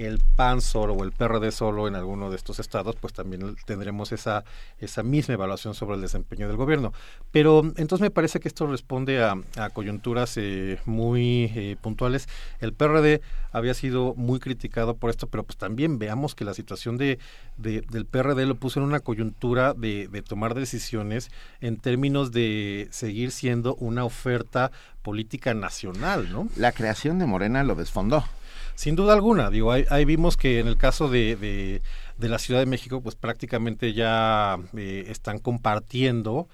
[0.01, 4.13] el PAN solo o el PRD solo en alguno de estos estados, pues también tendremos
[4.13, 4.45] esa,
[4.79, 6.93] esa misma evaluación sobre el desempeño del gobierno.
[7.31, 9.37] Pero entonces me parece que esto responde a,
[9.75, 12.29] coyunturas eh, muy eh, puntuales.
[12.61, 13.21] El PRD
[13.53, 17.19] había sido muy criticado por esto, pero pues también veamos que la situación de,
[17.59, 23.33] del PRD lo puso en una coyuntura de, de tomar decisiones en términos de seguir
[23.33, 24.73] siendo una oferta
[25.03, 26.49] política nacional, ¿no?
[26.57, 28.25] La creación de Morena lo desfondó.
[28.81, 32.65] Sin duda alguna, digo, ahí, vimos que en el caso de, de, la Ciudad de
[32.65, 36.49] México, pues prácticamente ya eh, están compartiendo,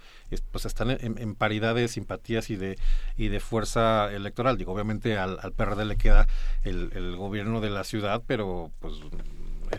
[0.51, 2.81] pues están en, paridad de simpatías y de,
[3.16, 4.59] y de fuerza electoral.
[4.59, 6.27] Digo, obviamente al, al PRD le queda
[6.65, 8.94] el, gobierno de la ciudad, pero pues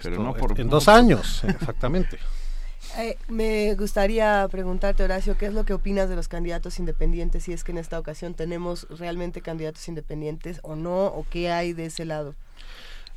[0.02, 2.18] pero no por, en dos años, exactamente.
[2.98, 7.44] Eh, me gustaría preguntarte, Horacio, ¿qué es lo que opinas de los candidatos independientes?
[7.44, 11.74] Si es que en esta ocasión tenemos realmente candidatos independientes o no, o qué hay
[11.74, 12.36] de ese lado.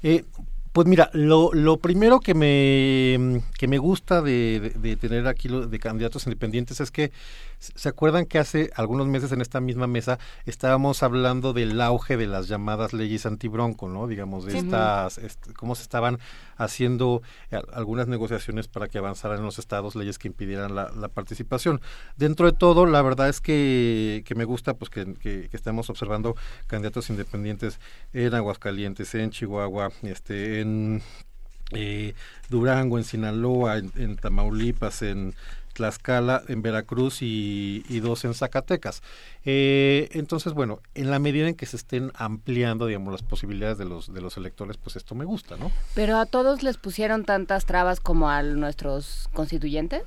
[0.03, 0.24] Eh,
[0.73, 6.27] pues mira, lo, lo primero que me, que me gusta de, tener aquí de candidatos
[6.27, 7.11] independientes es que
[7.61, 12.27] ¿Se acuerdan que hace algunos meses en esta misma mesa estábamos hablando del auge de
[12.27, 14.07] las llamadas leyes antibronco, ¿no?
[14.07, 16.19] Digamos, de estas, est- cómo se estaban
[16.57, 17.21] haciendo
[17.75, 21.83] algunas negociaciones para que avanzaran en los estados leyes que impidieran la, la participación.
[22.17, 25.91] Dentro de todo, la verdad es que, que me gusta pues que, que, que estemos
[25.91, 26.37] observando
[26.67, 27.79] candidatos independientes
[28.15, 31.03] en Aguascalientes, en Chihuahua, este, en
[31.73, 32.15] eh,
[32.49, 35.35] Durango, en Sinaloa, en, Tamaulipas, en
[35.73, 39.03] Tlaxcala, en Veracruz y, y dos en Zacatecas.
[39.45, 43.85] Eh, entonces, bueno, en la medida en que se estén ampliando, digamos, las posibilidades de
[43.85, 45.70] los de los electores, pues esto me gusta, ¿no?
[45.95, 50.03] Pero a todos les pusieron tantas trabas como a nuestros constituyentes.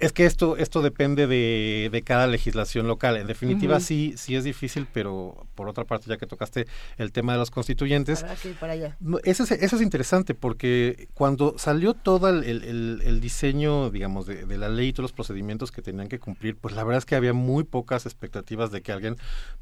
[0.00, 3.16] Es que esto esto depende de, de cada legislación local.
[3.16, 6.66] En definitiva, sí sí es difícil, pero por otra parte, ya que tocaste
[6.96, 8.96] el tema de los constituyentes, que ir para allá.
[9.24, 14.26] Eso es, eso es interesante porque cuando salió todo el, el- el- el diseño, digamos,
[14.26, 16.98] de, de la ley y todos los procedimientos que tenían que cumplir, pues la verdad
[16.98, 19.16] es que había muy pocas expectativas de que alguien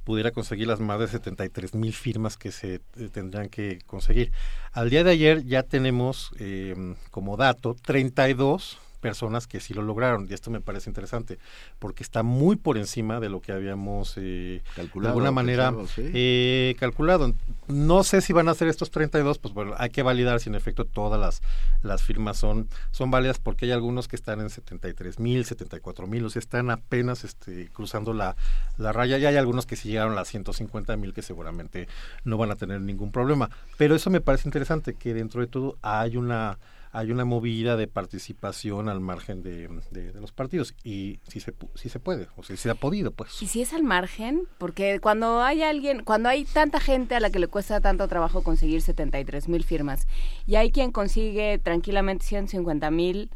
[0.05, 4.31] pudiera conseguir las más de 73 mil firmas que se eh, tendrían que conseguir.
[4.73, 10.27] Al día de ayer ya tenemos eh, como dato 32 personas que sí lo lograron
[10.29, 11.39] y esto me parece interesante
[11.79, 15.89] porque está muy por encima de lo que habíamos eh, Calculado, de alguna manera pensado,
[15.89, 16.11] sí.
[16.15, 17.33] eh, calculado.
[17.69, 20.55] No sé si van a ser estos 32, pues bueno, hay que validar si en
[20.55, 21.43] efecto todas las,
[21.83, 26.25] las firmas son, son válidas porque hay algunos que están en 73 mil, 74 mil,
[26.25, 28.37] o sea, están apenas este, cruzando la,
[28.77, 31.89] la raya y hay algunos que sí llegaron a las 150 mil que seguramente
[32.25, 33.51] no van a tener ningún problema.
[33.77, 36.59] Pero eso me parece interesante, que dentro de todo hay una
[36.91, 41.55] hay una movida de participación al margen de, de- de los partidos y si se
[41.75, 43.41] sí se puede o si se ha podido pues.
[43.43, 47.31] Y si es al margen, porque cuando hay alguien, cuando hay tanta gente a la
[47.31, 50.07] que le cuesta tanto trabajo conseguir 73 mil firmas
[50.47, 53.31] y hay quien consigue tranquilamente 150 mil,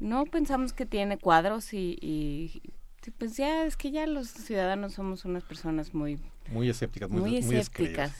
[0.00, 2.62] no pensamos que tiene cuadros y, y
[3.18, 6.18] pues ya es que ya los ciudadanos somos unas personas muy
[6.50, 8.12] muy escépticas, muy, escépticas.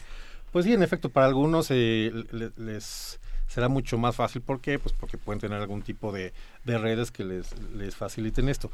[0.52, 4.42] Pues sí, en efecto, para algunos eh, le- les será mucho más fácil.
[4.42, 4.78] ¿Por qué?
[4.78, 6.32] Pues porque pueden tener algún tipo de,
[6.64, 8.70] de redes que les, les faciliten esto.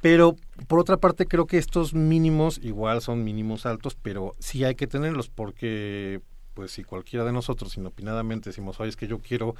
[0.00, 4.74] Pero por otra parte creo que estos mínimos igual son mínimos altos, pero sí hay
[4.74, 6.20] que tenerlos porque
[6.54, 9.54] pues si cualquiera de nosotros inopinadamente decimos, oye, es que yo quiero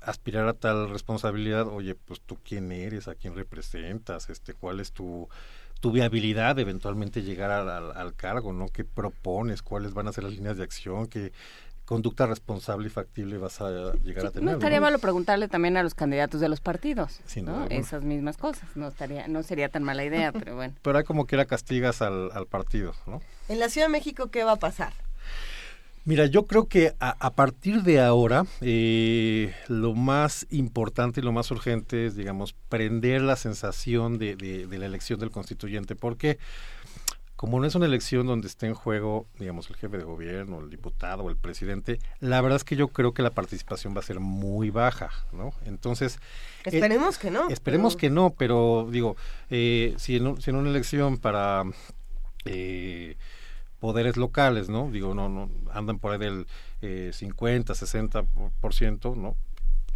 [0.00, 4.92] aspirar a tal responsabilidad, oye, pues tú quién eres, a quién representas, este, cuál es
[4.92, 5.28] tu,
[5.80, 8.68] tu viabilidad de eventualmente llegar al, al- al cargo, ¿no?
[8.68, 9.60] ¿Qué propones?
[9.62, 11.08] ¿Cuáles van a ser las líneas de acción?
[11.08, 11.32] ¿Qué
[11.84, 14.44] conducta responsable y factible vas a llegar a tener?
[14.44, 14.84] No estaría ¿no?
[14.86, 17.20] malo preguntarle también a los candidatos de los partidos.
[17.70, 18.68] Esas mismas cosas.
[18.74, 20.74] No estaría, no sería tan mala idea, pero bueno.
[20.82, 23.20] Pero hay como que era castigas al, al partido, ¿no?
[23.48, 24.92] En la Ciudad de México, ¿qué va a pasar?
[26.06, 31.32] Mira, yo creo que a, a partir de ahora eh, lo más importante y lo
[31.32, 36.38] más urgente es, digamos, prender la sensación de, de- de la elección del constituyente, porque
[37.44, 40.70] como no es una elección donde esté en juego, digamos, el jefe de gobierno, el
[40.70, 44.02] diputado o el presidente, la verdad es que yo creo que la participación va a
[44.02, 45.52] ser muy baja, ¿no?
[45.66, 46.16] Entonces...
[46.64, 47.50] eh, Esperemos que no.
[47.50, 49.16] Esperemos pero- que no, pero digo,
[49.50, 51.64] eh, si, en, si en una elección para
[52.46, 53.16] eh,
[53.78, 54.90] poderes locales, ¿no?
[54.90, 56.46] Digo, no, no andan por ahí del
[56.80, 59.36] eh, 50, 60 por- por ciento, ¿no?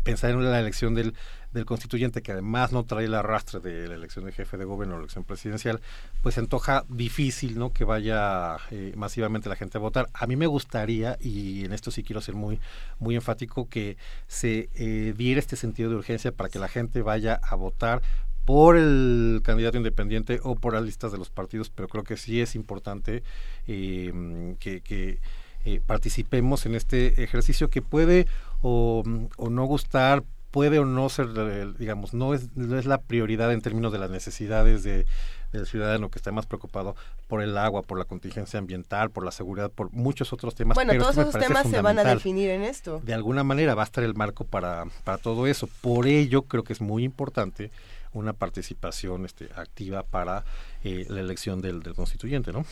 [0.05, 1.15] Pensar en la elección del,
[1.53, 4.97] del constituyente, que además no trae el arrastre de la elección de jefe de gobierno
[4.97, 5.81] o elección presidencial,
[6.23, 7.73] pues se antoja difícil, ¿no?
[7.73, 10.09] Que vaya eh, masivamente la gente a votar.
[10.13, 12.61] A mí me gustaría, y en esto sí quiero ser muy,
[12.99, 13.97] muy enfático, que
[14.27, 18.03] se eh, diera este sentido de urgencia para que la gente vaya a votar
[18.49, 22.41] por el candidato independiente o por las listas de los partidos, pero creo que sí
[22.41, 23.23] es importante
[23.67, 25.21] eh, que, que,
[25.67, 28.27] eh, participemos en este ejercicio que puede
[28.63, 29.05] o,
[29.37, 30.25] o no gustar,
[30.59, 34.01] puede o no ser, eh, digamos, no es, no es la prioridad en términos de
[34.01, 35.07] las necesidades de,
[35.53, 36.97] del ciudadano que está más preocupado
[37.29, 40.75] por el agua, por la contingencia ambiental, por la seguridad, por muchos otros temas.
[40.75, 43.01] Bueno, pero todos esos temas se van a definir en esto.
[43.05, 45.69] de alguna manera va a estar el marco para, para todo eso.
[45.81, 47.71] Por ello creo que es muy importante
[48.13, 50.45] una participación este, activa para
[50.83, 52.67] eh, la elección del, del constituyente, ¿no?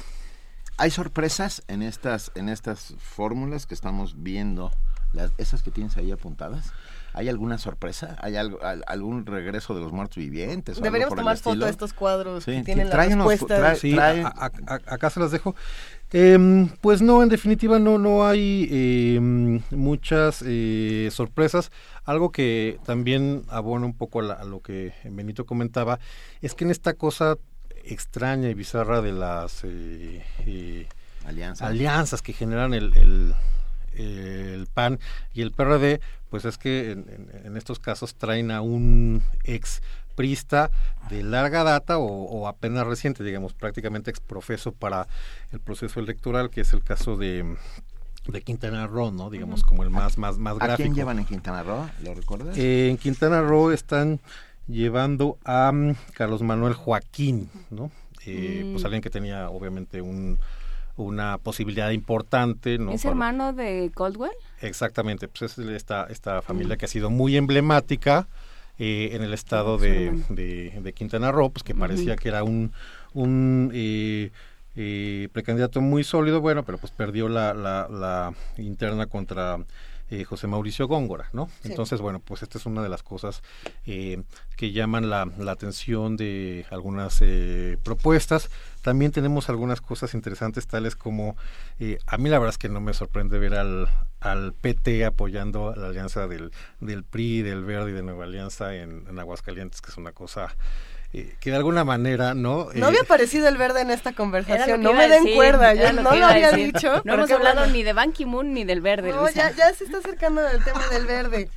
[0.76, 4.72] ¿Hay sorpresas en estas, en estas fórmulas que estamos viendo?
[5.12, 6.72] Las, esas que tienes ahí apuntadas.
[7.16, 8.16] ¿Hay alguna sorpresa?
[8.20, 10.80] ¿Hay algo, al- algún regreso de los muertos vivientes?
[10.80, 13.59] Deberíamos tomar foto de estos cuadros Sí, que tienen las respuestas.
[13.59, 15.56] trae- Sí, trae- a- a- a- acá se las dejo.
[16.12, 18.68] Em, pues no, en definitiva no, no hay
[19.16, 21.72] em, muchas eh, sorpresas.
[22.05, 25.98] Algo que también abona un poco a, la- a lo que Benito comentaba,
[26.43, 27.38] es que en esta cosa
[27.84, 30.86] extraña y bizarra de las eh, eh,
[31.24, 31.68] Alianzas.
[31.68, 33.34] alianzas que generan el, el,
[33.94, 34.98] el PAN
[35.34, 36.01] y el PRD,
[36.36, 39.80] pues es que en, en- en estos casos traen a un ex
[40.16, 40.70] prista
[41.08, 45.06] de larga data o, apenas reciente, digamos, prácticamente exprofeso para
[45.52, 47.56] el proceso electoral, que es el caso de
[48.28, 49.30] de Quintana Roo, ¿no?
[49.30, 50.72] Digamos, como el más, más, más gráfico.
[50.72, 51.88] ¿A quién llevan en Quintana Roo?
[52.02, 52.58] ¿Lo recuerdas?
[52.58, 54.20] Eh, en Quintana Roo están
[54.66, 57.90] llevando a mm, Carlos Manuel Joaquín, ¿no?
[58.26, 58.86] Eh, Pues mm.
[58.86, 60.38] alguien que tenía, obviamente, un,
[60.96, 62.78] una posibilidad importante.
[62.78, 62.90] ¿no?
[62.92, 64.32] ¿Es hermano de Coldwell?
[64.61, 68.27] Exactamente, pues es esta, esta familia que ha sido muy emblemática
[68.78, 72.73] eh, en el estado de, de, Quintana Roo, pues que parecía que era un,
[73.15, 74.31] un eh,
[74.77, 79.59] eh, precandidato muy sólido, bueno, pero pues perdió la, la, la interna contra
[80.11, 81.49] eh, José Mauricio Góngora, ¿no?
[81.65, 83.43] Entonces, bueno, pues esta es una de las cosas
[83.87, 84.23] eh,
[84.57, 88.49] que llaman la, la, atención de algunas eh, propuestas.
[88.83, 91.37] También tenemos algunas cosas interesantes, tales como,
[92.07, 93.89] a mí la verdad es que no me sorprende ver al,
[94.20, 99.07] al PT apoyando la alianza del, del PRI, del Verde y de Nueva Alianza en,
[99.09, 100.55] en Aguascalientes, que es una cosa
[101.12, 102.69] que de alguna manera, ¿no?
[102.74, 106.27] No había aparecido el verde en esta conversación, no me den cuerda, yo no lo
[106.27, 107.03] había dicho.
[107.05, 109.11] No hemos hablado ni de Ban Ki-moon ni del verde.
[109.11, 111.49] No, ya, ya se está acercando el tema del verde.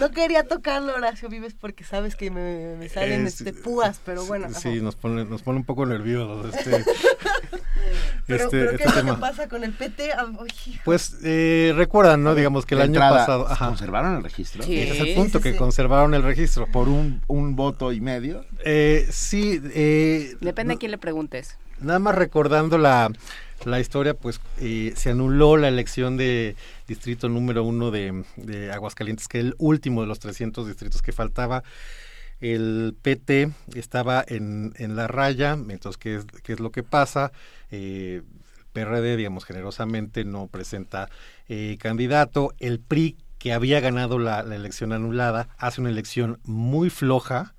[0.00, 4.48] No quería tocarlo, Horacio Vives, porque sabes que me, salen este, púas, pero bueno.
[4.52, 6.84] Sí, nos pone, nos pone un poco nerviosos este,
[8.26, 10.12] pero, este, ¿qué es lo que pasa con el PT?
[10.12, 10.26] Ah,
[10.84, 12.34] pues eh, recuerdan, ¿no?
[12.34, 13.48] Digamos que el año pasado...
[13.58, 14.62] ¿Conservaron el registro?
[14.62, 16.66] Sí, Ese es el punto, que conservaron el registro.
[16.66, 18.44] ¿Por un, un voto y medio?
[18.64, 19.60] Eh, sí.
[19.74, 21.56] Eh, Depende a quién le preguntes.
[21.80, 23.10] Nada más recordando la,
[23.64, 26.56] la historia, pues eh, se anuló la elección de
[26.86, 28.24] distrito número uno de,
[28.72, 31.62] Aguascalientes, que es el último de los 300 distritos que faltaba
[32.40, 37.32] el PT estaba en, en la raya, entonces, ¿qué es, qué es lo que pasa?
[37.70, 38.22] Eh,
[38.72, 41.10] PRD, digamos, generosamente no presenta
[41.48, 42.54] eh, candidato.
[42.58, 47.54] El PRI, que había ganado la, la, elección anulada, hace una elección muy floja,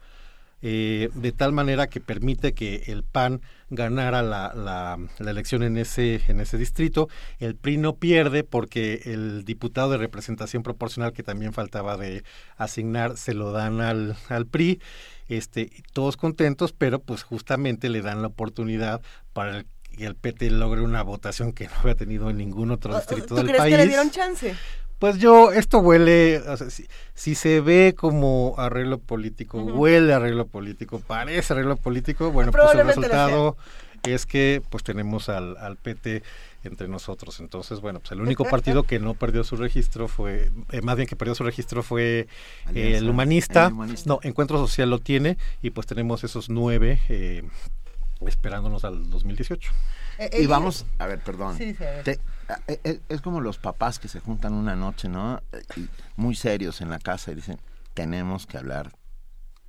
[0.61, 3.41] eh, de tal manera que permite que el PAN
[3.71, 7.07] ganara la, la, la, elección en ese, en ese distrito.
[7.39, 12.23] El PRI no pierde porque el diputado de representación proporcional que también faltaba de
[12.57, 14.79] asignar se lo dan al, al PRI.
[15.29, 19.63] Este, todos contentos, pero pues justamente le dan la oportunidad para
[19.97, 23.47] que el PT logre una votación que no había tenido en ningún otro distrito del
[23.55, 23.73] país.
[23.73, 24.55] que le dieron chance?
[25.01, 26.67] Pues yo, esto huele, o sea,
[27.15, 32.85] si, se ve como arreglo político, huele arreglo político, parece arreglo político, bueno, pues el
[32.85, 33.57] resultado
[34.03, 36.21] es que pues tenemos al, al PT
[36.63, 37.39] entre nosotros.
[37.39, 41.07] Entonces, bueno, pues el único partido que no perdió su registro fue, eh, más bien
[41.07, 42.27] que perdió su registro fue
[42.75, 43.71] eh, el, humanista.
[44.05, 47.41] No, Encuentro Social lo tiene y pues tenemos esos nueve eh,
[48.27, 49.71] esperándonos al 2018.
[50.39, 51.57] y vamos, a ver, perdón.
[51.59, 51.75] Eh,
[52.05, 52.17] eh,
[52.67, 55.41] es como los papás que se juntan una noche, ¿no?
[56.15, 57.59] muy serios en la casa y dicen,
[57.93, 58.91] tenemos que hablar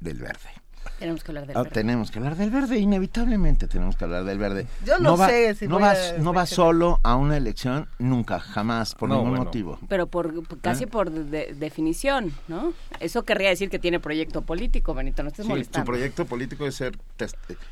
[0.00, 0.61] del verde.
[0.98, 1.74] Tenemos que hablar del ah, verde.
[1.74, 4.66] tenemos que hablar del verde, inevitablemente tenemos que hablar del verde.
[4.84, 9.08] Yo no, sé si no va, no va solo a una elección, nunca, jamás, por
[9.08, 9.78] ningún motivo.
[9.88, 10.86] Pero por casi ¿Eh?
[10.86, 12.72] por definición, ¿no?
[13.00, 16.76] Eso querría decir que tiene proyecto político, Benito, no estés sí, Su proyecto político es
[16.76, 16.96] ser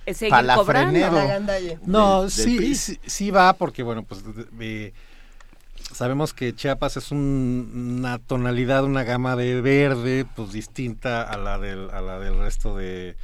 [0.07, 1.16] es palafrenero.
[1.87, 4.23] No, sí, sí, va porque, bueno, pues...
[5.93, 11.91] sabemos que Chiapas es una tonalidad, una gama de verde, pues distinta a la del,
[11.91, 13.17] a la del resto de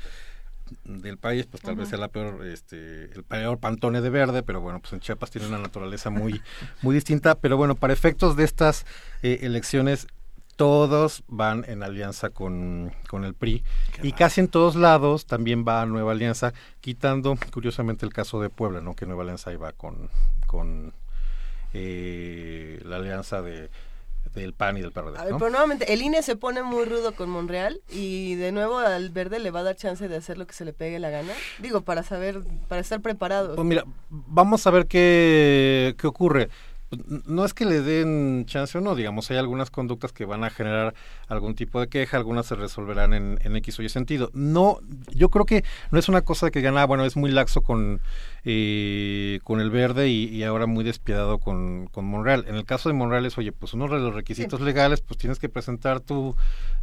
[0.84, 4.60] del país, pues tal vez sea la peor, este, el peor pantone de verde, pero
[4.60, 6.42] bueno, pues en Chiapas tiene una naturaleza muy,
[6.82, 8.84] muy distinta, pero bueno, para efectos de estas
[9.22, 10.08] eh, elecciones,
[10.56, 13.62] todos van en alianza con, con el PRI
[14.02, 18.48] y casi en todos lados también va a Nueva Alianza, quitando curiosamente el caso de
[18.48, 18.94] Puebla, ¿no?
[18.94, 20.08] Que Nueva Alianza iba con,
[20.46, 20.94] con
[21.76, 23.70] eh, la alianza de
[24.36, 25.16] del PAN y del PRD.
[25.38, 29.38] pero nuevamente, el INE se pone muy rudo con Monreal y de nuevo al verde
[29.38, 31.32] le va a dar chance de hacer lo que se le pegue la gana.
[31.58, 33.56] Digo, para saber, para estar preparado.
[33.56, 36.50] Pues mira, vamos a ver qué, qué ocurre
[37.26, 40.50] no es que le den chance o no, digamos, hay algunas conductas que van a
[40.50, 40.94] generar
[41.26, 44.30] algún tipo de queja, algunas se resolverán en, en X o Y sentido.
[44.34, 44.78] No,
[45.12, 48.00] yo creo que no es una cosa que gana, bueno, es muy laxo con,
[48.44, 52.44] eh, con el verde y, ahora muy despiadado con, con Monreal.
[52.46, 55.40] En el caso de Monreal es, oye, pues uno de los requisitos legales, pues tienes
[55.40, 56.36] que presentar tu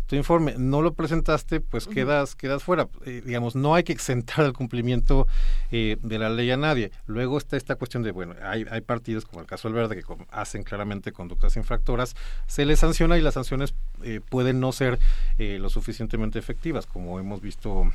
[0.07, 2.87] tu informe no lo presentaste, pues quedas quedas fuera.
[3.05, 5.27] Eh, digamos, no hay que exentar el cumplimiento
[5.71, 6.91] eh, de la ley a nadie.
[7.05, 10.03] Luego está esta cuestión de, bueno, hay, hay partidos como el caso del Verde que
[10.31, 12.15] hacen claramente conductas infractoras,
[12.47, 13.73] se les sanciona y las sanciones
[14.03, 14.99] eh, pueden no ser
[15.37, 17.91] lo suficientemente efectivas, como hemos visto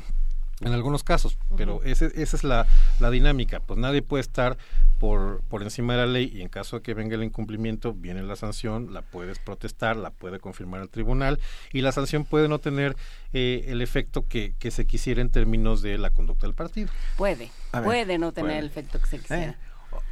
[0.60, 2.66] en algunos casos, pero ese, esa es la,
[2.98, 4.58] la, dinámica, pues nadie puede estar
[4.98, 8.22] por, por encima de la ley y en caso de que venga el incumplimiento, viene
[8.24, 11.38] la sanción, la puedes protestar, la puede confirmar el tribunal
[11.72, 12.96] y la sanción puede no tener
[13.32, 16.88] eh, el efecto que, que, se quisiera en términos de la conducta del partido.
[17.16, 17.50] Puede,
[17.84, 19.52] puede no tener el efecto que se quisiera.
[19.52, 19.56] Eh,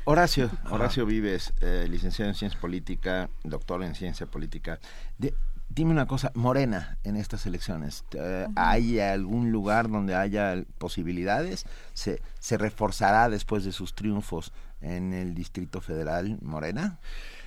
[0.04, 4.78] Horacio, Horacio Vives, eh, licenciado en Ciencia Política, doctor en Ciencia Política.
[5.18, 5.34] De,
[5.68, 11.66] Dime una cosa, Morena, en estas elecciones, eh, ¿hay algún lugar donde haya posibilidades?
[11.92, 16.98] ¿Se, ¿Se reforzará después de sus triunfos en el Distrito Federal Morena?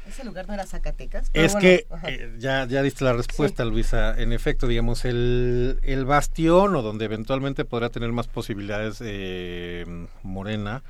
[0.08, 1.30] ¿Ese lugar no era Zacatecas?
[1.34, 4.20] es que eh, ya, ya diste la respuesta, Luisa.
[4.20, 9.86] En efecto, digamos, el, el bastión o donde eventualmente podrá tener más posibilidades eh,
[10.24, 10.82] Morena,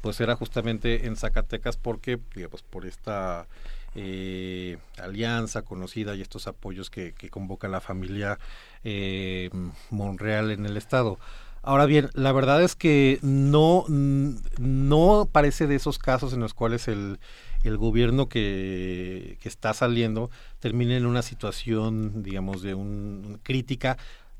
[0.00, 3.46] pues era justamente en Zacatecas porque, digamos, por esta
[3.94, 8.38] eh, alianza conocida y estos apoyos que, convoca la familia
[8.82, 9.50] eh,
[9.90, 11.18] Monreal en el estado.
[11.62, 16.88] Ahora bien, la verdad es que no, no parece de esos casos en los cuales
[16.88, 17.18] el,
[17.62, 20.30] el gobierno que, que está saliendo
[20.60, 23.96] termine en una situación, digamos, de un, crítica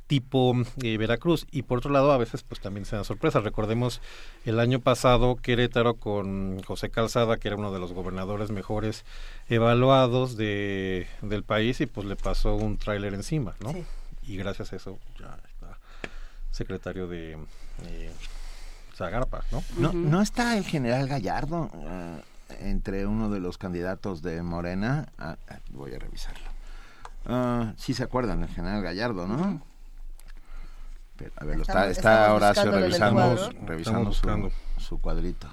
[0.07, 1.47] tipo eh, Veracruz.
[1.51, 3.45] Y por otro lado a veces pues también se dan sorpresas.
[3.45, 4.01] Recordemos
[4.45, 9.05] el año pasado Querétaro con José Calzada que era uno de los gobernadores mejores
[9.49, 13.75] evaluados de del país y pues le pasó un tráiler encima no
[14.23, 15.79] y gracias a eso ya está
[16.51, 17.37] secretario de
[17.85, 18.13] eh,
[18.95, 22.21] Zagarpa no no no está el general Gallardo eh,
[22.61, 25.09] entre uno de los candidatos de Morena.
[25.19, 26.45] Ah, ah, voy a revisarlo.
[27.27, 29.63] Uh, sí se acuerdan del general Gallardo no
[31.37, 35.49] a ver, está, está Horacio revisando, revisando su, su, cuadrito.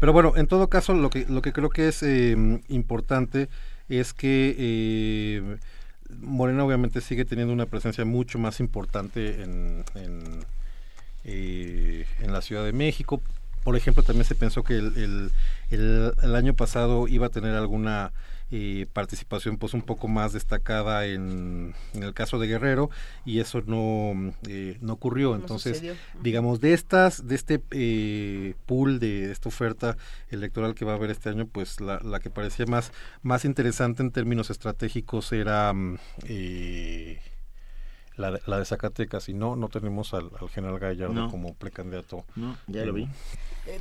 [0.00, 2.36] Pero bueno, en todo caso, lo que, lo que creo que es eh,
[2.68, 3.48] importante
[3.88, 5.56] es que eh,
[6.20, 10.44] Morena obviamente sigue teniendo una presencia mucho más importante en, en,
[11.24, 13.20] eh, en la Ciudad de México.
[13.62, 15.32] Por ejemplo, también se pensó que el, el,
[15.70, 18.12] el, el año pasado iba a tener alguna
[18.50, 22.90] eh, participación pues un poco más destacada en, en, el caso de Guerrero
[23.24, 25.34] y eso no, eh, no ocurrió.
[25.34, 25.82] Entonces,
[26.22, 29.96] digamos, de estas, de este eh, pool, de esta oferta
[30.30, 32.92] electoral que va a haber este año, pues la, la que parecía más,
[33.22, 35.72] más interesante en términos estratégicos era...
[35.72, 37.20] Mm, eh,
[38.16, 41.30] la de, la de Zacatecas y no no tenemos al, al general Gallardo No.
[41.30, 43.08] como precandidato No, ya lo vi.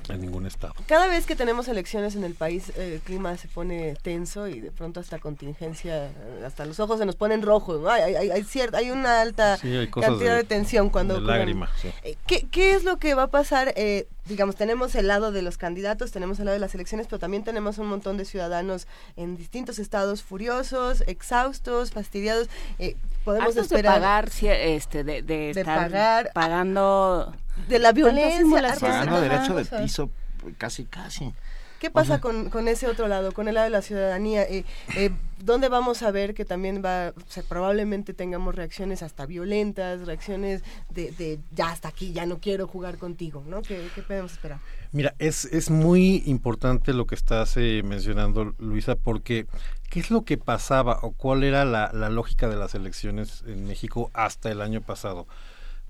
[0.09, 3.47] En ningún estado Cada vez que tenemos elecciones en el país, eh, el clima se
[3.47, 6.09] pone tenso y de pronto hasta contingencia,
[6.45, 7.81] hasta los ojos se nos ponen rojos.
[7.81, 7.89] ¿no?
[7.89, 11.15] Hay, hay, hay, cierta, hay una alta Sí, hay cosas cantidad de, de- tensión cuando...
[11.15, 11.91] de lágrima, sí.
[12.03, 13.73] Eh, ¿Qué, ¿Qué es lo que va a pasar?
[13.75, 17.19] Eh, digamos, tenemos el lado de los candidatos, tenemos el lado de las elecciones, pero
[17.19, 18.87] también tenemos un montón de ciudadanos
[19.17, 22.47] en distintos estados furiosos, exhaustos, fastidiados.
[22.79, 22.95] Eh,
[23.25, 27.33] podemos Hartos de esperar pagar, este, de, de, De estar pagar- pagando
[27.67, 28.75] de la violencia.
[28.79, 30.09] Pagando derecho de piso,
[30.57, 31.33] casi, casi.
[31.79, 34.43] ¿Qué pasa con, con ese otro lado, con el lado de la ciudadanía?
[34.43, 34.63] Eh,
[34.95, 35.09] eh,
[35.39, 40.63] ¿Dónde vamos a ver que también va, o sea, probablemente tengamos reacciones hasta violentas, reacciones
[40.91, 43.61] de, de ya hasta aquí, ya no quiero jugar contigo, ¿no?
[43.61, 44.59] ¿Qué, qué podemos esperar?
[44.93, 49.45] Mira, es, es muy importante lo que estás eh, mencionando, Luisa, porque
[49.89, 53.67] ¿qué es lo que pasaba o cuál era la, la lógica de las elecciones en
[53.67, 55.27] México hasta el año pasado?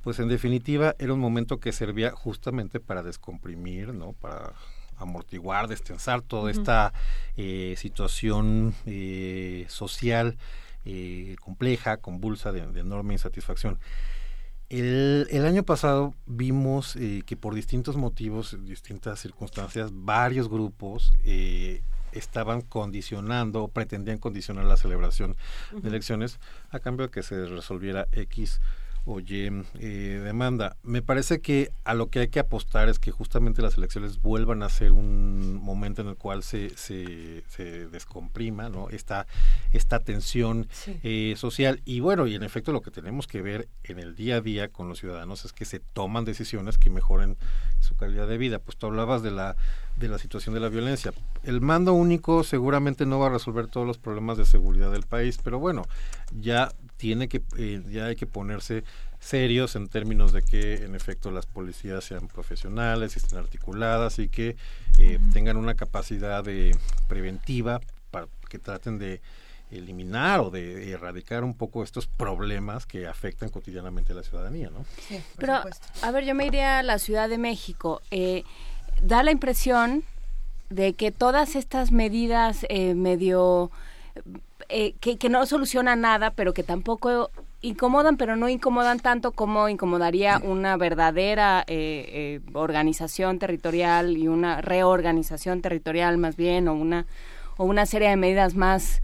[0.04, 4.12] Pues en definitiva era un momento que servía justamente para descomprimir, ¿no?
[4.14, 4.54] Para
[4.98, 6.94] amortiguar, destensar toda esta
[7.38, 10.38] eh, situación eh, social
[10.86, 13.80] eh, compleja, convulsa, de, de enorme insatisfacción.
[14.70, 21.14] El, el año pasado vimos que por distintos motivos, distintas circunstancias, varios grupos
[22.12, 25.36] estaban condicionando o pretendían condicionar la celebración
[25.74, 26.40] de elecciones
[26.72, 28.62] a cambio de que se resolviera X
[29.06, 29.50] o Y
[29.80, 30.78] eh, demanda.
[30.84, 34.64] Me parece que a lo que hay que apostar es que justamente las elecciones vuelvan
[34.64, 38.90] a ser un momento en el cual se, se, se descomprima ¿no?
[38.90, 39.28] esta,
[39.72, 41.00] esta tensión Sí.
[41.04, 41.82] eh, social.
[41.86, 44.70] Y bueno, y en efecto lo que tenemos que ver en el día a día
[44.70, 47.38] con los ciudadanos es que se toman decisiones que mejoren
[47.82, 48.60] su calidad de vida.
[48.60, 49.58] Pues tú hablabas de la,
[49.98, 51.12] de la situación de la violencia.
[51.44, 55.38] El mando único seguramente no va a resolver todos los problemas de seguridad del país,
[55.44, 55.84] pero bueno,
[56.40, 56.72] ya
[57.04, 58.86] tiene que, eh, ya hay que ponerse
[59.20, 64.56] serios en términos de que en efecto las policías sean profesionales, estén articuladas y que
[65.00, 66.74] eh, tengan una capacidad de
[67.10, 69.20] preventiva para que traten de
[69.70, 74.86] eliminar o de erradicar un poco estos problemas que afectan cotidianamente a la ciudadanía, ¿no?
[75.36, 75.60] Pero,
[76.04, 78.02] a ver, yo me iría a la Ciudad de México.
[78.12, 78.46] Eh,
[79.02, 80.06] da la impresión
[80.70, 83.72] de que todas estas medidas eh, medio...
[84.70, 87.32] eh, que, que no solucionan nada, pero que tampoco
[87.64, 94.62] incomodan, pero no incomodan tanto como incomodaría una verdadera eh, eh, organización territorial y una
[94.62, 97.08] reorganización territorial más bien, o una,
[97.58, 99.02] o una serie de medidas más,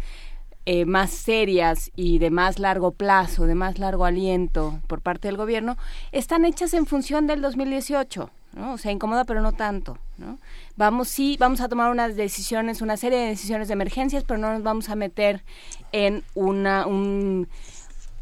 [0.65, 5.37] eh, más serias y de más largo plazo, de más largo aliento por parte del
[5.37, 5.77] gobierno,
[6.11, 8.29] están hechas en función del 2018.
[8.53, 8.73] ¿No?
[8.73, 10.37] O sea, incomoda, pero no tanto, ¿no?
[10.75, 14.51] Vamos, sí, vamos a tomar unas decisiones, una serie de decisiones de emergencias, pero no
[14.53, 15.43] nos vamos a meter
[15.91, 17.47] en una, un,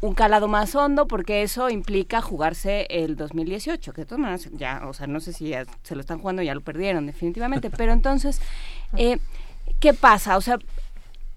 [0.00, 4.82] un calado más hondo porque eso implica jugarse el 2018, que de todas maneras ya,
[4.86, 7.92] o sea, no sé si ya se lo están jugando, ya lo perdieron definitivamente, pero
[7.92, 8.40] entonces,
[8.96, 9.18] eh,
[9.80, 10.36] ¿qué pasa?
[10.36, 10.58] O sea,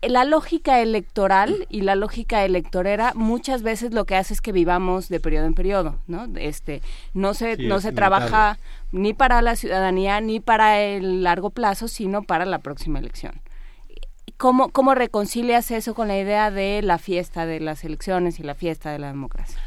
[0.01, 5.09] la lógica electoral y la lógica electorera muchas veces lo que hace es que vivamos
[5.09, 6.27] de periodo en periodo, ¿no?
[6.35, 6.81] Este,
[7.13, 8.57] no se, Sí, no se trabaja
[8.91, 13.41] ni para la ciudadanía ni para el largo plazo, sino para la próxima elección.
[14.37, 18.55] ¿Cómo, ¿Cómo reconcilias eso con la idea de la fiesta de las elecciones y la
[18.55, 19.59] fiesta de la democracia?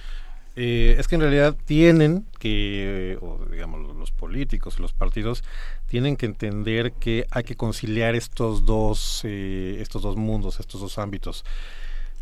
[0.56, 5.42] Eh, es que en realidad tienen que, o digamos, los políticos los partidos
[5.86, 10.98] tienen que entender que hay que conciliar estos dos, eh, estos dos mundos, estos dos
[10.98, 11.44] ámbitos.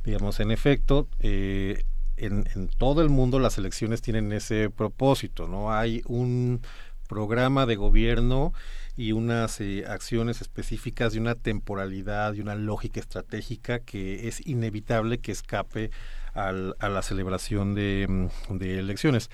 [0.04, 1.84] Digamos, en efecto, eh,
[2.16, 5.72] en, en todo el mundo las elecciones tienen ese propósito, ¿no?
[5.72, 6.60] Hay un
[7.09, 8.54] programa de gobierno
[8.96, 15.18] y unas eh, acciones específicas de una temporalidad y una lógica estratégica que es inevitable
[15.18, 15.90] que escape
[16.34, 19.30] al- a la celebración de, mm, de elecciones.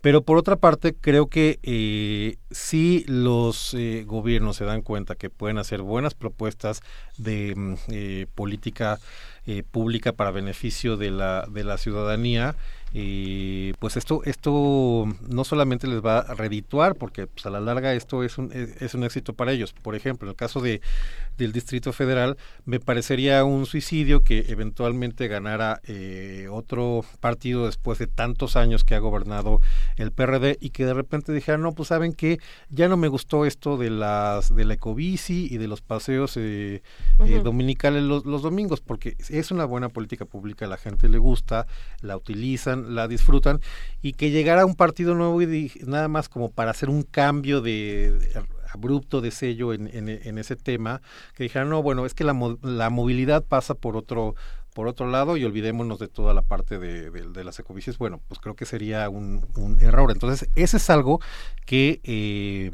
[0.00, 5.30] Pero por otra parte, creo que eh, si los eh, gobiernos se dan cuenta que
[5.30, 6.80] pueden hacer buenas propuestas
[7.18, 8.98] de mm, eh, política
[9.46, 12.56] eh, pública para beneficio de la, de la ciudadanía,
[13.78, 18.22] pues esto, esto no solamente les va a redituar, porque pues, a la larga esto
[18.22, 19.72] es un, es un éxito para ellos.
[19.72, 20.80] Por ejemplo, en el caso de,
[21.42, 28.06] del Distrito Federal, me parecería un suicidio que eventualmente ganara eh, otro partido después de
[28.06, 29.60] tantos años que ha gobernado
[29.96, 32.38] el PRD y que de repente dijera, no, pues saben que
[32.70, 36.82] ya no me gustó esto de las de la ecobici y de los paseos eh,
[37.26, 41.66] eh, dominicales los, los domingos, porque es una buena política pública, la gente le gusta,
[42.00, 43.60] la utilizan, la disfrutan,
[44.00, 48.12] y que llegara un partido nuevo y nada más como para hacer un cambio de,
[48.12, 51.02] de- abrupto de sello en, en, en ese tema,
[51.34, 54.34] que dijeran, no, bueno, es que la, mo- la movilidad pasa por otro
[54.74, 58.22] por otro lado y olvidémonos de toda la parte de, de- de las ecobicis, bueno,
[58.28, 59.46] pues creo que sería un,
[59.80, 60.10] error.
[60.10, 61.20] Entonces, ese es algo
[61.66, 62.70] que, eh,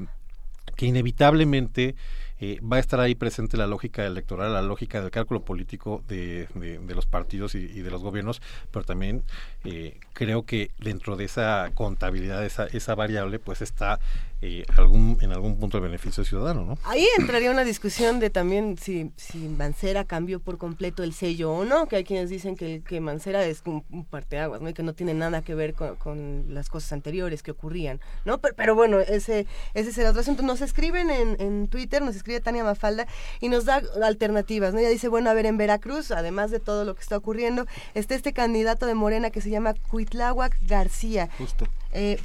[0.76, 1.96] que inevitablemente
[2.40, 6.46] eh, va a estar ahí presente la lógica electoral, la lógica del cálculo político de
[6.94, 9.24] los partidos y, y de los gobiernos, pero también
[9.64, 13.98] eh, creo que dentro de esa contabilidad, esa, esa variable, pues está
[14.40, 16.78] eh, algún, en algún punto el beneficio ciudadano, ¿no?
[16.84, 21.64] Ahí entraría una discusión de también si, si Mancera cambió por completo el sello o
[21.64, 24.68] no, que hay quienes dicen que, que Mancera es un, un parteaguas, ¿no?
[24.68, 28.38] Y que no tiene nada que ver con, con las cosas anteriores que ocurrían, ¿no?
[28.38, 30.42] Pero, pero bueno, ese, ese es el otro asunto.
[30.42, 33.06] Nos escriben en, en Twitter, nos escribe Tania Mafalda
[33.40, 34.80] y nos da alternativas, ¿no?
[34.80, 38.14] Ella dice, bueno, a ver, en Veracruz, además de todo lo que está ocurriendo, está
[38.14, 41.28] este candidato de Morena que se llama Cuitláhuac García.
[41.38, 41.66] Justo.
[41.98, 42.18] Eh,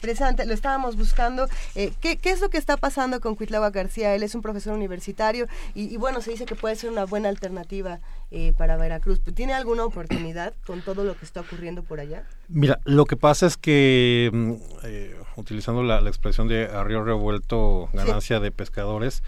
[0.46, 1.48] lo estábamos buscando.
[1.76, 4.14] Eh, ¿qué, qué es lo que está pasando con Cuitláhuac García?
[4.14, 7.30] Él es un profesor universitario y, y bueno, se dice que puede ser una buena
[7.30, 8.00] alternativa
[8.32, 9.22] eh, para Veracruz.
[9.34, 12.24] ¿Tiene alguna oportunidad con todo lo que está ocurriendo por allá?
[12.50, 17.04] Mira, lo que pasa es que, mm, eh, utilizando la, la expresión de a río
[17.04, 19.24] revuelto, ganancia de pescadores,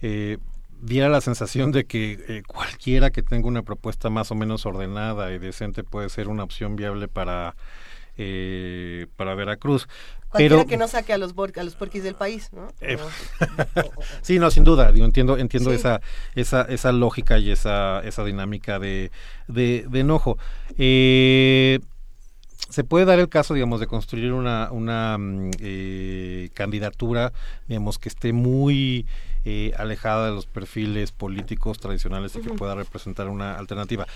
[0.00, 0.38] eh,
[0.82, 5.32] diera la sensación de que eh, cualquiera que tenga una propuesta más o menos ordenada
[5.32, 7.54] y decente puede ser una opción viable para,
[8.16, 9.88] eh, para Veracruz.
[10.28, 12.68] Cualquiera Pero, que no saque a los, a los porquis del país, ¿no?
[12.80, 12.96] eh,
[14.22, 15.76] sí, no, sin duda, digo, entiendo, entiendo Sí.
[15.76, 16.00] esa,
[16.34, 19.10] esa, esa lógica y esa, esa dinámica de,
[19.48, 20.38] de, de enojo.
[20.78, 21.80] Eh,
[22.70, 27.32] se puede dar el caso, digamos, de construir una, una mm, eh, candidatura,
[27.68, 29.06] digamos, que esté muy
[29.44, 34.06] eh, alejada de los perfiles políticos tradicionales y que pueda representar una alternativa.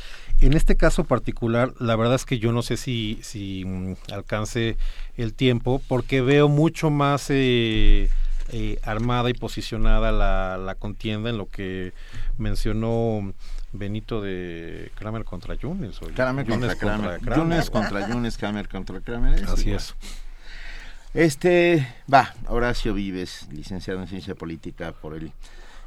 [0.41, 4.77] En este caso particular, la verdad es que yo no sé si, si mm, alcance
[5.17, 8.09] el tiempo, porque veo mucho más eh,
[8.53, 11.93] eh, armada y posicionada la, la contienda en lo que
[12.39, 13.33] mencionó
[13.73, 16.01] Benito de Kramer contra Yunes.
[16.03, 17.21] o Kramer contra Kramer.
[17.37, 19.45] Yunes contra Yunes, Kramer contra Kramer.
[19.45, 19.77] Así igual.
[19.77, 19.95] es.
[21.17, 25.33] Este, va, Horacio Vives, licenciado en Ciencia Política por el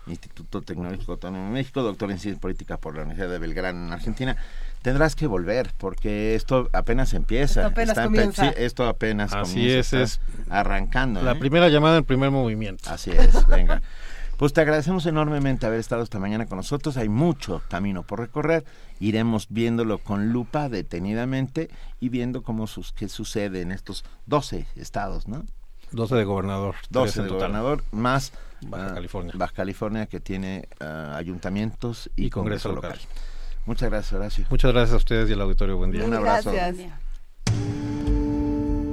[0.07, 3.93] Instituto Tecnológico Autónomo de México, doctor en Ciencia Política por la Universidad de Belgrano en
[3.93, 4.35] Argentina.
[4.81, 7.61] Tendrás que volver porque esto apenas empieza.
[7.61, 8.43] Esto apenas Está comienza.
[8.49, 11.21] sí, esto apenas Así comienza, es, está es arrancando.
[11.21, 11.35] La ¿eh?
[11.35, 12.89] primera llamada, el primer movimiento.
[12.89, 13.83] Así es, venga.
[14.39, 16.95] Pues te agradecemos enormemente haber estado esta mañana con nosotros.
[16.95, 18.63] Hay mucho camino por recorrer.
[19.01, 25.27] Iremos viéndolo con lupa detenidamente y viendo cómo sus, qué sucede en estos 12 estados,
[25.27, 25.43] ¿no?
[25.91, 26.75] 12 de gobernador.
[26.89, 29.33] 12 de gobernador, más Baja ah, California.
[29.35, 32.91] Baja California que tiene ah, ayuntamientos y, Y Congreso Congreso, local.
[32.91, 33.25] local.
[33.65, 34.45] Muchas gracias, Horacio.
[34.49, 35.75] Muchas gracias a ustedes y al auditorio.
[35.75, 36.05] Buen día.
[36.05, 36.53] Un abrazo.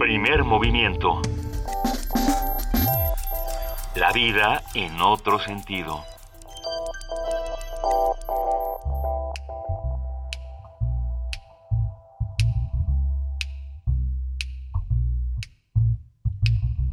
[0.00, 1.22] Primer movimiento.
[3.96, 6.04] La vida en otro sentido.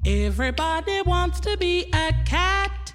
[0.05, 2.93] Everybody wants to be a cat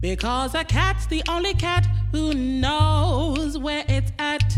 [0.00, 4.56] because a cat's the only cat who knows where it's at.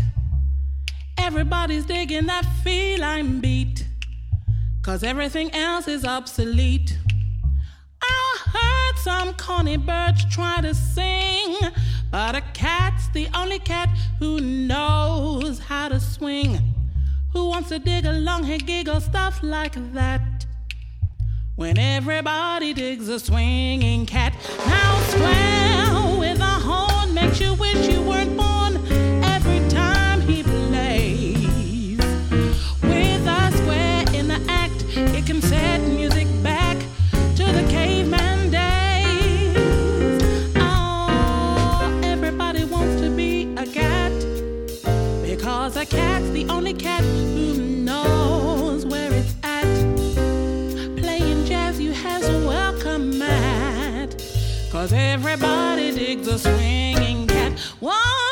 [1.17, 3.85] Everybody's digging that feline beat
[4.81, 6.97] because everything else is obsolete.
[8.03, 11.57] I heard some corny birds try to sing,
[12.11, 13.89] but a cat's the only cat
[14.19, 16.59] who knows how to swing.
[17.33, 20.45] Who wants to dig along and giggle stuff like that?
[21.55, 24.33] When everybody digs a swinging cat.
[24.65, 28.42] Now square with a horn makes you wish you weren't born
[55.33, 57.57] everybody digs a swinging cat.
[57.79, 58.22] Why?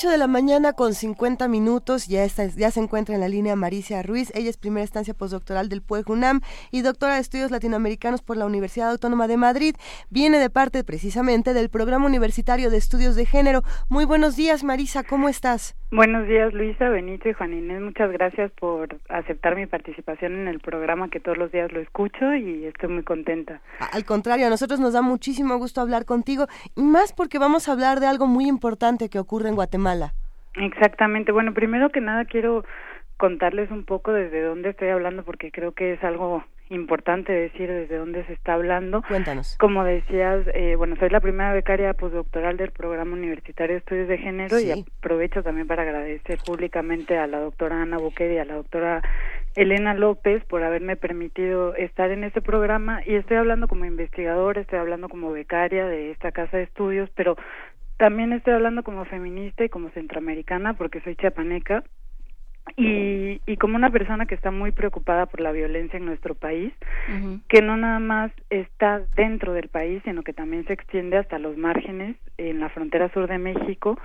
[0.00, 2.06] 8 de la mañana con 50 minutos.
[2.06, 4.32] Ya, está, ya se encuentra en la línea Maricia Ruiz.
[4.34, 6.40] Ella es primera estancia postdoctoral del PUEG UNAM
[6.70, 9.76] y doctora de estudios latinoamericanos por la Universidad Autónoma de Madrid.
[10.08, 13.62] Viene de parte precisamente del Programa Universitario de Estudios de Género.
[13.90, 15.02] Muy buenos días, Marisa.
[15.02, 15.74] ¿Cómo estás?
[15.92, 17.80] Buenos días, Luisa, Benito y Juan Inés.
[17.80, 22.32] Muchas gracias por aceptar mi participación en el programa que todos los días lo escucho
[22.32, 23.60] y estoy muy contenta.
[23.92, 26.46] Al contrario, a nosotros nos da muchísimo gusto hablar contigo
[26.76, 30.14] y más porque vamos a hablar de algo muy importante que ocurre en Guatemala.
[30.54, 31.32] Exactamente.
[31.32, 32.64] Bueno, primero que nada quiero
[33.16, 37.96] contarles un poco desde dónde estoy hablando porque creo que es algo importante decir desde
[37.96, 39.02] dónde se está hablando.
[39.06, 39.56] Cuéntanos.
[39.58, 44.18] Como decías, eh, bueno, soy la primera becaria postdoctoral del Programa Universitario de Estudios de
[44.18, 44.68] Género Sí.
[44.68, 49.02] y aprovecho también para agradecer públicamente a la doctora Ana Buquer y a la doctora
[49.56, 54.78] Elena López por haberme permitido estar en este programa y estoy hablando como investigadora, estoy
[54.78, 57.36] hablando como becaria de esta casa de estudios, pero
[57.96, 61.82] también estoy hablando como feminista y como centroamericana porque soy chiapaneca
[62.76, 66.72] y, y como una persona que está muy preocupada por la violencia en nuestro país,
[67.48, 71.56] que no nada más está dentro del país, sino que también se extiende hasta los
[71.56, 73.98] márgenes en la frontera sur de México,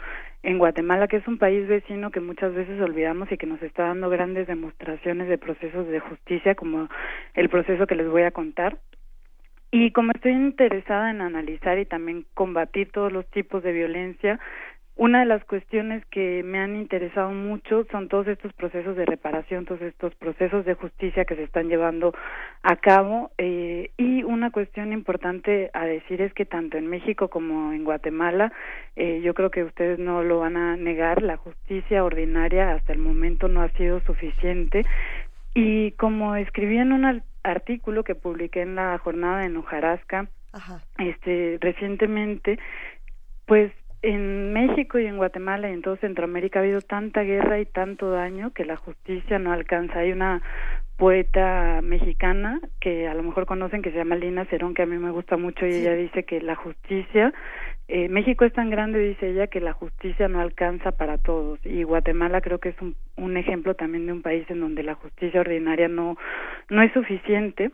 [0.43, 3.83] en Guatemala, que es un país vecino que muchas veces olvidamos y que nos está
[3.83, 6.89] dando grandes demostraciones de procesos de justicia, como
[7.33, 8.77] el proceso que les voy a contar.
[9.71, 14.39] Y como estoy interesada en analizar y también combatir todos los tipos de violencia,
[14.97, 19.65] una de las cuestiones que me han interesado mucho son todos estos procesos de reparación,
[19.65, 22.13] todos estos procesos de justicia que se están llevando
[22.63, 23.31] a cabo.
[23.37, 28.53] eh, y una cuestión importante a decir es que tanto en México como en Guatemala,
[28.95, 32.99] eh, yo creo que ustedes no lo van a negar, la justicia ordinaria hasta el
[32.99, 34.83] momento no ha sido suficiente.
[35.53, 40.29] Y como escribí en un artículo que publiqué en la jornada en Hojarasca,
[40.97, 42.57] este recientemente
[43.45, 43.73] pues
[44.05, 48.11] en México y en Guatemala y en todo Centroamérica ha habido tanta guerra y tanto
[48.11, 49.99] daño que la justicia no alcanza.
[49.99, 50.43] Hay una
[50.95, 54.97] poeta mexicana que a lo mejor conocen que se llama Lina Cerón que a mí
[54.97, 57.33] me gusta mucho y ella dice que la justicia
[57.87, 61.59] eh, México es tan grande dice ella que la justicia no alcanza para todos.
[61.65, 64.95] Y Guatemala creo que es un, un ejemplo también de un país en donde la
[64.95, 66.17] justicia ordinaria no
[66.69, 67.71] no es suficiente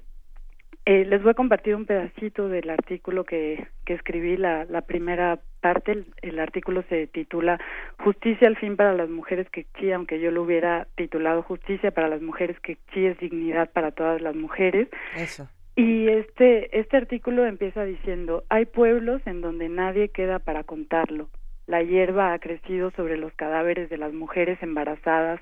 [0.85, 5.39] eh, les voy a compartir un pedacito del artículo que, que escribí, la, la primera
[5.59, 5.91] parte.
[5.91, 7.59] El, el artículo se titula
[7.99, 12.07] Justicia al fin para las mujeres que chi, aunque yo lo hubiera titulado Justicia para
[12.07, 14.87] las mujeres que chi es dignidad para todas las mujeres.
[15.15, 15.47] Eso.
[15.75, 21.29] Y este, este artículo empieza diciendo, hay pueblos en donde nadie queda para contarlo.
[21.67, 25.39] La hierba ha crecido sobre los cadáveres de las mujeres embarazadas,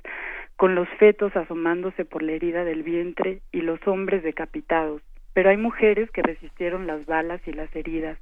[0.57, 5.02] con los fetos asomándose por la herida del vientre y los hombres decapitados.
[5.34, 8.18] Pero hay mujeres que resistieron las balas y las heridas.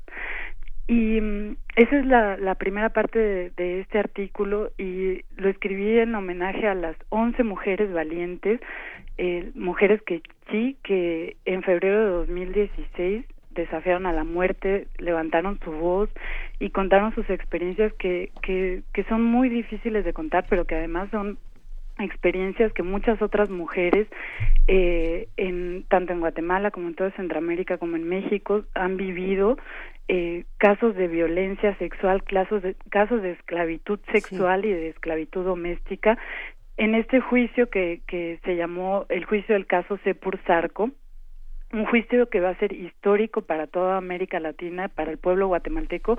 [0.88, 6.00] Y mm, esa es la, la primera parte de, de este artículo y lo escribí
[6.00, 8.62] en homenaje a las 11 mujeres valientes,
[9.18, 15.72] eh, mujeres que sí, que en febrero de 2016 desafiaron a la muerte, levantaron su
[15.72, 16.10] voz
[16.60, 21.10] y contaron sus experiencias que, que, que son muy difíciles de contar, pero que además
[21.10, 21.38] son
[22.00, 24.08] experiencias que muchas otras mujeres
[24.68, 29.58] eh, en tanto en Guatemala como en toda Centroamérica como en México han vivido
[30.08, 36.18] eh, casos de violencia sexual casos de casos de esclavitud sexual y de esclavitud doméstica.
[36.78, 40.92] En este juicio que que se llamó el juicio del caso Sepur Zarco
[41.74, 46.18] un juicio que va a ser histórico para toda América Latina, para el pueblo guatemalteco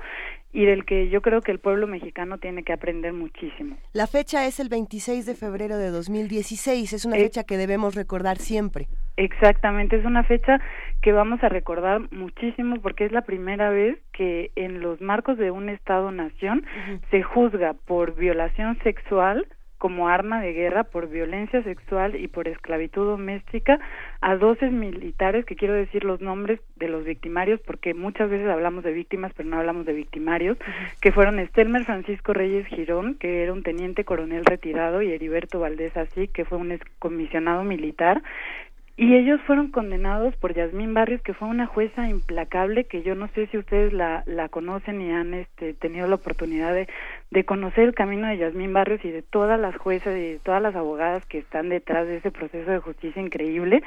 [0.53, 3.75] y del que yo creo que el pueblo mexicano tiene que aprender muchísimo.
[3.93, 7.95] La fecha es el 26 de febrero de 2016, es una Eh, fecha que debemos
[7.95, 8.87] recordar siempre.
[9.17, 10.61] Exactamente, es una fecha
[11.01, 15.51] que vamos a recordar muchísimo porque es la primera vez que en los marcos de
[15.51, 16.65] un Estado-nación
[17.11, 19.45] se juzga por violación sexual
[19.79, 23.79] como arma de guerra, por violencia sexual y por esclavitud doméstica
[24.21, 28.83] a 12 militares, que quiero decir los nombres de los victimarios porque muchas veces hablamos
[28.83, 30.57] de víctimas pero no hablamos de victimarios,
[31.01, 35.95] que fueron Estelmer Francisco Reyes Girón, que era un teniente coronel retirado, y Heriberto Valdés
[35.97, 38.21] Así, que fue un excomisionado militar,
[39.01, 43.29] y ellos fueron condenados por Yasmín Barrios, que fue una jueza implacable, que yo no
[43.29, 46.89] sé si ustedes la, la conocen y han este, tenido la oportunidad de,
[47.31, 50.61] de conocer el camino de Yasmín Barrios y de todas las juezas y de todas
[50.61, 53.83] las abogadas que están detrás de ese proceso de justicia increíble.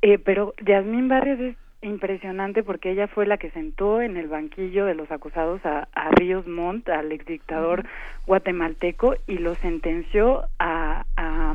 [0.00, 4.86] Eh, pero Yasmín Barrios es impresionante porque ella fue la que sentó en el banquillo
[4.86, 7.84] de los acusados a, a Ríos Montt, al exdictador
[8.26, 11.52] guatemalteco, y lo sentenció a, a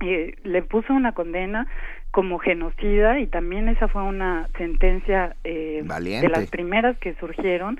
[0.00, 1.66] eh, le puso una condena
[2.10, 7.78] como genocida y también esa fue una sentencia eh, de las primeras que surgieron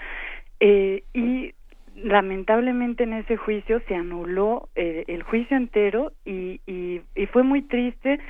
[0.61, 1.55] eh, y
[1.97, 7.63] lamentablemente en ese juicio se anuló eh, el juicio entero y, y, y fue muy
[7.63, 8.21] triste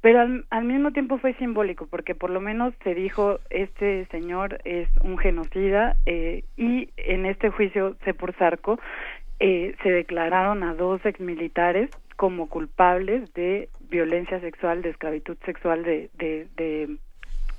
[0.00, 4.60] pero al, al mismo tiempo fue simbólico porque por lo menos se dijo este señor
[4.64, 8.78] es un genocida eh, y en este juicio Sepur Zarco
[9.40, 16.10] eh, se declararon a dos exmilitares como culpables de violencia sexual, de esclavitud sexual, de,
[16.14, 16.96] de, de,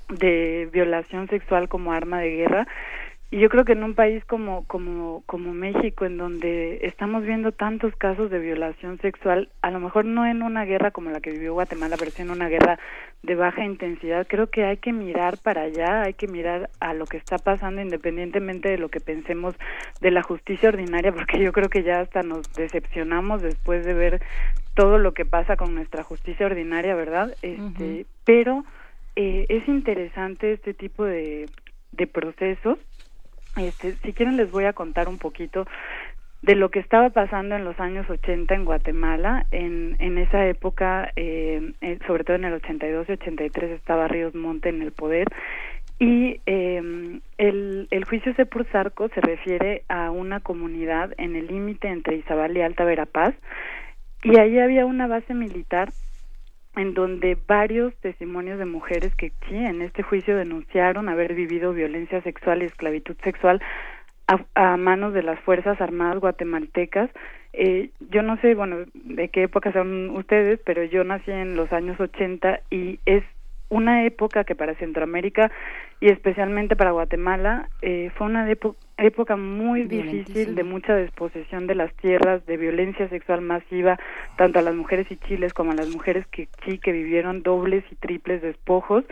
[0.08, 2.66] de violación sexual como arma de guerra
[3.32, 7.50] Y yo creo que en un país como, como, como México, en donde estamos viendo
[7.50, 11.30] tantos casos de violación sexual, a lo mejor no en una guerra como la que
[11.30, 12.78] vivió Guatemala, pero sí en una guerra
[13.22, 17.06] de baja intensidad, creo que hay que mirar para allá, hay que mirar a lo
[17.06, 19.54] que está pasando independientemente de lo que pensemos
[20.02, 24.20] de la justicia ordinaria, porque yo creo que ya hasta nos decepcionamos después de ver
[24.74, 27.34] todo lo que pasa con nuestra justicia ordinaria, ¿verdad?
[27.40, 28.66] Este, pero
[29.16, 31.46] eh, es interesante este tipo de,
[31.92, 32.78] de procesos
[33.56, 35.66] este, si quieren les voy a contar un poquito
[36.42, 39.46] de lo que estaba pasando en los años 80 en Guatemala.
[39.52, 44.34] En, en esa época, eh, eh, sobre todo en el 82 y 83, estaba Ríos
[44.34, 45.28] Monte en el poder.
[46.00, 52.16] Y eh, el, el juicio Sepurzarco se refiere a una comunidad en el límite entre
[52.16, 53.34] Izabal y Alta Verapaz.
[54.24, 55.90] Y ahí había una base militar
[56.76, 62.22] en donde varios testimonios de mujeres que sí en este juicio denunciaron haber vivido violencia
[62.22, 63.60] sexual y esclavitud sexual
[64.54, 67.10] a, manos de las Fuerzas Armadas guatemaltecas.
[67.52, 71.70] Eh, yo no sé, bueno, de qué época son ustedes, pero yo nací en los
[71.72, 73.24] años 80 y es
[73.68, 75.50] una época que para Centroamérica
[76.00, 78.44] y especialmente para Guatemala eh, fue una
[78.98, 83.98] época muy difícil de mucha desposesión de las tierras, de violencia sexual masiva,
[84.36, 87.84] tanto a las mujeres y chiles como a las mujeres que sí que vivieron dobles
[87.90, 89.04] y triples despojos,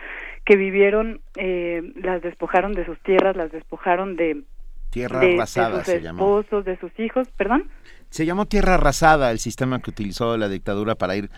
[0.45, 4.43] que vivieron, eh, las despojaron de sus tierras, las despojaron de
[4.91, 6.39] Tierra de, arrasada de sus se llamó.
[6.39, 7.69] esposos, de sus hijos, perdón.
[8.09, 11.29] Se llamó tierra arrasada el sistema que utilizó la dictadura para ir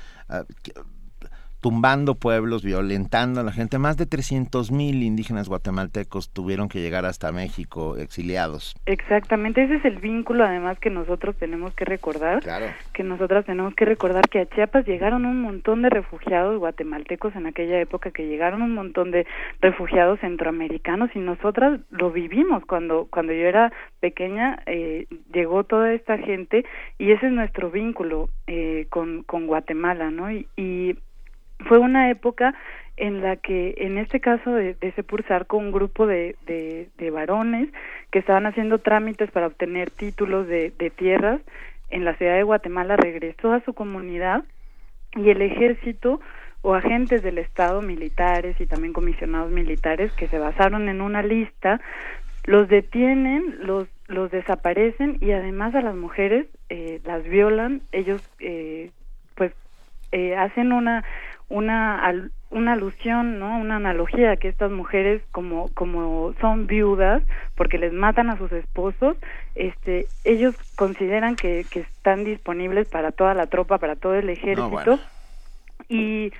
[0.63, 0.71] que-
[1.63, 3.79] tumbando pueblos, violentando a la gente.
[3.79, 8.75] Más de 300 mil indígenas guatemaltecos tuvieron que llegar hasta México exiliados.
[8.85, 12.65] Exactamente, ese es el vínculo además que nosotros tenemos que recordar, Claro.
[12.91, 17.45] que nosotras tenemos que recordar que a Chiapas llegaron un montón de refugiados guatemaltecos en
[17.45, 19.25] aquella época, que llegaron un montón de
[19.61, 23.71] refugiados centroamericanos y nosotras lo vivimos cuando cuando yo era
[24.01, 26.65] pequeña, eh, llegó toda esta gente
[26.97, 30.29] y ese es nuestro vínculo eh, con, con Guatemala, ¿no?
[30.29, 30.97] Y, y
[31.63, 32.53] fue una época
[32.95, 37.69] en la que, en este caso de, de Sepurzarco, un grupo de, de, de varones
[38.11, 41.41] que estaban haciendo trámites para obtener títulos de, de tierras
[41.89, 44.43] en la ciudad de Guatemala regresó a su comunidad
[45.15, 46.21] y el ejército
[46.61, 51.81] o agentes del Estado militares y también comisionados militares que se basaron en una lista
[52.45, 58.91] los detienen, los los desaparecen y además a las mujeres eh, las violan, ellos eh,
[59.35, 59.53] pues
[60.11, 61.03] eh, hacen una
[61.49, 63.57] una al- una alusión, ¿no?
[63.59, 67.23] Una analogía que estas mujeres como como son viudas
[67.55, 69.17] porque les matan a sus esposos,
[69.55, 74.69] este ellos consideran que que están disponibles para toda la tropa, para todo el ejército
[74.69, 75.01] bueno.
[75.89, 76.31] y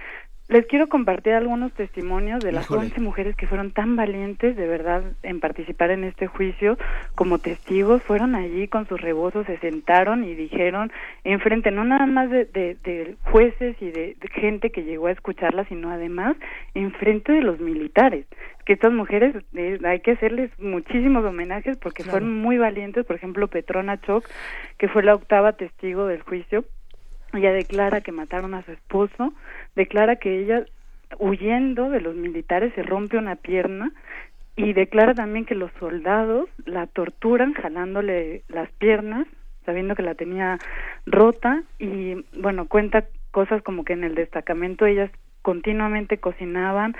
[0.49, 2.81] les quiero compartir algunos testimonios de las Híjole.
[2.87, 6.77] 11 mujeres que fueron tan valientes de verdad en participar en este juicio
[7.15, 8.03] como testigos.
[8.03, 10.91] Fueron allí con sus rebozos, se sentaron y dijeron
[11.23, 15.11] enfrente no nada más de, de- de jueces y de, de gente que llegó a
[15.11, 16.35] escucharla, sino además
[16.73, 18.25] enfrente de los militares.
[18.65, 22.19] Que estas mujeres eh, hay que hacerles muchísimos homenajes porque Claro.
[22.19, 23.05] fueron muy valientes.
[23.05, 24.25] Por ejemplo, Petrona Choc,
[24.77, 26.65] que fue la octava testigo del juicio,
[27.33, 29.33] ella declara que mataron a su esposo,
[29.75, 30.65] declara que ella
[31.19, 33.91] huyendo de los militares se rompe una pierna
[34.55, 39.27] y declara también que los soldados la torturan jalándole las piernas,
[39.65, 40.59] sabiendo que la tenía
[41.05, 45.09] rota y bueno, cuenta cosas como que en el destacamento ellas
[45.41, 46.95] continuamente cocinaban,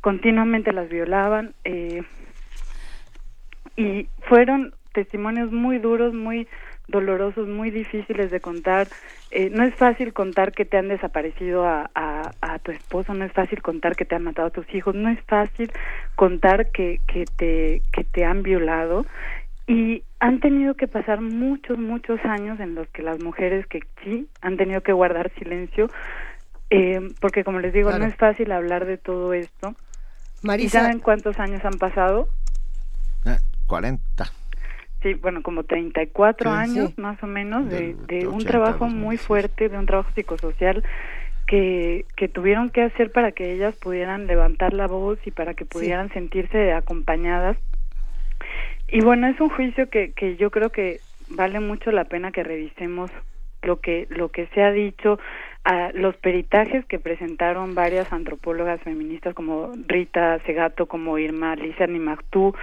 [0.00, 2.02] continuamente las violaban eh,
[3.76, 6.46] y fueron testimonios muy duros, muy
[6.88, 8.88] dolorosos, muy difíciles de contar.
[9.30, 13.24] Eh, no es fácil contar que te han desaparecido a, a, a tu esposo, no
[13.24, 15.72] es fácil contar que te han matado a tus hijos, no es fácil
[16.16, 19.06] contar que, que, te, que te han violado.
[19.66, 24.28] Y han tenido que pasar muchos, muchos años en los que las mujeres que sí
[24.40, 25.88] han tenido que guardar silencio,
[26.70, 28.04] eh, porque como les digo, Claro.
[28.04, 29.74] no es fácil hablar de todo esto.
[30.42, 32.28] Marisa- ¿Y saben cuántos años han pasado?
[33.24, 33.36] Eh,
[33.68, 34.24] 40.
[35.02, 37.00] Sí, bueno, como 34 Sí, años sí.
[37.00, 40.84] más o menos de, de un 80, trabajo muy fuerte, de un trabajo psicosocial
[41.46, 45.64] que, que tuvieron que hacer para que ellas pudieran levantar la voz y para que
[45.64, 47.56] pudieran sentirse acompañadas.
[48.88, 51.00] Y bueno, es un juicio que, que yo creo que
[51.30, 53.10] vale mucho la pena que revisemos
[53.62, 55.18] lo que lo que se ha dicho
[55.64, 62.54] a los peritajes que presentaron varias antropólogas feministas como Rita Segato como Irma Alicia Nimactú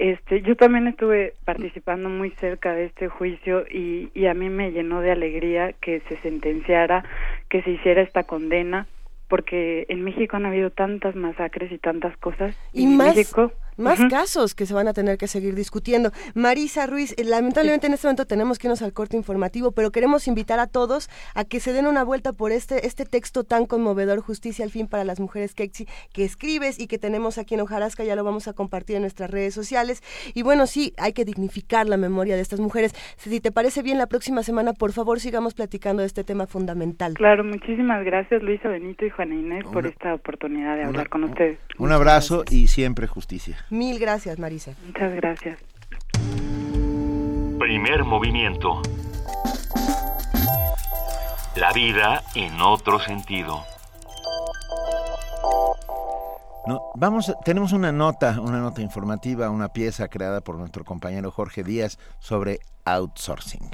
[0.00, 4.72] este yo también estuve participando muy cerca de este juicio y, y a mí me
[4.72, 7.04] llenó de alegría que se sentenciara
[7.50, 8.86] que se hiciera esta condena
[9.28, 13.98] porque en México han habido tantas masacres y tantas cosas Y en más, México más
[14.10, 16.12] casos que se van a tener que seguir discutiendo.
[16.34, 20.28] Marisa Ruiz, eh, lamentablemente en este momento tenemos que irnos al corte informativo, pero queremos
[20.28, 24.20] invitar a todos a que se den una vuelta por este, este texto tan conmovedor,
[24.20, 28.04] Justicia al fin para las mujeres que, que escribes y que tenemos aquí en Ojarasca,
[28.04, 30.02] ya lo vamos a compartir en nuestras redes sociales.
[30.34, 32.94] Y bueno, sí, hay que dignificar la memoria de estas mujeres.
[33.16, 37.14] Si te parece bien, la próxima semana, por favor, sigamos platicando de este tema fundamental.
[37.14, 41.58] Claro, muchísimas gracias Luisa Benito y Juana Inés por esta oportunidad de hablar con ustedes.
[41.78, 43.56] Un abrazo y siempre justicia.
[43.70, 44.74] Mil gracias, Marisa.
[44.84, 45.58] Muchas gracias.
[47.58, 48.82] Primer movimiento.
[51.56, 53.62] La vida en otro sentido.
[56.66, 61.62] No, vamos, tenemos una nota, una nota informativa, una pieza creada por nuestro compañero Jorge
[61.62, 63.70] Díaz sobre outsourcing.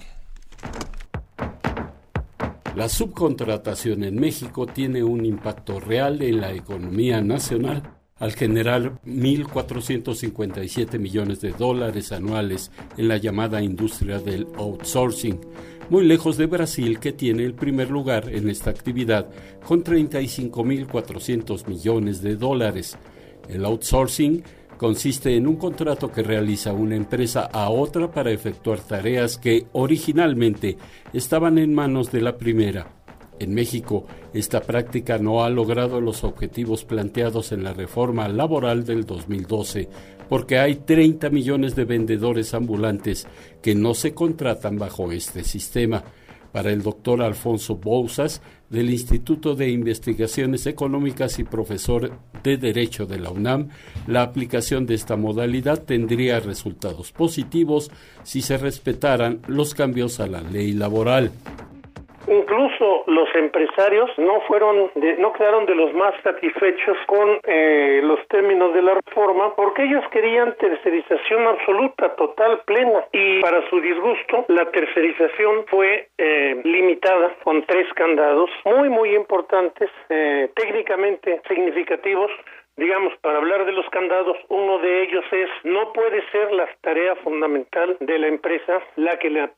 [2.75, 10.99] La subcontratación en México tiene un impacto real en la economía nacional al generar 1.457
[10.99, 15.39] millones de dólares anuales en la llamada industria del outsourcing,
[15.91, 19.29] muy lejos de Brasil que tiene el primer lugar en esta actividad
[19.65, 22.97] con 35.400 millones de dólares.
[23.49, 24.43] El outsourcing
[24.79, 30.77] consiste en un contrato que realiza una empresa a otra para efectuar tareas que originalmente
[31.13, 32.96] estaban en manos de la primera.
[33.39, 39.05] En México, esta práctica no ha logrado los objetivos planteados en la reforma laboral del
[39.05, 39.89] 2012,
[40.29, 43.27] porque hay 30 millones de vendedores ambulantes
[43.63, 46.03] que no se contratan bajo este sistema.
[46.53, 48.41] Para el doctor Alfonso Bouzas,
[48.71, 53.69] del Instituto de Investigaciones Económicas y profesor de Derecho de la UNAM,
[54.07, 57.91] la aplicación de esta modalidad tendría resultados positivos
[58.23, 61.31] si se respetaran los cambios a la ley laboral.
[62.29, 68.75] Incluso los empresarios no fueron, no quedaron de los más satisfechos con eh, los términos
[68.75, 74.69] de la reforma porque ellos querían tercerización absoluta, total, plena y para su disgusto la
[74.73, 82.31] tercerización fue eh, limitada con tres candados muy muy importantes, eh, técnicamente significativos
[82.77, 87.17] digamos, para hablar de los candados, uno de ellos es, no puede ser la tarea
[87.17, 89.51] fundamental de la empresa la que la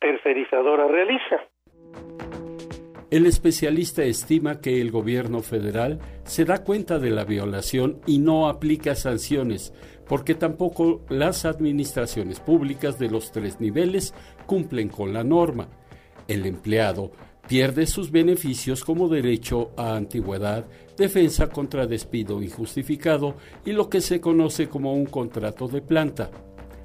[0.00, 1.42] tercerizadora realiza.
[3.12, 8.48] El especialista estima que el gobierno federal se da cuenta de la violación y no
[8.48, 9.74] aplica sanciones,
[10.08, 14.14] porque tampoco las administraciones públicas de los tres niveles
[14.46, 15.68] cumplen con la norma.
[16.26, 17.12] El empleado
[17.46, 20.64] pierde sus beneficios como derecho a antigüedad,
[20.96, 23.34] defensa contra despido injustificado
[23.66, 26.30] y lo que se conoce como un contrato de planta.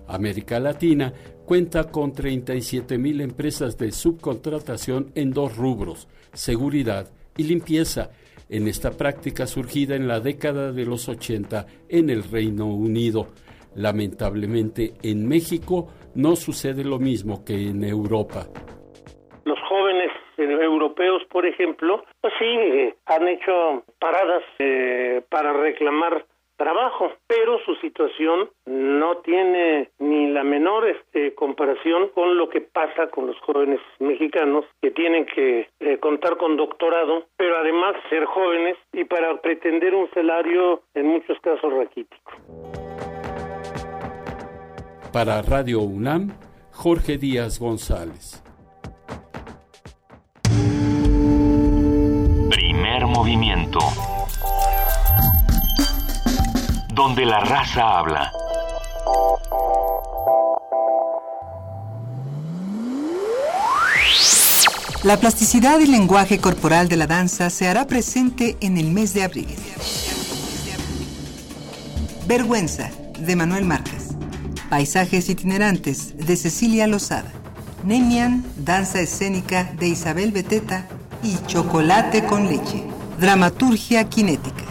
[0.08, 1.14] América Latina
[1.46, 7.08] cuenta con 37 mil empresas de subcontratación en dos rubros, seguridad
[7.38, 8.10] y limpieza,
[8.50, 13.28] en esta práctica surgida en la década de los 80 en el Reino Unido.
[13.76, 18.48] Lamentablemente en México no sucede lo mismo que en Europa.
[19.46, 26.26] Los jóvenes europeos, por ejemplo, pues sí, eh, han hecho paradas eh, para reclamar
[26.58, 33.08] trabajo, pero su situación no tiene ni la menor este, comparación con lo que pasa
[33.10, 38.76] con los jóvenes mexicanos que tienen que eh, contar con doctorado, pero además ser jóvenes
[38.92, 42.32] y para pretender un salario en muchos casos raquítico.
[45.14, 46.32] Para Radio UNAM,
[46.74, 48.44] Jorge Díaz González.
[52.52, 53.80] Primer movimiento
[56.98, 58.34] donde la raza habla.
[65.04, 69.24] La plasticidad y lenguaje corporal de la danza se hará presente en el mes de
[69.24, 69.56] abril.
[72.26, 74.16] Vergüenza, de Manuel Márquez.
[74.72, 77.32] Paisajes itinerantes, de Cecilia Lozada.
[77.84, 80.88] Nemian, danza escénica, de Isabel Beteta.
[81.22, 82.84] Y Chocolate con leche,
[83.20, 84.67] dramaturgia cinética.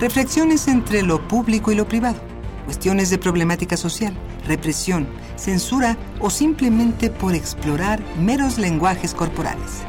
[0.00, 2.20] Reflexiones entre lo público y lo privado,
[2.66, 4.14] cuestiones de problemática social,
[4.46, 9.82] represión, censura o simplemente por explorar meros lenguajes corporales.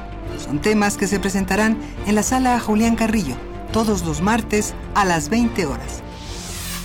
[0.43, 1.77] Son temas que se presentarán
[2.07, 3.35] en la sala Julián Carrillo
[3.71, 6.01] todos los martes a las 20 horas.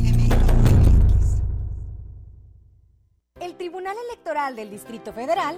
[3.58, 5.58] Tribunal Electoral del Distrito Federal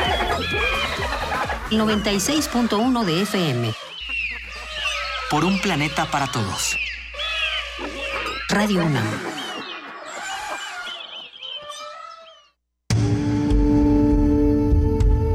[1.71, 3.73] 96.1 de FM.
[5.29, 6.75] Por un planeta para todos.
[8.49, 9.05] Radio UNAM.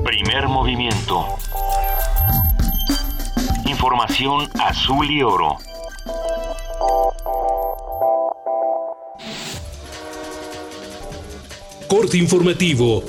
[0.04, 1.26] Primer movimiento.
[3.64, 5.56] Información azul y oro.
[11.88, 13.02] Corte informativo.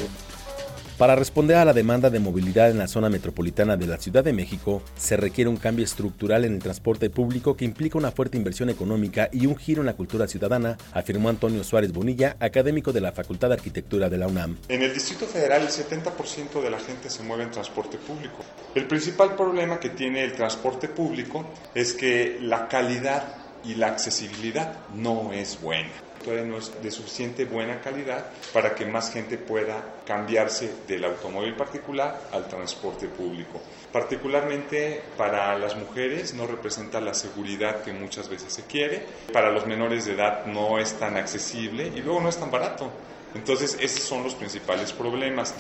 [0.98, 4.34] Para responder a la demanda de movilidad en la zona metropolitana de la Ciudad de
[4.34, 8.72] México, se requiere un cambio estructural en el transporte público que implica una fuerte inversión
[8.72, 13.12] económica y un giro en la cultura ciudadana, afirmó Antonio Suárez Bonilla, académico de la
[13.12, 14.58] Facultad de Arquitectura de la UNAM.
[14.70, 18.38] En el Distrito Federal el 70% de la gente se mueve en transporte público.
[18.74, 21.46] El principal problema que tiene el transporte público
[21.76, 27.80] es que la calidad y la accesibilidad no es buena no es de suficiente buena
[27.82, 33.62] calidad para que más gente pueda cambiarse del automóvil particular al transporte público.
[33.92, 39.66] Particularmente para las mujeres no representa la seguridad que muchas veces se quiere, para los
[39.66, 42.92] menores de edad no es tan accesible y luego no es tan barato.
[43.36, 45.54] Entonces, esos son los principales problemas.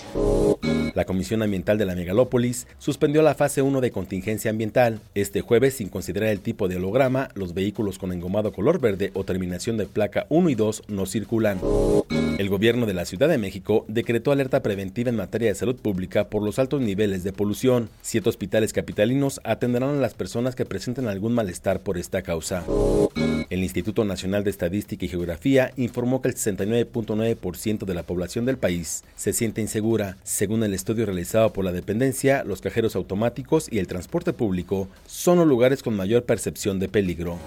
[0.97, 4.99] La Comisión Ambiental de la Megalópolis suspendió la fase 1 de contingencia ambiental.
[5.13, 9.23] Este jueves, sin considerar el tipo de holograma, los vehículos con engomado color verde o
[9.23, 11.59] terminación de placa 1 y 2 no circulan.
[12.39, 16.29] El gobierno de la Ciudad de México decretó alerta preventiva en materia de salud pública
[16.29, 17.89] por los altos niveles de polución.
[18.01, 22.63] Siete hospitales capitalinos atenderán a las personas que presenten algún malestar por esta causa.
[23.49, 28.57] El Instituto Nacional de Estadística y Geografía informó que el 69.9% de la población del
[28.57, 30.17] país se siente insegura.
[30.23, 35.38] Según el estudio realizado por la dependencia, los cajeros automáticos y el transporte público son
[35.39, 37.38] los lugares con mayor percepción de peligro.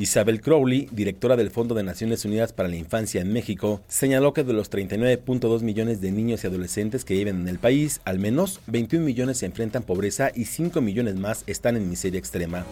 [0.00, 4.44] Isabel Crowley, directora del Fondo de Naciones Unidas para la Infancia en México, señaló que
[4.44, 8.60] de los 39.2 millones de niños y adolescentes que viven en el país, al menos
[8.66, 12.64] 21 millones se enfrentan pobreza y 5 millones más están en miseria extrema.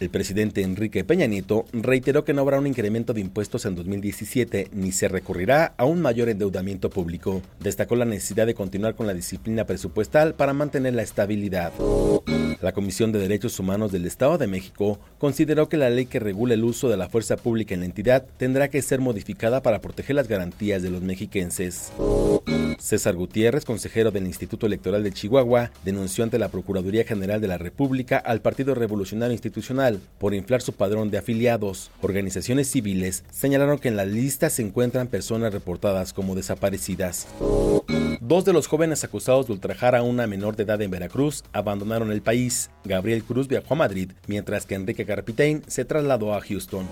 [0.00, 4.70] El presidente Enrique Peña Nieto reiteró que no habrá un incremento de impuestos en 2017
[4.72, 7.42] ni se recurrirá a un mayor endeudamiento público.
[7.60, 11.72] Destacó la necesidad de continuar con la disciplina presupuestal para mantener la estabilidad.
[12.62, 16.52] La Comisión de Derechos Humanos del Estado de México consideró que la ley que regula
[16.52, 20.16] el uso de la fuerza pública en la entidad tendrá que ser modificada para proteger
[20.16, 21.90] las garantías de los mexiquenses.
[22.78, 27.58] César Gutiérrez, consejero del Instituto Electoral de Chihuahua, denunció ante la Procuraduría General de la
[27.58, 31.90] República al Partido Revolucionario Institucional por inflar su padrón de afiliados.
[32.02, 37.26] Organizaciones civiles señalaron que en la lista se encuentran personas reportadas como desaparecidas.
[38.20, 42.12] Dos de los jóvenes acusados de ultrajar a una menor de edad en Veracruz abandonaron
[42.12, 42.49] el país.
[42.84, 46.86] Gabriel Cruz viajó a Madrid, mientras que Enrique Carpitein se trasladó a Houston.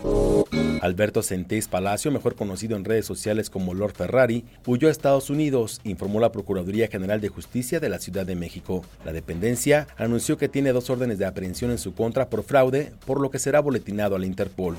[0.81, 5.81] Alberto Centés Palacio, mejor conocido en redes sociales como Lord Ferrari, huyó a Estados Unidos,
[5.85, 8.85] informó la Procuraduría General de Justicia de la Ciudad de México.
[9.05, 13.21] La dependencia anunció que tiene dos órdenes de aprehensión en su contra por fraude, por
[13.21, 14.77] lo que será boletinado a la Interpol.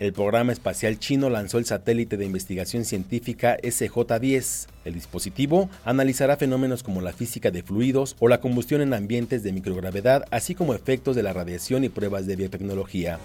[0.00, 4.66] El programa espacial chino lanzó el satélite de investigación científica SJ-10.
[4.84, 9.52] El dispositivo analizará fenómenos como la física de fluidos o la combustión en ambientes de
[9.52, 13.20] microgravedad, así como efectos de la radiación y pruebas de biotecnología.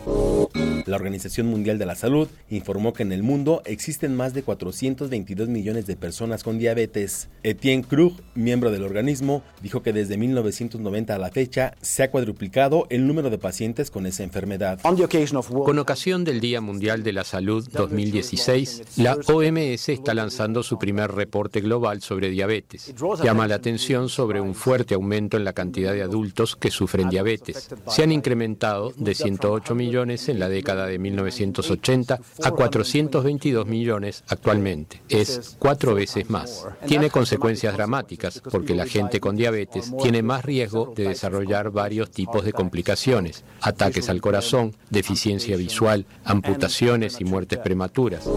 [0.87, 5.49] La Organización Mundial de la Salud informó que en el mundo existen más de 422
[5.49, 7.27] millones de personas con diabetes.
[7.43, 12.87] Etienne Krug, miembro del organismo, dijo que desde 1990 a la fecha se ha cuadruplicado
[12.89, 14.79] el número de pacientes con esa enfermedad.
[14.81, 21.11] Con ocasión del Día Mundial de la Salud 2016, la OMS está lanzando su primer
[21.11, 22.93] reporte global sobre diabetes.
[23.21, 27.67] Llama la atención sobre un fuerte aumento en la cantidad de adultos que sufren diabetes.
[27.87, 35.01] Se han incrementado de 108 millones en la década de 1980 a 422 millones actualmente.
[35.09, 36.67] Es cuatro veces más.
[36.85, 42.45] Tiene consecuencias dramáticas porque la gente con diabetes tiene más riesgo de desarrollar varios tipos
[42.45, 48.27] de complicaciones, ataques al corazón, deficiencia visual, amputaciones y muertes prematuras.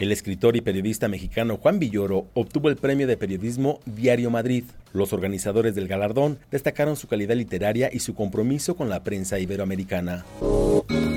[0.00, 4.64] El escritor y periodista mexicano Juan Villoro obtuvo el premio de periodismo Diario Madrid.
[4.92, 10.24] Los organizadores del galardón destacaron su calidad literaria y su compromiso con la prensa iberoamericana.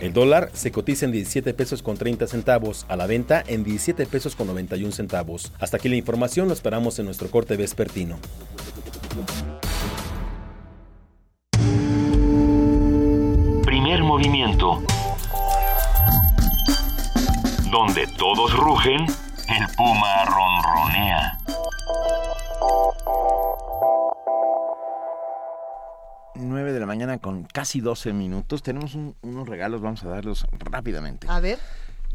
[0.09, 4.07] El dólar se cotiza en 17 pesos con 30 centavos, a la venta en 17
[4.07, 5.51] pesos con 91 centavos.
[5.59, 8.17] Hasta aquí la información, lo esperamos en nuestro corte vespertino.
[13.63, 14.81] Primer movimiento.
[17.71, 21.37] Donde todos rugen, el puma ronronea.
[26.39, 28.61] Nueve de la mañana con casi 12 minutos.
[28.63, 31.27] Tenemos un- unos regalos, vamos a darlos rápidamente.
[31.29, 31.57] A ver.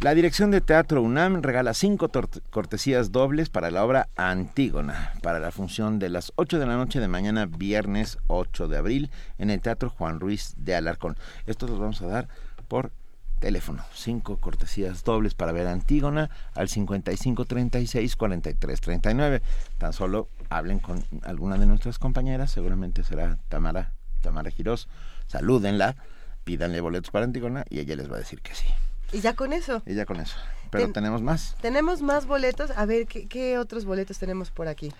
[0.01, 2.11] La Dirección de Teatro UNAM regala cinco
[2.51, 6.99] cortesías dobles para la obra Antígona, para la función de las 8 de la noche
[6.99, 11.17] de mañana, viernes 8 de abril, en el Teatro Juan Ruiz de Alarcón.
[11.47, 12.27] Estos los vamos a dar
[12.67, 12.91] por
[13.39, 13.85] teléfono.
[13.95, 19.43] Cinco cortesías dobles para ver Antígona al 5536-4339.
[19.79, 23.93] Tan solo hablen con alguna de nuestras compañeras, seguramente será Tamara,
[24.25, 24.89] Tamara Girós.
[25.29, 25.95] Salúdenla,
[26.45, 28.67] pídanle boletos para Antígona y ella les va a decir que sí.
[29.13, 29.83] Y ya con eso.
[29.87, 30.37] Y ya con eso.
[30.71, 31.57] Pero Ten- tenemos más.
[31.61, 32.73] Tenemos más boletos.
[32.73, 34.93] A ver, ¿qué, qué otros boletos tenemos por aquí?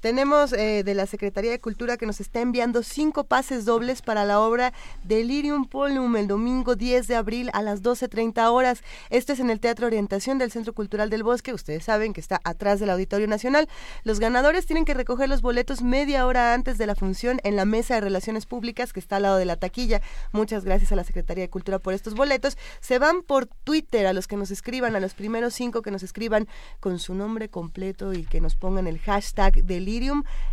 [0.00, 4.24] Tenemos eh, de la Secretaría de Cultura que nos está enviando cinco pases dobles para
[4.24, 4.72] la obra
[5.02, 8.84] Delirium Polum el domingo 10 de abril a las 12.30 horas.
[9.10, 11.52] Esto es en el Teatro Orientación del Centro Cultural del Bosque.
[11.52, 13.68] Ustedes saben que está atrás del Auditorio Nacional.
[14.04, 17.64] Los ganadores tienen que recoger los boletos media hora antes de la función en la
[17.64, 20.00] Mesa de Relaciones Públicas que está al lado de la taquilla.
[20.30, 22.56] Muchas gracias a la Secretaría de Cultura por estos boletos.
[22.80, 26.04] Se van por Twitter a los que nos escriban, a los primeros cinco que nos
[26.04, 26.46] escriban
[26.78, 29.87] con su nombre completo y que nos pongan el hashtag Delirium.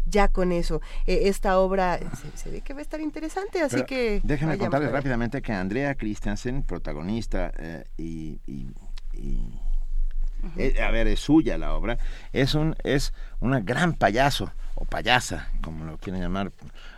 [0.05, 3.75] Ya con eso, eh, esta obra se, se ve que va a estar interesante, así
[3.75, 4.21] Pero que...
[4.23, 8.39] Déjenme contarles rápidamente que Andrea Christiansen, protagonista eh, y...
[8.47, 8.67] y-
[9.13, 9.59] y-
[10.57, 11.97] eh, a ver, es suya la obra,
[12.31, 16.51] es un es una gran payaso o payasa, como lo quieren llamar,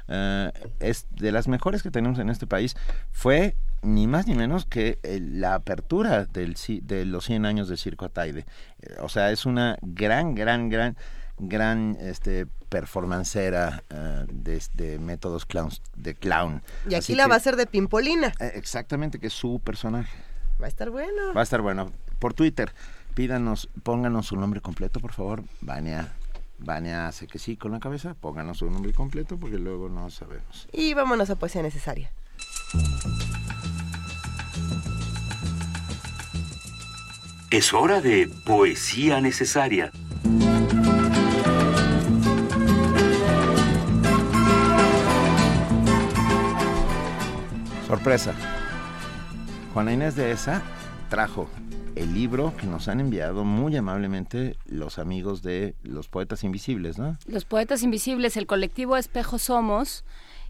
[0.09, 0.51] eh,
[0.81, 2.75] es de las mejores que tenemos en este país.
[3.11, 8.03] Fue ni más ni menos que la apertura del, de los 100 años del Circo
[8.05, 8.45] Ataide.
[8.99, 10.97] O sea, es una gran, gran, gran,
[11.39, 16.61] gran este, performancera eh, de, de métodos clowns, de clown.
[16.85, 18.33] Y aquí Así la que- va a hacer de Pimpolina.
[18.39, 20.17] eh, Exactamente, que es su personaje.
[20.61, 21.33] Va a estar bueno.
[21.35, 21.91] Va a estar bueno.
[22.19, 22.73] Por Twitter,
[23.13, 25.43] pídanos, pónganos su nombre completo, por favor.
[25.61, 26.11] Vania,
[26.57, 28.15] Vania hace que sí con la cabeza.
[28.15, 30.67] Pónganos su nombre completo porque luego no sabemos.
[30.71, 32.11] Y vámonos a Poesía Necesaria.
[37.49, 39.91] Es hora de poesía necesaria.
[47.87, 48.35] Sorpresa.
[49.73, 50.61] Juana Inés de esa
[51.09, 51.49] trajo
[51.95, 57.17] el libro que nos han enviado muy amablemente los amigos de los poetas invisibles, ¿no?
[57.27, 60.03] Los Poetas Invisibles, el colectivo Espejo Somos,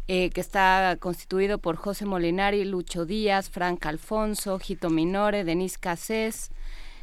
[0.08, 6.50] eh, que está constituido por José Molinari, Lucho Díaz, Frank Alfonso, Gito Minore, Denise Casés,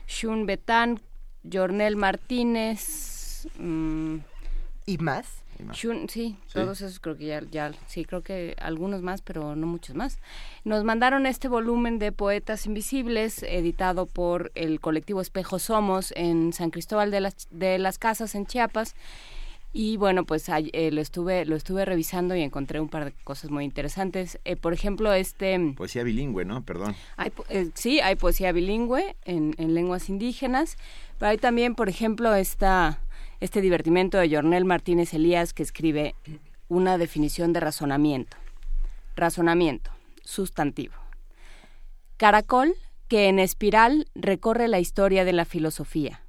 [0.09, 1.01] Shun Betán,
[1.51, 3.47] Jornel Martínez.
[3.57, 4.17] mm,
[4.85, 5.44] ¿Y más?
[5.73, 6.53] Shun- sí, Sí.
[6.55, 10.19] todos esos creo que ya, ya, sí, creo que algunos más, pero no muchos más.
[10.65, 16.71] Nos mandaron este volumen de Poetas Invisibles, editado por el colectivo Espejo Somos en San
[16.71, 18.95] Cristóbal de las, de las Casas, en Chiapas.
[19.77, 23.51] Y bueno, pues eh, lo estuve lo estuve revisando y encontré un par de cosas
[23.51, 24.39] muy interesantes.
[24.45, 26.63] Eh, por ejemplo, este Poesía bilingüe, ¿no?
[26.63, 26.95] Perdón.
[27.17, 30.77] hay, eh, sí, hay poesía bilingüe en, en lenguas indígenas,
[31.19, 33.01] pero hay también, por ejemplo, esta,
[33.45, 36.15] este divertimento de Jornel Martínez Elías que escribe
[36.69, 38.39] una definición de razonamiento.
[39.17, 39.91] Razonamiento,
[40.23, 40.95] sustantivo.
[42.17, 42.75] Caracol
[43.07, 46.23] que en espiral recorre la historia de la filosofía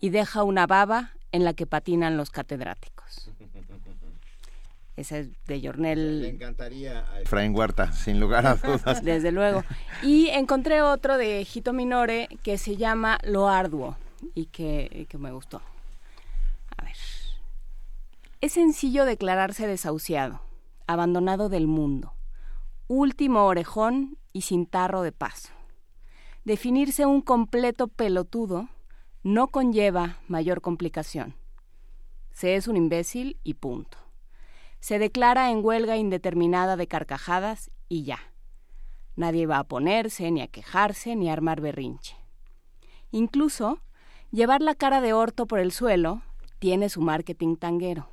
[0.00, 3.32] y deja una baba en la que patinan los catedráticos.
[4.96, 6.22] Ese es de Jornel.
[6.22, 9.02] Le encantaría a Efraín Huerta, sin lugar a dudas.
[9.04, 9.64] Desde luego.
[10.04, 13.96] Y encontré otro de Hito Minore que se llama Lo Arduo
[14.36, 15.60] y que, y que me gustó.
[18.40, 20.40] Es sencillo declararse desahuciado,
[20.86, 22.14] abandonado del mundo,
[22.86, 25.48] último orejón y sin tarro de paso.
[26.44, 28.68] Definirse un completo pelotudo
[29.24, 31.34] no conlleva mayor complicación.
[32.30, 33.98] Se es un imbécil y punto.
[34.78, 38.20] Se declara en huelga indeterminada de carcajadas y ya.
[39.16, 42.14] Nadie va a ponerse, ni a quejarse, ni a armar berrinche.
[43.10, 43.80] Incluso,
[44.30, 46.22] llevar la cara de orto por el suelo
[46.60, 48.08] tiene su marketing tanguero.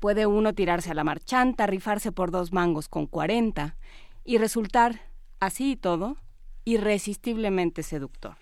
[0.00, 3.76] Puede uno tirarse a la marchanta, rifarse por dos mangos con cuarenta
[4.24, 5.02] y resultar,
[5.40, 6.16] así y todo,
[6.64, 8.36] irresistiblemente seductor.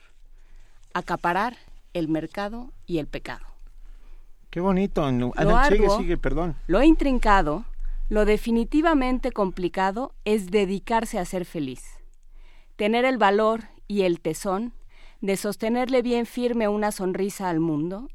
[0.94, 1.56] Acaparar
[1.94, 3.44] el mercado y el pecado.
[4.50, 5.10] Qué bonito.
[5.10, 6.54] Lo Ah, sigue, sigue, perdón.
[6.68, 7.64] Lo intrincado,
[8.08, 11.82] lo definitivamente complicado es dedicarse a ser feliz.
[12.76, 14.72] Tener el valor y el tesón
[15.20, 18.08] de sostenerle bien firme una sonrisa al mundo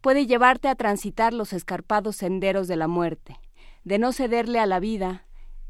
[0.00, 3.38] puede llevarte a transitar los escarpados senderos de la muerte,
[3.84, 5.24] de no cederle a la vida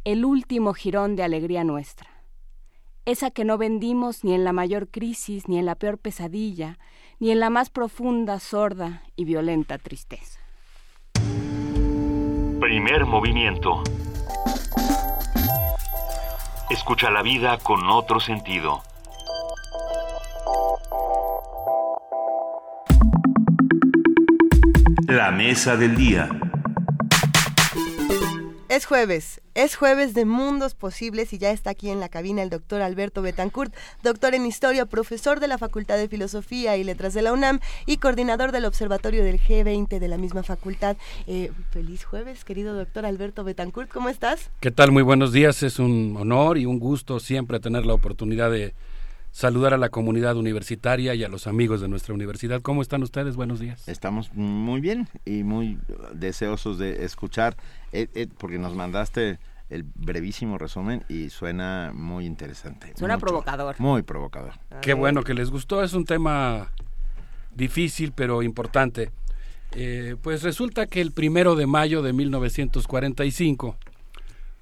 [0.04, 2.08] el último jirón de alegría nuestra.
[3.06, 6.78] Esa que no vendimos ni en la mayor crisis, ni en la peor pesadilla,
[7.18, 10.38] ni en la más profunda, sorda y violenta tristeza.
[12.60, 13.82] Primer movimiento.
[16.70, 18.82] Escucha la vida con otro sentido.
[25.10, 26.28] La mesa del día.
[28.68, 32.48] Es jueves, es jueves de mundos posibles y ya está aquí en la cabina el
[32.48, 33.74] doctor Alberto Betancourt,
[34.04, 37.96] doctor en historia, profesor de la Facultad de Filosofía y Letras de la UNAM y
[37.96, 40.96] coordinador del Observatorio del G20 de la misma facultad.
[41.26, 44.52] Eh, feliz jueves, querido doctor Alberto Betancourt, ¿cómo estás?
[44.60, 44.92] ¿Qué tal?
[44.92, 45.64] Muy buenos días.
[45.64, 48.74] Es un honor y un gusto siempre tener la oportunidad de
[49.32, 52.62] saludar a la comunidad universitaria y a los amigos de nuestra universidad.
[52.62, 53.36] ¿Cómo están ustedes?
[53.36, 53.88] Buenos días.
[53.88, 55.78] Estamos muy bien y muy
[56.12, 57.56] deseosos de escuchar,
[57.92, 59.38] eh, eh, porque nos mandaste
[59.68, 62.92] el brevísimo resumen y suena muy interesante.
[62.96, 63.26] Suena mucho.
[63.26, 63.76] provocador.
[63.78, 64.54] Muy provocador.
[64.82, 65.82] Qué bueno que les gustó.
[65.82, 66.72] Es un tema
[67.54, 69.12] difícil pero importante.
[69.72, 73.76] Eh, pues resulta que el primero de mayo de 1945,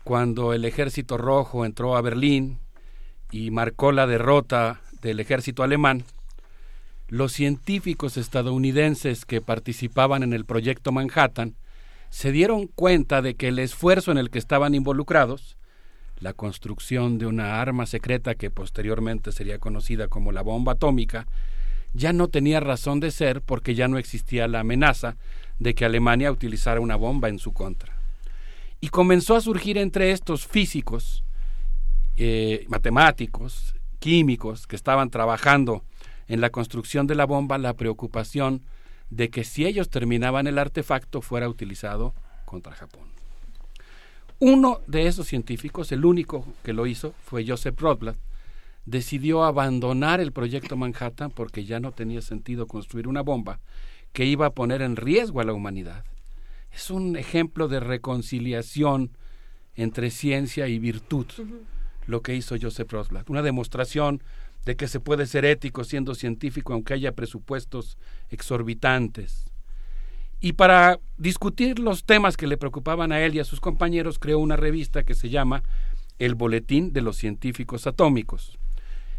[0.05, 2.59] cuando el ejército rojo entró a Berlín
[3.31, 6.05] y marcó la derrota del ejército alemán,
[7.09, 11.57] los científicos estadounidenses que participaban en el proyecto Manhattan
[12.11, 15.57] se dieron cuenta de que el esfuerzo en el que estaban involucrados,
[16.21, 21.27] la construcción de una arma secreta que posteriormente sería conocida como la bomba atómica,
[21.95, 25.17] ya no tenía razón de ser porque ya no existía la amenaza
[25.59, 27.95] de que Alemania utilizara una bomba en su contra.
[28.81, 31.25] Y comenzó a surgir entre estos físicos,
[32.21, 35.85] eh, matemáticos, químicos que estaban trabajando
[36.27, 38.63] en la construcción de la bomba la preocupación
[39.09, 42.15] de que si ellos terminaban el artefacto fuera utilizado
[42.45, 43.07] contra Japón.
[44.41, 48.17] Uno de esos científicos, el único que lo hizo, fue Joseph Rotblat,
[48.85, 53.61] decidió abandonar el proyecto Manhattan porque ya no tenía sentido construir una bomba
[54.13, 56.05] que iba a poner en riesgo a la humanidad.
[56.73, 59.11] Es un ejemplo de reconciliación
[59.77, 61.27] entre ciencia y virtud,
[62.09, 64.23] lo que hizo Joseph Rotblat, una demostración
[64.65, 67.99] de que se puede ser ético siendo científico aunque haya presupuestos
[68.31, 69.53] exorbitantes.
[70.41, 74.39] Y para discutir los temas que le preocupaban a él y a sus compañeros, creó
[74.39, 75.63] una revista que se llama
[76.19, 78.59] El Boletín de los Científicos Atómicos.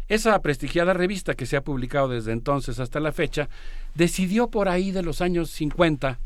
[0.08, 3.48] Esa prestigiada revista que se ha publicado desde entonces hasta la fecha,
[3.94, 6.18] decidió por ahí de los años 50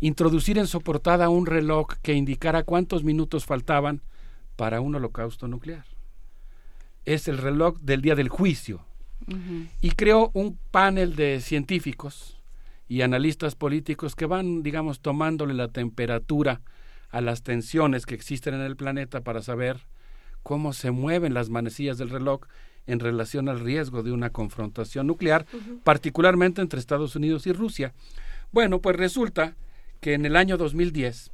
[0.00, 4.02] introducir en su portada un reloj que indicara cuántos minutos faltaban
[4.56, 5.84] para un holocausto nuclear.
[7.04, 8.84] Es el reloj del día del juicio.
[9.80, 12.38] Y creó un panel de científicos
[12.88, 16.60] y analistas políticos que van, digamos, tomándole la temperatura
[17.10, 19.86] a las tensiones que existen en el planeta para saber
[20.42, 22.42] cómo se mueven las manecillas del reloj
[22.86, 25.46] en relación al riesgo de una confrontación nuclear,
[25.84, 27.94] particularmente entre Estados Unidos y Rusia.
[28.52, 29.56] Bueno, pues resulta
[30.00, 31.30] que en el año 2010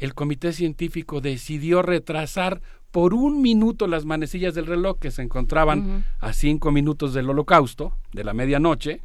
[0.00, 6.04] el comité científico decidió retrasar por un minuto las manecillas del reloj que se encontraban
[6.20, 9.02] a cinco minutos del holocausto, de la medianoche,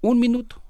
[0.00, 0.62] un minuto.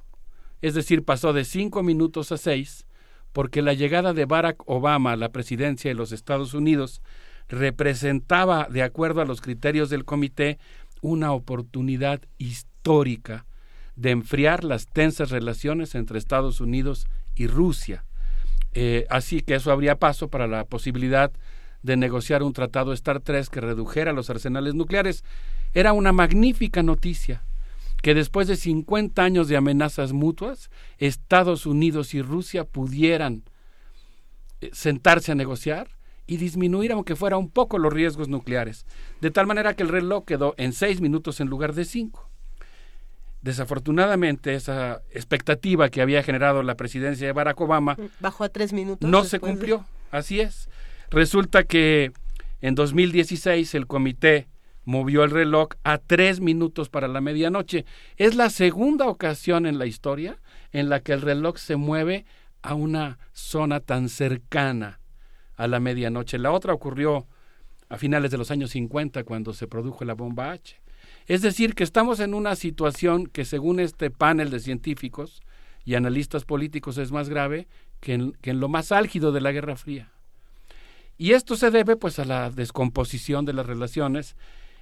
[0.61, 2.85] Es decir, pasó de cinco minutos a seis,
[3.33, 7.01] porque la llegada de Barack Obama a la presidencia de los Estados Unidos
[7.49, 10.59] representaba, de acuerdo a los criterios del comité,
[11.01, 13.47] una oportunidad histórica
[13.95, 18.05] de enfriar las tensas relaciones entre Estados Unidos y Rusia.
[18.81, 21.33] Eh, así que eso habría paso para la posibilidad
[21.83, 25.25] de negociar un tratado Star 3 que redujera los arsenales nucleares.
[25.75, 27.43] Era una magnífica noticia
[28.03, 33.43] que después de 50 años de amenazas mutuas, Estados Unidos y Rusia pudieran
[34.61, 35.89] eh, sentarse a negociar
[36.29, 38.87] y disminuir, aunque fuera un poco, los riesgos nucleares,
[39.21, 42.28] de tal manera que el reloj quedó en seis minutos en lugar de cinco.
[43.43, 49.09] Desafortunadamente, esa expectativa que había generado la presidencia de Barack Obama bajó a tres minutos.
[49.09, 50.69] No se cumplió, así es.
[51.11, 52.13] Resulta que
[52.61, 54.49] en 2016 el comité
[54.85, 57.85] movió el reloj a tres minutos para la medianoche.
[58.17, 60.41] Es la segunda ocasión en la historia
[60.73, 62.25] en la que el reloj se mueve
[62.63, 65.01] a una zona tan cercana
[65.57, 66.39] a la medianoche.
[66.39, 67.27] La otra ocurrió
[67.89, 70.81] a finales de los años 50 cuando se produjo la bomba H.
[71.29, 75.43] Es decir, que estamos en una situación que según este panel de científicos
[75.85, 77.69] y analistas políticos es más grave
[78.01, 80.11] que en, lo más álgido de la Guerra Fría.
[81.19, 84.37] Y esto se debe pues a la descomposición de las relaciones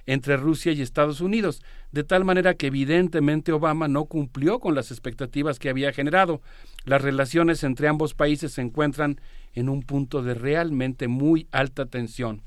[0.05, 1.61] entre Rusia y Estados Unidos,
[1.91, 6.41] de tal manera que evidentemente Obama no cumplió con las expectativas que había generado.
[6.85, 9.19] Las relaciones entre ambos países se encuentran
[9.53, 12.43] en un punto de realmente muy alta tensión.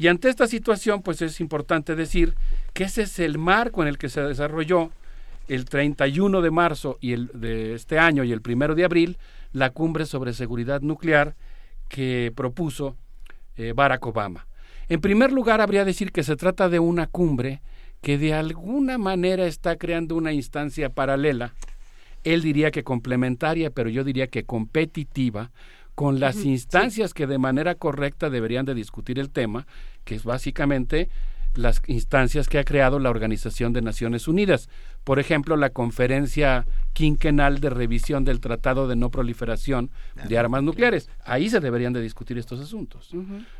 [0.00, 2.34] Y ante esta situación, pues es importante decir
[2.72, 4.88] que ese es el marco en el que se desarrolló
[5.46, 9.18] el 31 de marzo y el, de este año y el primero de abril
[9.52, 11.36] la cumbre sobre seguridad nuclear
[11.88, 12.96] que propuso
[13.58, 14.46] eh, Barack Obama.
[14.88, 17.60] En primer lugar, habría decir que se trata de una cumbre
[18.00, 21.52] que de alguna manera está creando una instancia paralela.
[22.24, 25.50] Él diría que complementaria, pero yo diría que competitiva
[25.94, 29.66] con las instancias que de manera correcta deberían de discutir el tema,
[30.04, 31.08] que es básicamente
[31.54, 34.68] las instancias que ha creado la Organización de Naciones Unidas.
[35.02, 39.90] Por ejemplo, la conferencia quinquenal de revisión del Tratado de No Proliferación
[40.28, 41.08] de Armas Nucleares.
[41.24, 43.10] Ahí se deberían de discutir estos asuntos.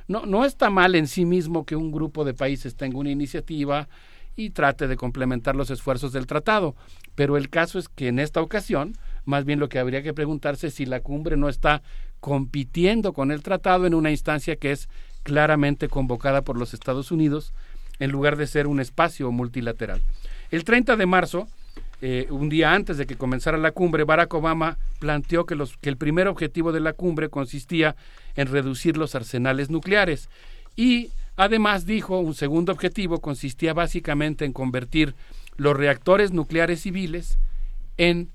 [0.06, 3.88] no, no está mal en sí mismo que un grupo de países tenga una iniciativa
[4.36, 6.76] y trate de complementar los esfuerzos del tratado,
[7.14, 10.68] pero el caso es que en esta ocasión, más bien lo que habría que preguntarse
[10.68, 11.82] es si la cumbre no está
[12.20, 14.88] compitiendo con el tratado en una instancia que es
[15.22, 17.52] claramente convocada por los Estados Unidos
[17.98, 20.02] en lugar de ser un espacio multilateral.
[20.50, 21.48] El 30 de marzo,
[22.02, 25.96] eh, un día antes de que comenzara la cumbre, Barack Obama planteó que, que el
[25.96, 27.94] primer objetivo de la cumbre consistía
[28.36, 30.28] en reducir los arsenales nucleares
[30.76, 35.14] y además dijo un segundo objetivo consistía básicamente en convertir
[35.56, 37.38] los reactores nucleares civiles
[37.98, 38.30] en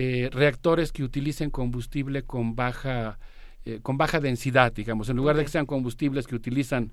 [0.00, 3.18] eh, reactores que utilicen combustible con baja,
[3.64, 6.92] eh, con baja densidad, digamos, en lugar de que sean combustibles que utilizan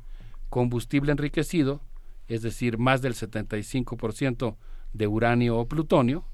[0.49, 1.83] combustible enriquecido,
[2.27, 4.57] es decir, más del 75%
[4.93, 6.25] de uranio o plutonio,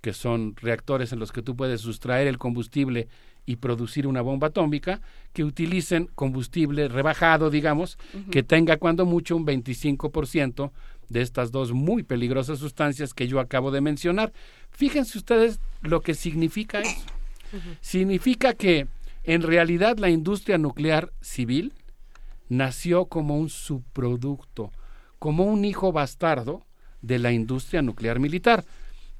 [0.00, 3.06] que son reactores en los que tú puedes sustraer el combustible
[3.46, 5.00] y producir una bomba atómica,
[5.32, 7.96] que utilicen combustible rebajado, digamos,
[8.32, 10.72] que tenga cuando mucho un 25%
[11.08, 14.32] de estas dos muy peligrosas sustancias que yo acabo de mencionar.
[14.72, 17.00] Fíjense ustedes lo que significa eso.
[17.80, 18.86] Significa que
[19.24, 21.72] en realidad la industria nuclear civil
[22.48, 24.72] nació como un subproducto,
[25.18, 26.66] como un hijo bastardo
[27.00, 28.64] de la industria nuclear militar.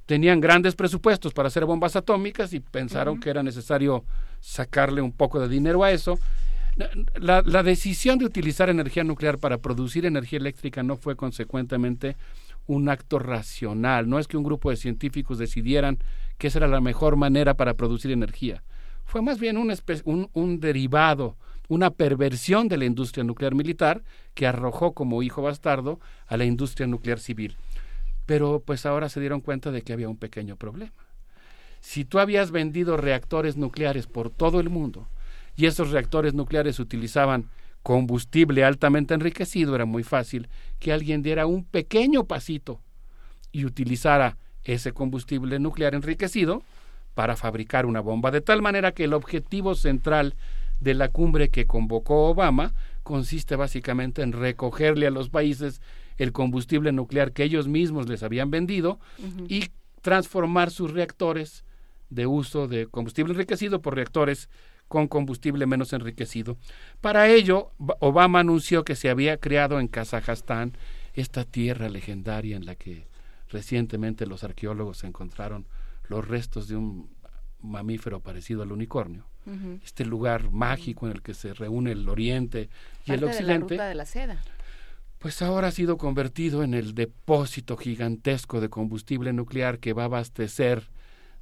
[0.05, 4.03] Tenían grandes presupuestos para hacer bombas atómicas y pensaron que era necesario
[4.39, 6.19] sacarle un poco de dinero a eso.
[7.15, 12.15] La, la, decisión de utilizar energía nuclear para producir energía eléctrica no fue consecuentemente
[12.65, 14.09] un acto racional.
[14.09, 15.99] No es que un grupo de científicos decidieran
[16.37, 18.63] que esa era la mejor manera para producir energía.
[19.05, 19.73] Fue más bien un,
[20.05, 21.37] un, un derivado
[21.69, 26.87] una perversión de la industria nuclear militar que arrojó como hijo bastardo a la industria
[26.87, 27.55] nuclear civil.
[28.25, 30.93] Pero pues ahora se dieron cuenta de que había un pequeño problema.
[31.79, 35.07] Si tú habías vendido reactores nucleares por todo el mundo
[35.55, 37.49] y esos reactores nucleares utilizaban
[37.83, 40.47] combustible altamente enriquecido, era muy fácil
[40.79, 42.81] que alguien diera un pequeño pasito
[43.51, 46.63] y utilizara ese combustible nuclear enriquecido
[47.13, 50.35] para fabricar una bomba, de tal manera que el objetivo central
[50.79, 55.81] de la cumbre que convocó Obama consiste básicamente en recogerle a los países
[56.17, 58.99] el combustible nuclear que ellos mismos les habían vendido
[59.47, 59.69] y
[60.01, 61.63] transformar sus reactores
[62.09, 64.49] de uso de combustible enriquecido por reactores
[64.93, 66.55] con combustible menos enriquecido.
[67.01, 70.77] Para ello, Obama anunció que se había creado en Kazajstán
[71.15, 73.07] esta tierra legendaria en la que
[73.49, 75.65] recientemente los arqueólogos encontraron
[76.09, 77.09] los restos de un
[77.59, 79.25] mamífero parecido al unicornio
[79.83, 82.69] este lugar mágico en el que se reúne el oriente
[83.05, 83.73] y el occidente.
[83.73, 84.43] De la de la seda.
[85.17, 90.05] Pues ahora ha sido convertido en el depósito gigantesco de combustible nuclear que va a
[90.05, 90.87] abastecer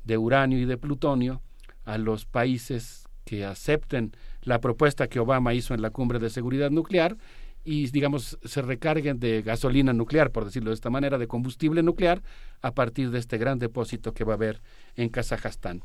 [0.06, 1.42] de uranio y de plutonio
[1.84, 3.01] a los países
[3.32, 4.12] que acepten
[4.42, 7.16] la propuesta que Obama hizo en la cumbre de seguridad nuclear
[7.64, 12.22] y, digamos, se recarguen de gasolina nuclear, por decirlo de esta manera, de combustible nuclear,
[12.62, 14.62] a partir de este gran depósito que va a haber
[14.98, 15.82] en Kazajstán.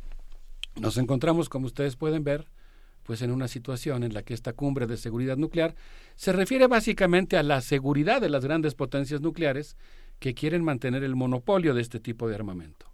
[0.74, 2.48] Nos encontramos, como ustedes pueden ver,
[3.04, 5.76] pues en una situación en la que esta cumbre de seguridad nuclear
[6.16, 9.76] se refiere básicamente a la seguridad de las grandes potencias nucleares
[10.18, 12.90] que quieren mantener el monopolio de este tipo de armamento.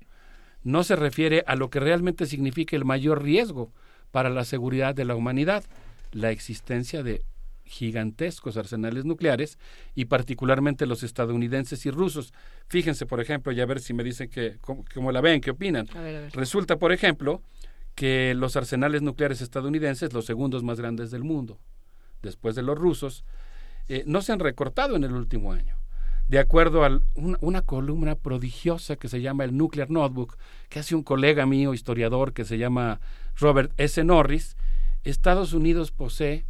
[0.62, 3.72] No se refiere a lo que realmente significa el mayor riesgo
[4.12, 5.64] para la seguridad de la humanidad,
[6.12, 7.22] la existencia de
[7.64, 9.58] gigantescos arsenales nucleares
[9.94, 12.32] y particularmente los estadounidenses y rusos.
[12.68, 15.88] Fíjense, por ejemplo, y a ver si me dicen que cómo, la ven, qué opinan.
[16.32, 17.42] Resulta, por ejemplo,
[17.94, 21.58] que los arsenales nucleares estadounidenses, los segundos más grandes del mundo,
[22.22, 23.24] después de los rusos,
[23.88, 25.76] eh, no se han recortado en el último año.
[26.28, 31.02] De acuerdo a una columna prodigiosa que se llama el Nuclear Notebook, que hace un
[31.02, 33.00] colega mío, historiador, que se llama
[33.36, 34.02] Robert S.
[34.04, 34.56] Norris,
[35.04, 36.46] Estados Unidos posee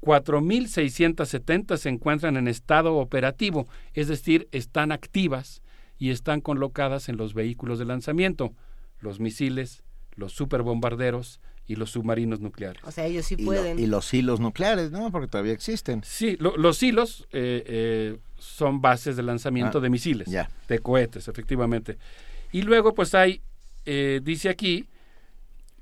[0.00, 5.62] 4.670 se encuentran en estado operativo, es decir, están activas
[5.98, 8.54] y están colocadas en los vehículos de lanzamiento,
[9.00, 12.82] los misiles, los superbombarderos y los submarinos nucleares.
[12.82, 13.78] O sea, ellos sí pueden.
[13.78, 15.12] Y, los hilos nucleares, ¿no?
[15.12, 16.02] Porque todavía existen.
[16.02, 20.28] Sí, los hilos eh, eh, son bases de lanzamiento ah, de misiles,
[20.66, 21.98] de cohetes, efectivamente.
[22.50, 23.42] Y luego, pues hay,
[23.84, 24.86] eh, dice aquí,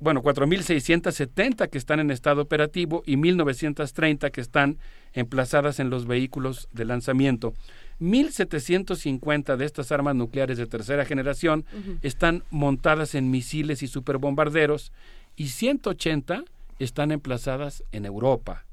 [0.00, 4.78] bueno, 4.670 que están en estado operativo y 1.930 que están
[5.12, 7.54] emplazadas en los vehículos de lanzamiento.
[8.00, 11.64] 1.750 de estas armas nucleares de tercera generación
[12.02, 14.92] están montadas en misiles y superbombarderos
[15.36, 16.44] y 180
[16.78, 18.64] están emplazadas en Europa.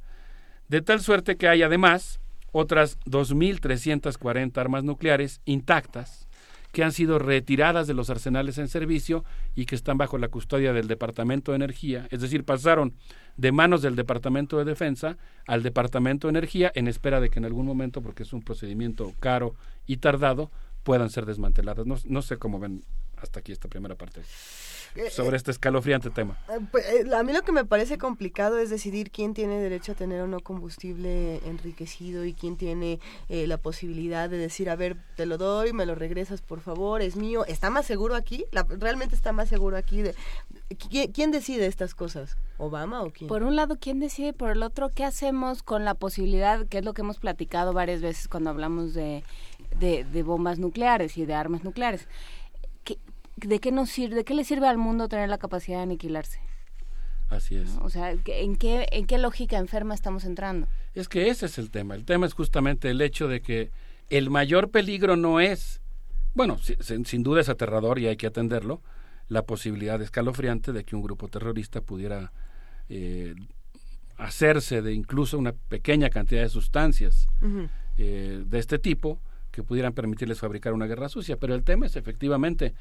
[0.68, 2.20] De tal suerte que hay además
[2.52, 6.28] otras 2.340 armas nucleares intactas
[6.72, 9.24] que han sido retiradas de los arsenales en servicio
[9.56, 12.96] y que están bajo la custodia del Departamento de Energía, es decir, pasaron
[13.38, 17.46] de manos del Departamento de Defensa al Departamento de Energía en espera de que en
[17.46, 19.54] algún momento, porque es un procedimiento caro
[19.86, 20.50] y tardado,
[20.82, 21.86] puedan ser desmanteladas.
[21.86, 22.84] No, no sé cómo ven
[23.18, 24.22] hasta aquí esta primera parte.
[24.96, 26.38] Eh, sobre este escalofriante tema.
[26.50, 29.94] Eh, pues, eh, a mí lo que me parece complicado es decidir quién tiene derecho
[29.94, 33.00] a tener o no combustible enriquecido y quién tiene
[33.30, 37.16] la posibilidad de decir, a ver, te lo doy, me lo regresas por favor, es
[37.16, 37.46] mío.
[37.46, 38.46] ¿Está más seguro aquí?
[38.52, 40.02] ¿Realmente está más seguro aquí?
[40.02, 40.16] De,
[41.14, 42.38] ¿quién, decide estas cosas?
[42.58, 43.28] ¿Obama o quién?
[43.28, 44.34] Por un lado, ¿quién decide?
[44.34, 48.02] Por el otro, ¿qué hacemos con la posibilidad, que es lo que hemos platicado varias
[48.02, 49.24] veces cuando hablamos de,
[49.80, 52.08] de, de bombas nucleares y de armas nucleares?
[53.44, 56.40] ¿De qué nos sirve, de qué le sirve al mundo tener la capacidad de aniquilarse?
[57.30, 57.78] Así es.
[57.82, 60.68] O sea, ¿en qué, ¿en qué lógica enferma estamos entrando?
[60.94, 61.96] Es que ese es el tema.
[61.96, 63.72] El tema es justamente el hecho de que
[64.10, 65.82] el mayor peligro no es,
[66.36, 68.82] bueno, sin, duda es aterrador y hay que atenderlo,
[69.30, 72.32] la posibilidad escalofriante de que un grupo terrorista pudiera
[72.90, 73.34] eh,
[74.18, 77.28] hacerse de incluso una pequeña cantidad de sustancias
[77.98, 81.38] eh, de este tipo que pudieran permitirles fabricar una guerra sucia.
[81.38, 82.74] Pero el tema es efectivamente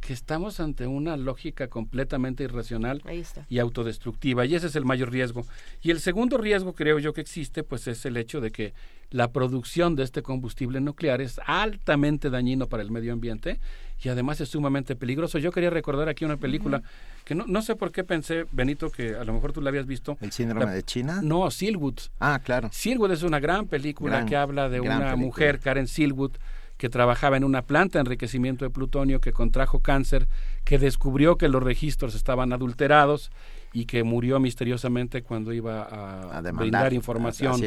[0.00, 3.02] que estamos ante una lógica completamente irracional
[3.48, 5.44] y autodestructiva y ese es el mayor riesgo.
[5.82, 8.74] Y el segundo riesgo creo yo que existe pues es el hecho de que
[9.10, 13.58] la producción de este combustible nuclear es altamente dañino para el medio ambiente
[14.02, 15.38] y además es sumamente peligroso.
[15.38, 16.82] Yo quería recordar aquí una película
[17.24, 19.86] que no, no sé por qué pensé, Benito, que a lo mejor tú la habías
[19.86, 20.16] visto.
[20.20, 21.20] ¿El síndrome de China?
[21.22, 21.98] No, Silwood.
[22.20, 22.68] Ah, claro.
[22.72, 26.32] Silwood es una gran película que habla de una mujer, Karen Silwood,
[26.78, 30.28] que trabajaba en una planta de enriquecimiento de plutonio, que contrajo cáncer,
[30.64, 33.30] que descubrió que los registros estaban adulterados
[33.72, 37.60] y que murió misteriosamente cuando iba a, brindar información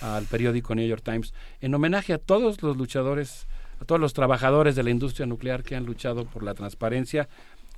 [0.00, 1.34] al periódico New York Times.
[1.60, 3.46] En homenaje a todos los luchadores,
[3.80, 7.28] a todos los trabajadores de la industria nuclear que han luchado por la transparencia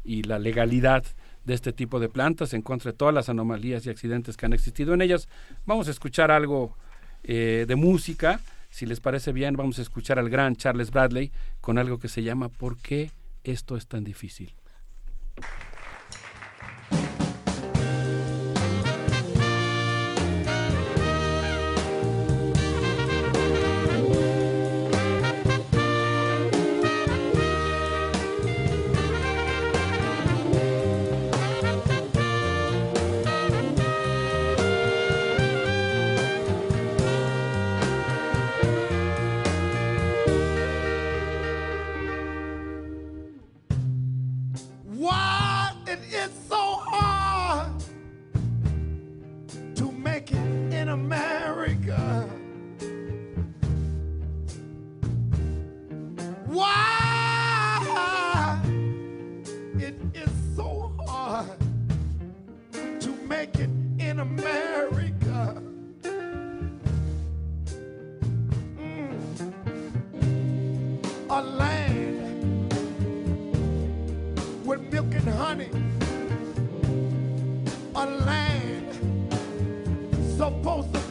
[0.05, 1.05] y la legalidad
[1.45, 4.53] de este tipo de plantas en contra de todas las anomalías y accidentes que han
[4.53, 5.29] existido en ellas.
[5.65, 6.77] Vamos a escuchar algo
[7.25, 8.41] eh, de música
[8.77, 11.33] si les parece bien, vamos a escuchar al gran Charles Bradley
[11.63, 13.11] con algo que se llama ¿Por qué
[13.43, 14.55] esto es tan difícil?
[75.27, 75.69] And honey,
[77.95, 78.95] a land
[80.37, 81.06] supposed to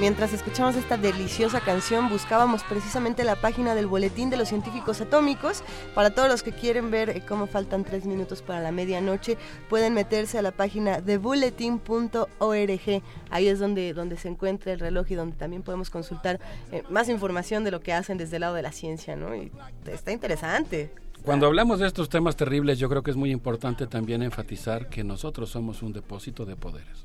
[0.00, 5.62] Mientras escuchamos esta deliciosa canción, buscábamos precisamente la página del Boletín de los Científicos Atómicos.
[5.94, 9.36] Para todos los que quieren ver eh, cómo faltan tres minutos para la medianoche,
[9.68, 13.02] pueden meterse a la página de bulletin.org.
[13.28, 16.40] Ahí es donde, donde se encuentra el reloj y donde también podemos consultar
[16.72, 19.36] eh, más información de lo que hacen desde el lado de la ciencia, ¿no?
[19.36, 19.52] Y
[19.84, 20.94] está interesante.
[21.22, 25.04] Cuando hablamos de estos temas terribles, yo creo que es muy importante también enfatizar que
[25.04, 27.04] nosotros somos un depósito de poderes,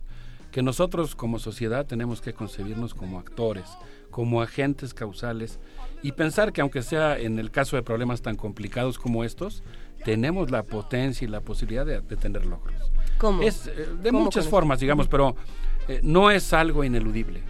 [0.56, 3.66] que nosotros como sociedad tenemos que concebirnos como actores,
[4.10, 5.60] como agentes causales
[6.02, 9.64] y pensar que aunque sea en el caso de problemas tan complicados como estos,
[10.06, 12.90] tenemos la potencia y la posibilidad de, de tener logros.
[13.18, 13.42] ¿Cómo?
[13.42, 15.36] Es, eh, de ¿Cómo muchas formas, digamos, pero
[15.90, 17.44] eh, no es algo ineludible.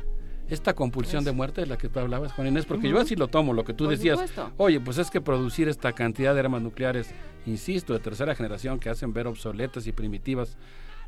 [0.50, 3.28] Esta compulsión de muerte de la que tú hablabas, Juan Inés, porque yo así lo
[3.28, 4.52] tomo, lo que tú Por decías, supuesto.
[4.58, 7.14] oye, pues es que producir esta cantidad de armas nucleares,
[7.46, 10.58] insisto, de tercera generación que hacen ver obsoletas y primitivas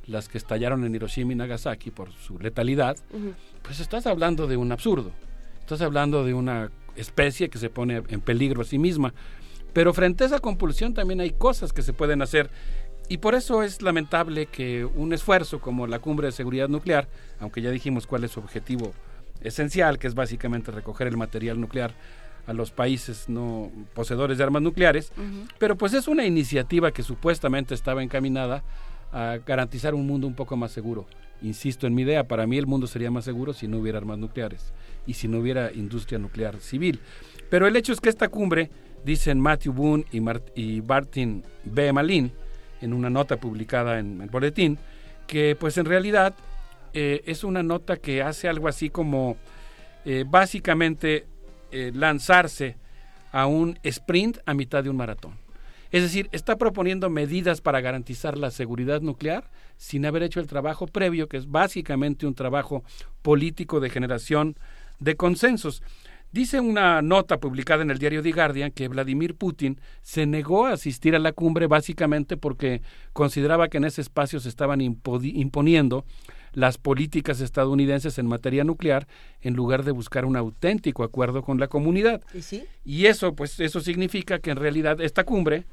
[0.07, 2.97] las que estallaron en Hiroshima y Nagasaki por su letalidad,
[3.61, 5.11] pues estás hablando de un absurdo.
[5.59, 9.13] Estás hablando de una especie que se pone en peligro a sí misma.
[9.73, 12.49] Pero frente a esa compulsión también hay cosas que se pueden hacer.
[13.09, 17.07] Y por eso es lamentable que un esfuerzo como la Cumbre de Seguridad Nuclear,
[17.39, 18.93] aunque ya dijimos cuál es su objetivo
[19.41, 21.93] esencial, que es básicamente recoger el material nuclear
[22.47, 25.11] a los países no poseedores de armas nucleares,
[25.59, 28.63] pero pues es una iniciativa que supuestamente estaba encaminada
[29.11, 31.05] a garantizar un mundo un poco más seguro.
[31.41, 34.17] Insisto en mi idea, para mí el mundo sería más seguro si no hubiera armas
[34.17, 34.73] nucleares
[35.05, 36.99] y si no hubiera industria nuclear civil.
[37.49, 38.71] Pero el hecho es que esta cumbre,
[39.05, 40.51] dicen Matthew Boone y, Mart-
[40.87, 41.93] Martin B.
[41.93, 42.31] Malin,
[42.81, 44.77] en una nota publicada en el boletín,
[45.27, 46.33] que pues en realidad
[46.93, 49.37] eh, es una nota que hace algo así como
[50.05, 51.25] eh, básicamente
[51.71, 52.77] eh, lanzarse
[53.31, 55.33] a un sprint a mitad de un maratón.
[55.91, 60.87] Es decir, está proponiendo medidas para garantizar la seguridad nuclear sin haber hecho el trabajo
[60.87, 62.83] previo, que es básicamente un trabajo
[63.21, 64.55] político de generación
[64.99, 65.81] de consensos.
[66.31, 70.73] Dice una nota publicada en el diario The Guardian que Vladimir Putin se negó a
[70.73, 72.81] asistir a la cumbre básicamente porque
[73.13, 76.05] consideraba que en ese espacio se estaban imponiendo
[76.51, 79.07] las políticas estadounidenses en materia nuclear
[79.41, 82.21] en lugar de buscar un auténtico acuerdo con la comunidad.
[82.33, 82.63] ¿Y sí?
[82.83, 85.65] Y eso, pues, eso significa que en realidad esta cumbre,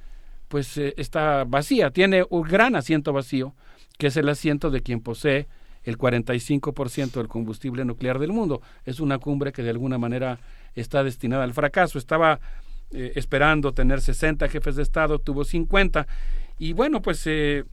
[0.48, 3.54] pues, eh, está vacía, tiene un gran asiento vacío,
[3.98, 5.46] que es el asiento de quien posee
[5.84, 8.62] el 45% del combustible nuclear del mundo.
[8.84, 10.38] Es una cumbre que de alguna manera
[10.74, 11.98] está destinada al fracaso.
[11.98, 12.40] Estaba
[12.90, 16.06] eh, esperando tener 60 jefes de Estado, tuvo 50.
[16.58, 17.64] Y bueno, pues eh,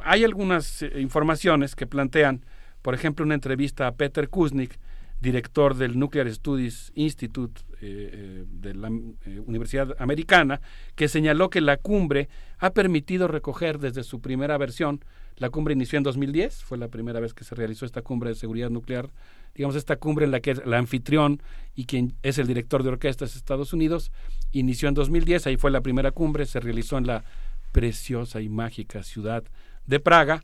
[0.00, 2.44] hay algunas informaciones que plantean,
[2.82, 4.78] por ejemplo, una entrevista a Peter Kuznick,
[5.20, 10.60] director del Nuclear Studies Institute eh, eh, de la eh, Universidad Americana,
[10.96, 15.04] que señaló que la cumbre ha permitido recoger desde su primera versión,
[15.36, 18.34] la cumbre inició en 2010, fue la primera vez que se realizó esta cumbre de
[18.34, 19.10] seguridad nuclear,
[19.54, 21.40] digamos esta cumbre en la que el anfitrión
[21.76, 24.10] y quien es el director de orquesta es Estados Unidos,
[24.50, 27.22] inició en 2010, ahí fue la primera cumbre, se realizó en la
[27.70, 29.44] preciosa y mágica ciudad
[29.86, 30.42] de Praga,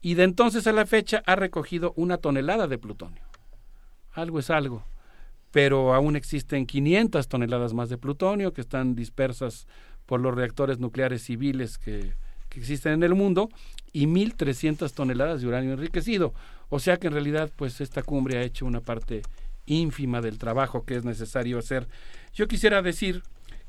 [0.00, 3.22] y de entonces a la fecha ha recogido una tonelada de plutonio.
[4.14, 4.84] Algo es algo,
[5.52, 9.68] pero aún existen 500 toneladas más de plutonio que están dispersas
[10.06, 12.14] por los reactores nucleares civiles que,
[12.48, 13.48] que existen en el mundo
[13.92, 16.34] y 1.300 toneladas de uranio enriquecido.
[16.70, 19.22] O sea que en realidad pues esta cumbre ha hecho una parte
[19.66, 21.86] ínfima del trabajo que es necesario hacer.
[22.34, 23.22] Yo quisiera decir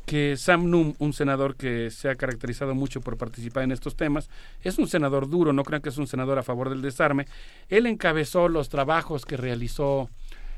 [0.05, 4.29] que Sam Nunn, un senador que se ha caracterizado mucho por participar en estos temas,
[4.61, 7.25] es un senador duro, no crean que es un senador a favor del desarme.
[7.69, 10.09] Él encabezó los trabajos que realizó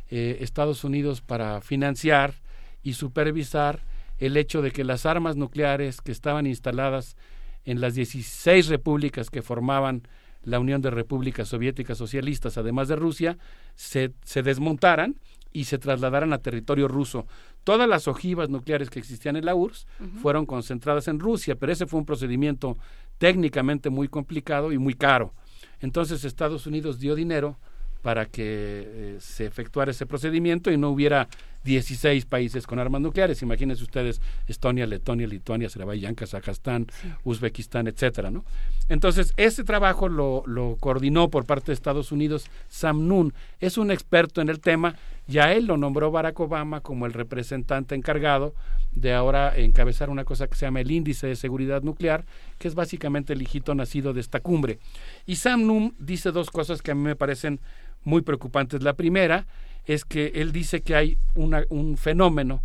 [0.09, 2.35] eh, Estados Unidos para financiar
[2.83, 3.79] y supervisar
[4.17, 7.17] el hecho de que las armas nucleares que estaban instaladas
[7.65, 10.03] en las 16 repúblicas que formaban
[10.43, 13.37] la Unión de Repúblicas Soviéticas Socialistas, además de Rusia,
[13.73, 15.15] se, se desmontaran
[15.51, 17.25] y se trasladaran a territorio ruso.
[17.63, 19.87] Todas las ojivas nucleares que existían en la URSS
[20.21, 22.77] fueron concentradas en Rusia, pero ese fue un procedimiento
[23.17, 25.33] técnicamente muy complicado y muy caro.
[25.79, 27.57] Entonces Estados Unidos dio dinero
[28.05, 31.27] para que eh, se efectuara ese procedimiento y no hubiera
[31.63, 33.41] 16 países con armas nucleares.
[33.41, 36.85] Imagínense ustedes Estonia, Letonia, Lituania, Azerbaiyán, Kazajstán,
[37.23, 38.45] Uzbekistán, etcétera, ¿no?
[38.89, 43.33] Entonces, ese trabajo lo, lo coordinó por parte de Estados Unidos Sam Nunn.
[43.59, 44.93] Es un experto en el tema
[45.27, 48.53] y a él lo nombró Barack Obama como el representante encargado
[48.95, 52.23] de ahora encabezar una cosa que se llama el Índice de Seguridad Nuclear,
[52.57, 54.79] que es básicamente el hijito nacido de esta cumbre.
[55.25, 57.59] Y Sam Nunn dice dos cosas que a mí me parecen
[58.05, 58.81] muy preocupantes.
[58.81, 59.45] La primera
[59.85, 62.63] es que él dice que hay una, un fenómeno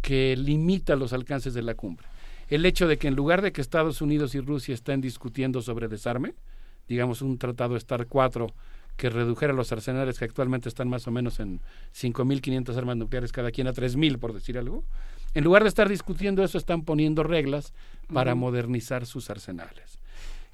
[0.00, 2.06] que limita los alcances de la cumbre.
[2.48, 5.88] El hecho de que en lugar de que Estados Unidos y Rusia estén discutiendo sobre
[5.88, 6.34] desarme,
[6.88, 8.46] digamos un tratado Star 4
[8.96, 11.60] que redujera los arsenales que actualmente están más o menos en
[11.94, 14.84] 5.500 armas nucleares cada quien a 3.000, por decir algo,
[15.34, 17.74] en lugar de estar discutiendo eso, están poniendo reglas
[18.12, 19.98] para modernizar sus arsenales.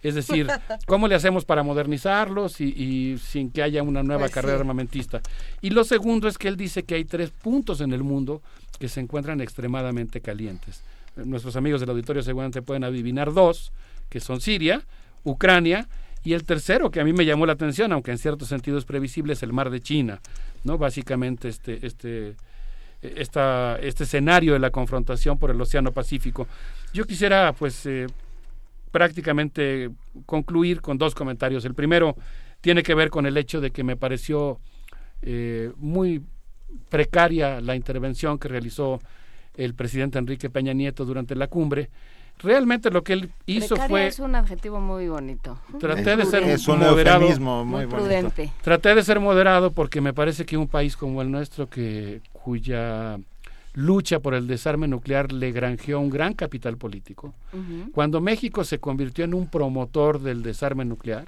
[0.03, 0.49] Es decir,
[0.87, 4.61] ¿cómo le hacemos para modernizarlos y, sin que haya una nueva Pues carrera sí.
[4.61, 5.21] armamentista?
[5.61, 8.43] Y lo segundo es que él dice que hay tres puntos en el mundo
[8.79, 10.83] que se encuentran extremadamente calientes.
[11.17, 13.73] Eh, Nuestros amigos del auditorio seguramente pueden adivinar dos,
[14.09, 14.83] que son Siria,
[15.25, 15.89] Ucrania
[16.25, 18.85] y el tercero que a mí me llamó la atención, aunque en cierto sentido es
[18.85, 20.21] previsible, es el mar de China,
[20.65, 20.79] ¿no?
[20.79, 22.37] Básicamente este este
[23.03, 26.47] esta, este escenario de la confrontación por el Océano Pacífico.
[26.93, 28.07] Yo quisiera, pues, eh,
[28.93, 29.91] prácticamente
[30.27, 31.65] concluir con dos comentarios.
[31.65, 32.15] El primero
[32.61, 34.61] tiene que ver con el hecho de que me pareció
[35.23, 36.23] eh, muy
[36.89, 39.01] precaria la intervención que realizó
[39.57, 41.91] el presidente Enrique Peña Nieto durante la cumbre.
[42.39, 45.59] Realmente lo que él hizo Precaria fue es un adjetivo muy bonito.
[45.79, 47.97] traté de ser Es un moderado, eufemismo muy Muy bonito.
[47.97, 48.53] prudente.
[48.63, 53.19] Traté de ser moderado porque me parece que un país como el nuestro, que cuya
[53.75, 57.35] lucha por el desarme nuclear le granjeó un gran capital político,
[57.93, 61.27] cuando México se convirtió en un promotor del desarme nuclear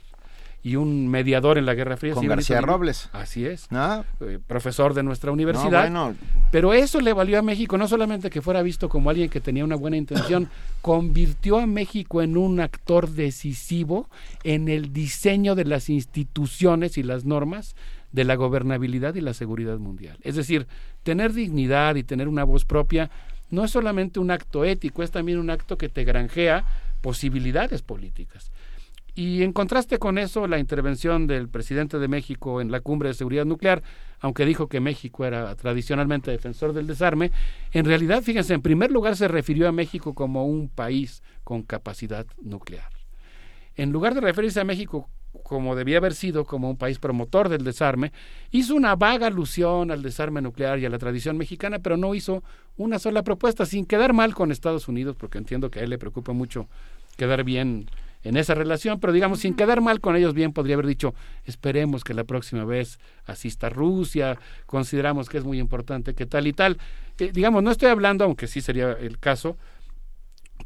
[0.64, 2.14] y un mediador en la Guerra Fría.
[2.14, 3.10] Con sí, García Benito, Robles.
[3.12, 3.70] Así es.
[3.70, 4.02] ¿No?
[4.22, 5.90] eh, profesor de nuestra universidad.
[5.90, 6.18] No, bueno.
[6.50, 9.62] Pero eso le valió a México no solamente que fuera visto como alguien que tenía
[9.62, 10.48] una buena intención,
[10.80, 14.08] convirtió a México en un actor decisivo
[14.42, 17.76] en el diseño de las instituciones y las normas
[18.14, 20.18] de la gobernabilidad y la seguridad mundial.
[20.22, 20.68] Es decir,
[21.02, 23.10] tener dignidad y tener una voz propia
[23.50, 26.64] no es solamente un acto ético, es también un acto que te granjea
[27.00, 28.52] posibilidades políticas.
[29.16, 33.14] Y en contraste con eso, la intervención del presidente de México en la cumbre de
[33.14, 33.82] seguridad nuclear,
[34.20, 37.32] aunque dijo que México era tradicionalmente defensor del desarme,
[37.72, 42.26] en realidad, fíjense, en primer lugar se refirió a México como un país con capacidad
[42.40, 42.90] nuclear.
[43.74, 45.10] En lugar de referirse a México
[45.42, 48.12] como debía haber sido, como un país promotor del desarme,
[48.50, 52.42] hizo una vaga alusión al desarme nuclear y a la tradición mexicana, pero no hizo
[52.76, 55.98] una sola propuesta, sin quedar mal con Estados Unidos, porque entiendo que a él le
[55.98, 56.68] preocupa mucho
[57.16, 57.86] quedar bien
[58.24, 61.14] en esa relación, pero digamos, sin quedar mal con ellos, bien podría haber dicho,
[61.44, 66.54] esperemos que la próxima vez asista Rusia, consideramos que es muy importante que tal y
[66.54, 66.78] tal.
[67.18, 69.58] Eh, digamos, no estoy hablando, aunque sí sería el caso,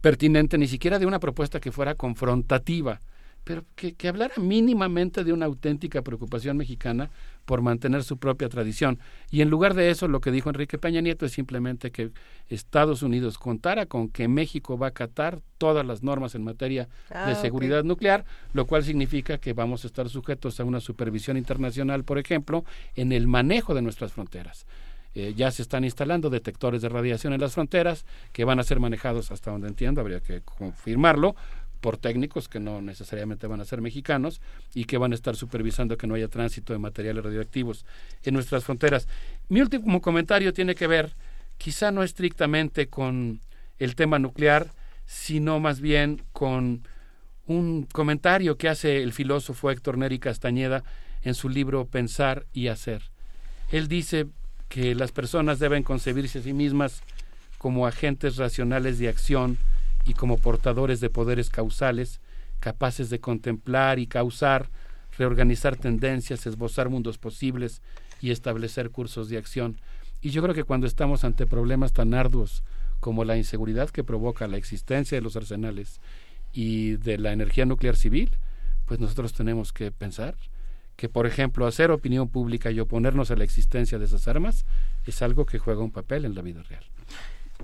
[0.01, 3.01] pertinente ni siquiera de una propuesta que fuera confrontativa,
[3.49, 7.09] pero que, que, hablara mínimamente de una auténtica preocupación mexicana
[7.47, 8.99] por mantener su propia tradición.
[9.31, 12.11] Y en lugar de eso, lo que dijo Enrique Peña Nieto es simplemente que
[12.51, 17.27] Estados Unidos contara con que México va a acatar todas las normas en materia Ah,
[17.27, 22.05] de seguridad nuclear, lo cual significa que vamos a estar sujetos a una supervisión internacional,
[22.05, 24.67] por ejemplo, en el manejo de nuestras fronteras.
[25.15, 28.79] Eh, ya se están instalando detectores de radiación en las fronteras que van a ser
[28.79, 31.35] manejados, hasta donde entiendo, habría que confirmarlo,
[31.81, 34.41] por técnicos que no necesariamente van a ser mexicanos
[34.75, 37.85] y que van a estar supervisando que no haya tránsito de materiales radioactivos
[38.25, 39.09] en nuestras fronteras.
[39.49, 41.13] Mi último comentario tiene que ver,
[41.57, 43.41] quizá no estrictamente con
[43.79, 44.71] el tema nuclear,
[45.07, 46.83] sino más bien con
[47.47, 50.85] un comentario que hace el filósofo Héctor Neri Castañeda
[51.23, 53.03] en su libro Pensar y Hacer.
[53.71, 54.27] Él dice
[54.69, 57.03] que las personas deben concebirse a sí mismas
[57.57, 59.59] como agentes racionales de acción
[60.09, 62.21] y como portadores de poderes causales,
[62.61, 64.71] capaces de contemplar y causar,
[65.19, 67.83] reorganizar tendencias, esbozar mundos posibles
[68.23, 69.77] y establecer cursos de acción.
[70.23, 72.65] Y yo creo que cuando estamos ante problemas tan arduos
[73.01, 76.01] como la inseguridad que provoca la existencia de los arsenales
[76.55, 78.31] y de la energía nuclear civil,
[78.87, 80.37] pues nosotros tenemos que pensar
[80.97, 84.65] que, por ejemplo, hacer opinión pública y oponernos a la existencia de esas armas
[85.05, 86.85] es algo que juega un papel en la vida real.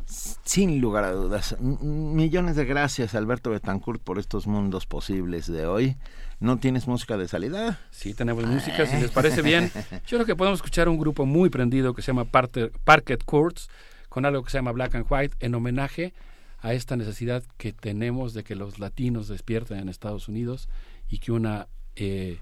[0.06, 1.56] Sin lugar a dudas.
[1.60, 5.96] millones de gracias, Alberto Betancourt, por estos mundos posibles de hoy.
[6.40, 7.80] ¿No tienes música de salida?
[7.90, 9.70] Sí, tenemos música, si les parece bien.
[10.06, 13.68] Yo creo que podemos escuchar un grupo muy prendido que se llama Parket Courts,
[14.08, 16.12] con algo que se llama Black and White, en homenaje
[16.60, 20.68] a esta necesidad que tenemos de que los latinos despierten en Estados Unidos
[21.08, 22.38] y que una eh,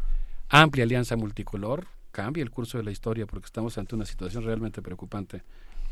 [0.49, 4.83] amplia alianza multicolor cambie el curso de la historia, porque estamos ante una situación realmente
[4.83, 5.43] preocupante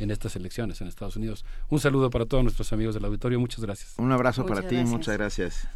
[0.01, 1.45] en estas elecciones en Estados Unidos.
[1.69, 3.39] Un saludo para todos nuestros amigos del auditorio.
[3.39, 3.95] Muchas gracias.
[3.99, 4.77] Un abrazo para ti.
[4.77, 5.69] Muchas gracias.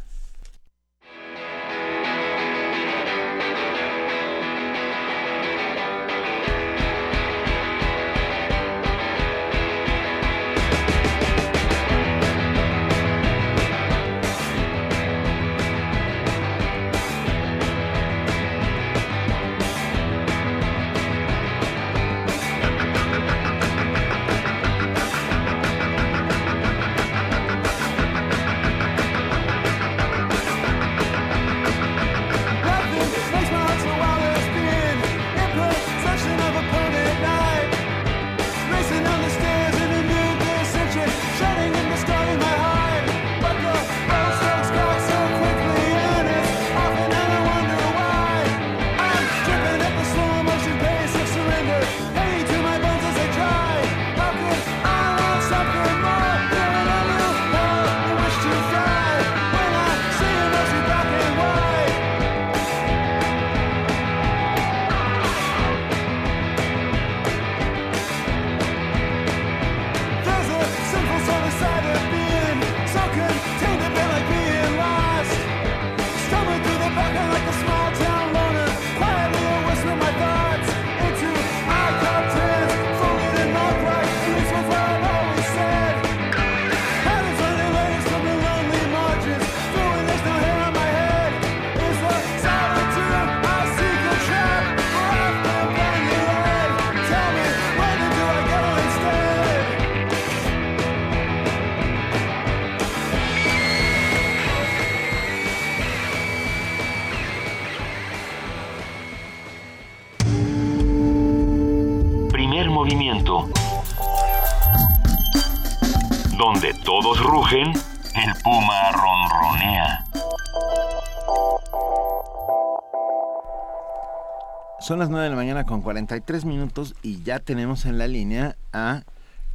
[124.85, 128.55] Son las 9 de la mañana con 43 minutos y ya tenemos en la línea
[128.71, 129.01] a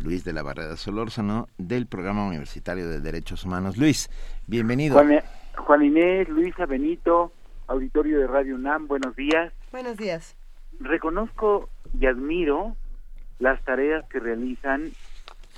[0.00, 3.76] Luis de la Barrera Solórzano del Programa Universitario de Derechos Humanos.
[3.76, 4.10] Luis,
[4.48, 5.00] bienvenido.
[5.56, 7.30] Juan, Inés, Luisa Benito,
[7.68, 9.52] auditorio de Radio UNAM, buenos días.
[9.70, 10.36] Buenos días.
[10.80, 12.74] Reconozco y admiro
[13.38, 14.90] las tareas que realizan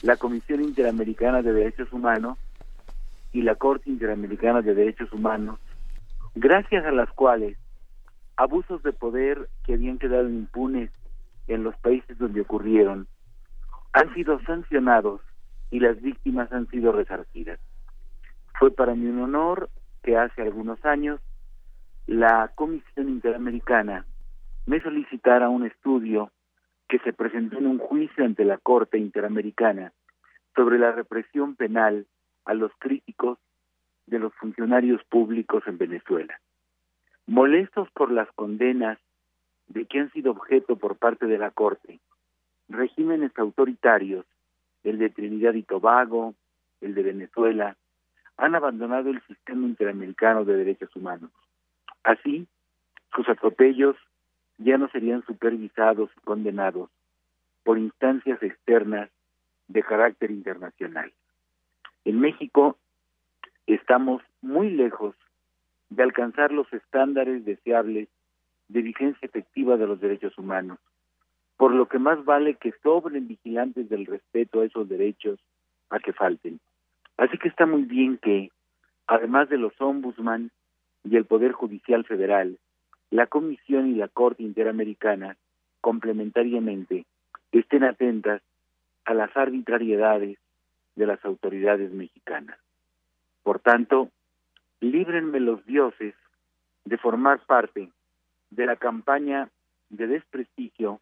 [0.02, 2.36] la Comisión Interamericana de Derechos Humanos
[3.32, 5.58] y la Corte Interamericana de Derechos Humanos,
[6.34, 7.56] gracias a las cuales
[8.36, 10.90] abusos de poder que habían quedado impunes
[11.48, 13.06] en los países donde ocurrieron
[13.92, 15.20] han sido sancionados
[15.70, 17.58] y las víctimas han sido resarcidas.
[18.58, 19.70] Fue para mí un honor
[20.02, 21.20] que hace algunos años
[22.06, 24.06] la Comisión Interamericana
[24.66, 26.30] me solicitara un estudio
[26.88, 29.92] que se presentó en un juicio ante la Corte Interamericana
[30.54, 32.06] sobre la represión penal
[32.44, 33.38] a los críticos
[34.06, 36.38] de los funcionarios públicos en Venezuela.
[37.26, 38.98] Molestos por las condenas
[39.68, 42.00] de que han sido objeto por parte de la Corte,
[42.68, 44.26] regímenes autoritarios,
[44.84, 46.34] el de Trinidad y Tobago,
[46.80, 47.76] el de Venezuela,
[48.36, 51.30] han abandonado el sistema interamericano de derechos humanos.
[52.02, 52.46] Así,
[53.14, 53.96] sus atropellos
[54.58, 56.90] ya no serían supervisados y condenados
[57.62, 59.10] por instancias externas
[59.68, 61.12] de carácter internacional.
[62.04, 62.76] En México
[63.66, 65.14] estamos muy lejos
[65.96, 68.08] de alcanzar los estándares deseables
[68.68, 70.78] de vigencia efectiva de los derechos humanos,
[71.56, 75.38] por lo que más vale que sobren vigilantes del respeto a esos derechos
[75.90, 76.60] a que falten.
[77.18, 78.50] Así que está muy bien que,
[79.06, 80.50] además de los ombudsman
[81.04, 82.58] y el Poder Judicial Federal,
[83.10, 85.36] la Comisión y la Corte Interamericana,
[85.82, 87.04] complementariamente,
[87.52, 88.40] estén atentas
[89.04, 90.38] a las arbitrariedades
[90.96, 92.58] de las autoridades mexicanas.
[93.42, 94.08] Por tanto,
[94.82, 96.14] líbrenme los dioses
[96.84, 97.88] de formar parte
[98.50, 99.48] de la campaña
[99.88, 101.00] de desprestigio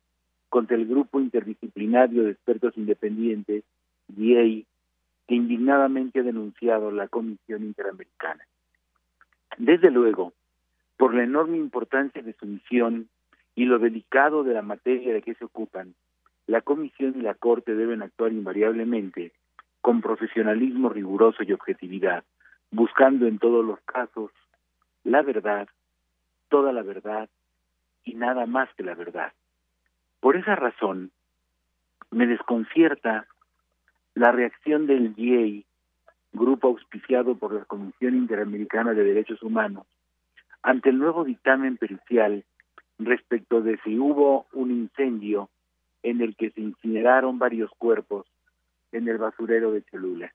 [0.51, 3.65] contra el grupo interdisciplinario de expertos independientes,
[4.09, 4.67] DIEI,
[5.27, 8.45] que indignadamente ha denunciado la Comisión Interamericana.
[9.57, 10.35] Desde luego,
[10.97, 13.09] por la enorme importancia de su misión
[13.55, 15.95] y lo delicado de la materia de que se ocupan,
[16.47, 19.33] la Comisión y la Corte deben actuar invariablemente
[19.81, 22.25] con profesionalismo riguroso y objetividad,
[22.71, 24.31] buscando en todos los casos
[25.05, 25.69] la verdad,
[26.49, 27.29] toda la verdad
[28.05, 29.33] y nada más que la verdad.
[30.21, 31.11] Por esa razón,
[32.11, 33.27] me desconcierta
[34.15, 35.65] la reacción del GIEI,
[36.33, 39.87] grupo auspiciado por la Comisión Interamericana de Derechos Humanos,
[40.63, 42.45] ante el nuevo dictamen pericial
[42.99, 45.49] respecto de si hubo un incendio
[46.03, 48.27] en el que se incineraron varios cuerpos
[48.93, 50.33] en el basurero de Cholula.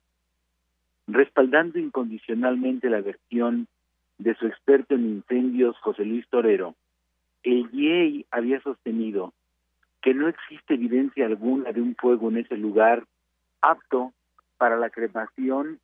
[1.08, 3.68] Respaldando incondicionalmente la versión
[4.18, 6.76] de su experto en incendios, José Luis Torero,
[7.44, 9.34] el IEI había sostenido
[10.02, 13.06] que no existe evidencia alguna de un fuego en ese lugar
[13.62, 14.14] apto
[14.58, 15.80] para la cremación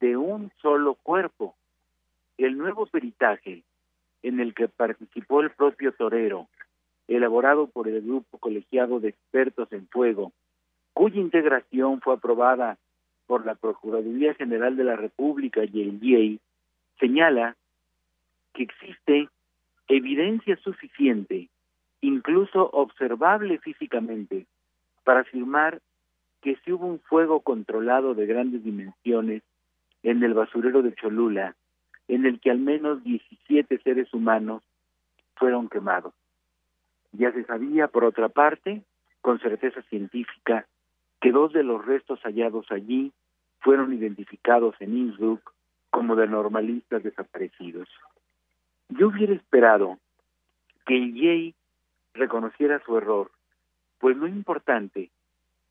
[0.00, 1.54] de un solo cuerpo.
[2.38, 3.62] El nuevo peritaje
[4.22, 6.48] en el que participó el propio Torero,
[7.08, 10.32] elaborado por el grupo colegiado de expertos en fuego,
[10.92, 12.78] cuya integración fue aprobada
[13.26, 16.40] por la Procuraduría General de la República y el IEI,
[16.98, 17.56] señala
[18.54, 19.28] que existe
[19.88, 21.48] evidencia suficiente,
[22.00, 24.46] incluso observable físicamente,
[25.04, 25.80] para afirmar
[26.42, 29.42] que si hubo un fuego controlado de grandes dimensiones
[30.02, 31.56] en el basurero de Cholula,
[32.08, 34.62] en el que al menos 17 seres humanos
[35.34, 36.14] fueron quemados.
[37.12, 38.82] Ya se sabía, por otra parte,
[39.20, 40.66] con certeza científica,
[41.20, 43.12] que dos de los restos hallados allí
[43.60, 45.52] fueron identificados en Innsbruck
[45.90, 47.88] como de normalistas desaparecidos.
[48.90, 49.98] Yo hubiera esperado
[50.86, 51.54] que el Yei
[52.14, 53.30] reconociera su error,
[53.98, 55.10] pues lo importante,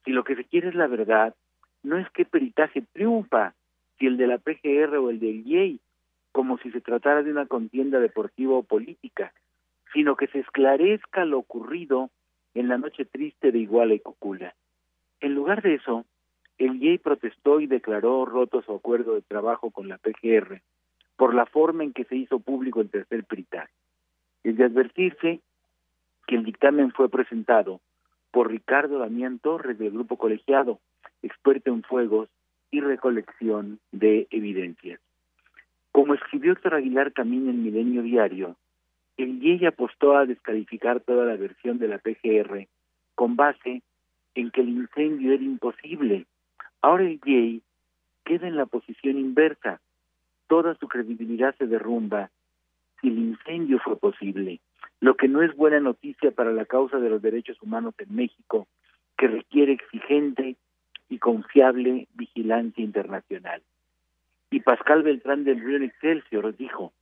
[0.03, 1.35] si lo que se quiere es la verdad,
[1.83, 3.53] no es qué peritaje triunfa,
[3.97, 5.79] si el de la PGR o el del Yei,
[6.31, 9.31] como si se tratara de una contienda deportiva o política,
[9.93, 12.09] sino que se esclarezca lo ocurrido
[12.53, 14.53] en la noche triste de Iguala y Cocula.
[15.21, 16.05] En lugar de eso,
[16.57, 20.61] el Yei protestó y declaró roto su acuerdo de trabajo con la PGR
[21.17, 23.71] por la forma en que se hizo público el tercer peritaje.
[24.43, 25.39] Es de advertirse
[26.27, 27.79] que el dictamen fue presentado
[28.31, 30.79] por Ricardo Damián Torres del Grupo Colegiado,
[31.21, 32.29] experto en fuegos
[32.71, 34.99] y recolección de evidencias.
[35.91, 38.57] Como escribió Héctor Aguilar Camín en Milenio Diario,
[39.17, 42.67] el IEI apostó a descalificar toda la versión de la PGR
[43.15, 43.81] con base
[44.35, 46.25] en que el incendio era imposible.
[46.81, 47.61] Ahora el IEI
[48.25, 49.79] queda en la posición inversa.
[50.47, 52.29] Toda su credibilidad se derrumba
[53.01, 54.59] si el incendio fue posible,
[54.99, 58.67] lo que no es buena noticia para la causa de los derechos humanos en México,
[59.17, 60.55] que requiere exigente
[61.09, 63.61] y confiable vigilancia internacional.
[64.51, 66.93] Y Pascal Beltrán del Río Excelsior dijo,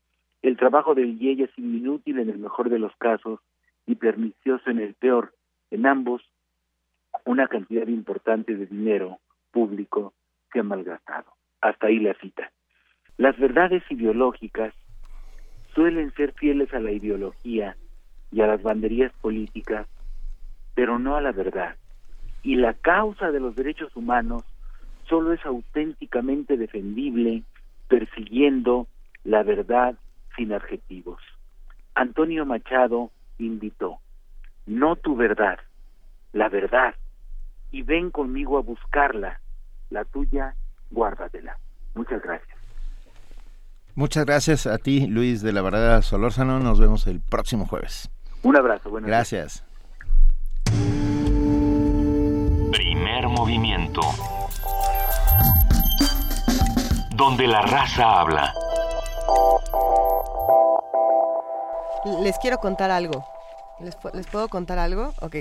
[0.42, 3.40] el trabajo del IEI es inútil en el mejor de los casos
[3.86, 5.34] y pernicioso en el peor.
[5.72, 6.22] En ambos,
[7.26, 9.20] una cantidad importante de dinero
[9.52, 10.14] público
[10.52, 11.32] se ha malgastado.
[11.62, 12.52] Hasta ahí la cita.
[13.18, 14.74] Las verdades ideológicas
[15.74, 17.78] suelen ser fieles a la ideología
[18.32, 19.88] y a las banderías políticas,
[20.76, 21.76] pero no a la verdad.
[22.42, 24.44] Y la causa de los derechos humanos
[25.08, 27.44] solo es auténticamente defendible
[27.88, 28.88] persiguiendo
[29.24, 29.96] la verdad
[30.36, 31.22] sin adjetivos.
[31.96, 34.00] Antonio Machado invitó,
[34.66, 35.60] no tu verdad,
[36.32, 36.96] la verdad,
[37.74, 39.42] y ven conmigo a buscarla,
[39.90, 40.56] la tuya,
[40.92, 41.58] guárdatela.
[41.96, 42.58] Muchas gracias.
[43.96, 46.60] Muchas gracias a ti, Luis de la Verdad Solórzano.
[46.60, 48.12] Nos vemos el próximo jueves.
[48.44, 48.92] Un abrazo.
[48.92, 49.66] Buenas gracias.
[52.72, 54.02] Primer movimiento.
[57.16, 58.54] Donde la raza habla.
[62.22, 63.26] Les quiero contar algo.
[63.80, 65.14] ¿Les, ¿Les, puedo contar algo?
[65.22, 65.38] Ok.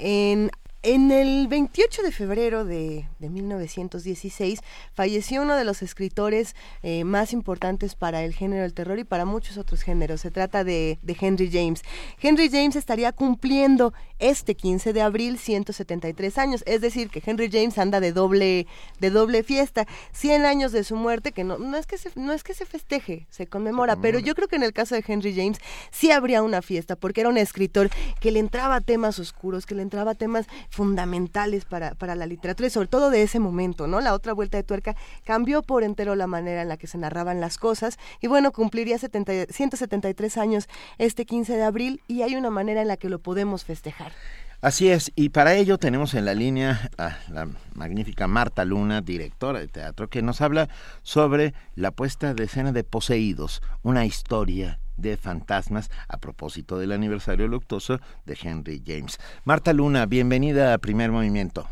[0.00, 0.50] En
[0.82, 4.60] en el 28 de febrero de, de 1916
[4.94, 9.24] falleció uno de los escritores eh, más importantes para el género del terror y para
[9.24, 10.20] muchos otros géneros.
[10.20, 11.82] Se trata de, de, Henry James.
[12.20, 17.76] Henry James estaría cumpliendo este 15 de abril 173 años, es decir, que Henry James
[17.78, 18.68] anda de doble,
[19.00, 19.86] de doble fiesta.
[20.12, 22.66] 100 años de su muerte, que no, no, es, que se, no es que se
[22.66, 25.58] festeje, se conmemora, pero yo creo que en el caso de Henry James
[25.90, 27.90] sí habría una fiesta, porque era un escritor
[28.20, 32.26] que le entraba a temas oscuros, que le entraba a temas fundamentales para, para la
[32.26, 34.00] literatura y sobre todo de ese momento, ¿no?
[34.00, 37.40] La otra vuelta de tuerca cambió por entero la manera en la que se narraban
[37.40, 42.50] las cosas y bueno, cumpliría 70, 173 años este 15 de abril y hay una
[42.50, 44.12] manera en la que lo podemos festejar.
[44.60, 49.60] Así es, y para ello tenemos en la línea a la magnífica Marta Luna, directora
[49.60, 50.68] de teatro, que nos habla
[51.02, 57.48] sobre la puesta de escena de Poseídos, una historia de fantasmas a propósito del aniversario
[57.48, 59.18] luctuoso de Henry James.
[59.44, 61.66] Marta Luna, bienvenida a Primer Movimiento.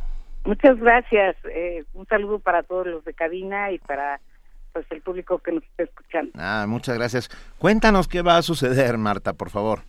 [0.44, 1.36] Muchas gracias.
[1.52, 4.20] Eh, un saludo para todos los de cabina y para
[4.72, 6.32] pues el público que nos está escuchando.
[6.36, 7.28] Ah, muchas gracias.
[7.58, 9.80] Cuéntanos qué va a suceder, Marta, por favor.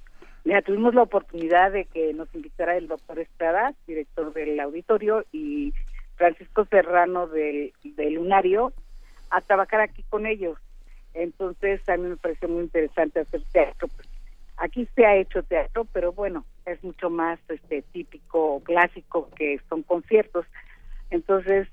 [0.45, 5.74] Mira, tuvimos la oportunidad de que nos invitara el doctor Estrada, director del auditorio, y
[6.16, 8.72] Francisco Serrano del, del Lunario,
[9.30, 10.57] a trabajar aquí con ellos.
[11.17, 13.87] Entonces, a mí me pareció muy interesante hacer teatro.
[13.87, 14.07] Pues,
[14.57, 19.81] aquí se ha hecho teatro, pero bueno, es mucho más este típico clásico que son
[19.83, 20.45] conciertos.
[21.09, 21.67] Entonces,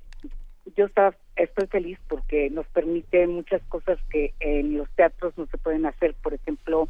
[0.76, 5.58] yo estaba, estoy feliz porque nos permite muchas cosas que en los teatros no se
[5.58, 6.14] pueden hacer.
[6.14, 6.89] Por ejemplo,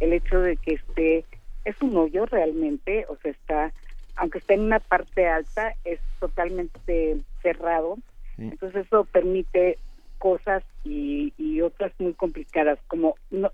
[0.00, 1.24] el hecho de que este
[1.64, 3.72] es un hoyo realmente, o sea, está,
[4.16, 7.98] aunque está en una parte alta, es totalmente cerrado.
[8.38, 9.78] Entonces eso permite
[10.22, 13.50] cosas y, y otras muy complicadas, como no,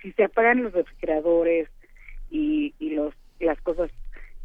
[0.00, 1.68] si se apagan los refrigeradores
[2.30, 3.90] y, y los las cosas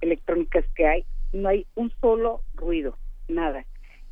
[0.02, 3.66] electrónicas que hay, no hay un solo ruido, nada.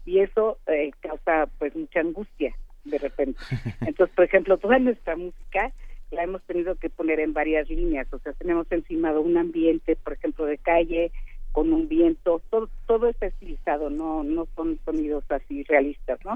[0.06, 3.40] Y eso eh, causa pues mucha angustia de repente.
[3.88, 5.72] Entonces, por ejemplo, toda nuestra música
[6.12, 9.96] la hemos tenido que poner en varias líneas, o sea, tenemos encima de un ambiente,
[9.96, 11.12] por ejemplo, de calle,
[11.54, 16.36] con un viento, todo, todo está estilizado, no, no son sonidos así realistas, ¿no?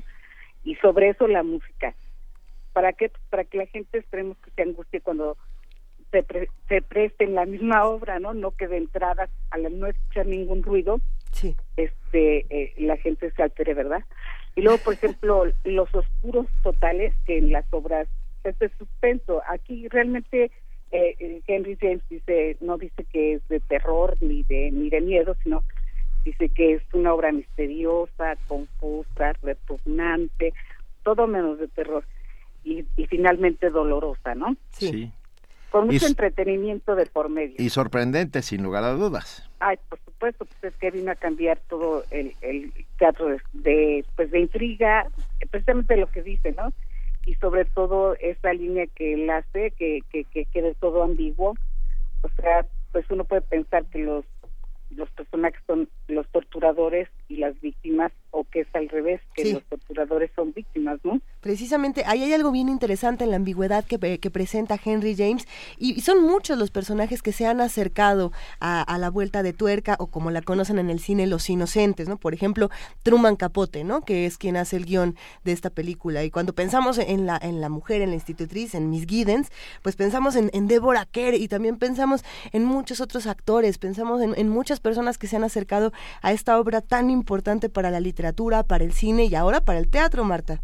[0.65, 1.95] Y sobre eso la música.
[2.73, 3.07] ¿Para qué?
[3.07, 5.37] Pues para que la gente esperemos que se angustie cuando
[6.11, 8.33] se, pre se preste en la misma obra, ¿no?
[8.33, 10.99] No que de entrada, al no escuchar ningún ruido,
[11.31, 11.55] sí.
[11.77, 14.03] este eh, la gente se altere, ¿verdad?
[14.55, 18.09] Y luego, por ejemplo, los oscuros totales que en las obras
[18.43, 19.41] este suspenso.
[19.47, 20.51] Aquí realmente
[20.91, 25.35] eh, Henry James dice no dice que es de terror ni de ni de miedo,
[25.43, 25.63] sino
[26.25, 30.53] dice que es una obra misteriosa, confusa, repugnante,
[31.03, 32.03] todo menos de terror
[32.63, 34.57] y, y finalmente dolorosa, ¿no?
[34.71, 35.13] Sí.
[35.69, 37.55] Con mucho Y entretenimiento de por medio.
[37.57, 39.49] Y sorprendente, sin lugar a dudas.
[39.59, 44.05] Ay, por supuesto, pues es que vino a cambiar todo el, el teatro de, de,
[44.15, 45.07] pues de intriga,
[45.51, 46.73] precisamente lo que dice, ¿no?
[47.25, 51.55] Y sobre todo esa línea que él hace, que, que, que quede todo ambiguo.
[52.21, 54.23] O sea, pues uno puede pensar que los
[54.95, 59.53] los personajes son los torturadores y las víctimas, o que es al revés, que Sí.
[59.53, 61.21] los torturadores son víctimas, ¿no?
[61.39, 65.47] Precisamente, ahí hay algo bien interesante en la ambigüedad que, que presenta Henry James
[65.77, 69.53] y, y son muchos los personajes que se han acercado a, a la vuelta de
[69.53, 72.17] tuerca o como la conocen en el cine los inocentes, ¿no?
[72.17, 72.69] Por ejemplo,
[73.03, 74.01] Truman Capote, ¿no?
[74.01, 75.15] Que es quien hace el guion
[75.45, 78.89] de esta película y cuando pensamos en la, en la mujer, en la institutriz, en
[78.89, 79.49] Miss Giddens,
[79.81, 84.33] pues pensamos en, en Deborah Kerr y también pensamos en muchos otros actores, pensamos en,
[84.37, 88.24] en muchas personas que se han acercado a esta obra tan importante para la literatura,
[88.67, 90.61] para el cine y ahora para el teatro, Marta.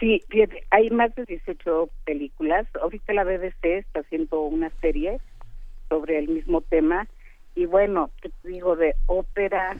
[0.00, 0.22] Sí,
[0.70, 2.66] hay más de 18 películas.
[2.80, 5.18] Ahorita la BBC está haciendo una serie
[5.88, 7.08] sobre el mismo tema.
[7.54, 9.76] Y bueno, ¿qué te digo de ópera?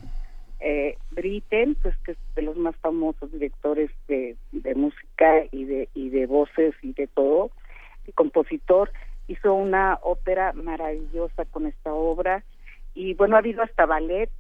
[0.61, 4.37] Eh, Britten, pues que es de los más famosos directores de,
[4.75, 7.53] música y de, y de voces y de todo,
[8.09, 8.91] y compositor,
[9.29, 12.43] hizo una ópera maravillosa con esta obra.
[12.95, 14.31] Y bueno, ha habido hasta ballet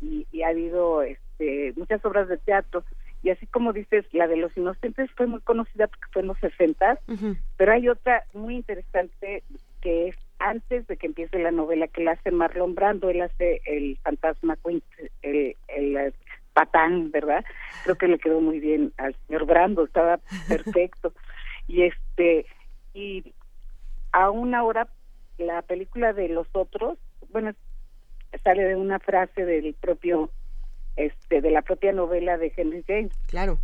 [0.00, 1.29] y, y ha habido este,
[1.76, 2.84] muchas obras de teatro.
[3.22, 6.38] Y así como dices, la de los inocentes fue muy conocida porque fue en los
[6.38, 6.98] 60,
[7.56, 9.42] pero hay otra muy interesante
[9.82, 13.60] que es antes de que empiece la novela que la hace Marlon Brando, él hace
[13.66, 14.82] el fantasma Quint,
[15.22, 16.14] el, el,
[16.54, 17.44] patán, ¿verdad?
[17.84, 21.12] Creo que le quedó muy bien al señor Brando, estaba perfecto.
[21.68, 22.46] y este,
[22.94, 23.34] y
[24.12, 24.88] a una hora
[25.38, 26.98] la película de los otros,
[27.30, 27.52] bueno,
[28.42, 30.30] sale de una frase del propio
[31.04, 33.12] este de la propia novela de Henry James.
[33.28, 33.58] Claro.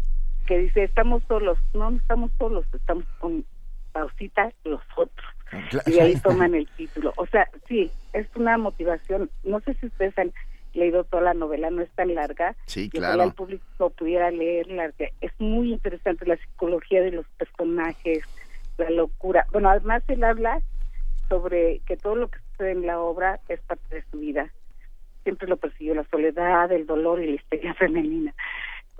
[0.47, 3.44] Que dice, "Estamos solos." No, no estamos solos, estamos con
[3.92, 5.26] pausita los otros.
[5.70, 7.12] Cla- Y ahí toman el título.
[7.16, 9.31] O sea, sí, es una motivación.
[9.44, 10.32] No sé si ustedes han
[10.74, 12.55] leído toda la novela, no es tan larga.
[12.66, 13.31] Sí, y ojalá claro.
[13.31, 14.90] el público pudiera leerla.
[15.23, 18.23] Es muy interesante la psicología de los personajes,
[18.76, 19.47] la locura.
[19.52, 20.60] Bueno, además él habla
[21.28, 24.52] sobre que todo lo que sucede en la obra es parte de su vida.
[25.26, 28.32] Siempre lo persiguió la soledad, el dolor y la histeria femenina.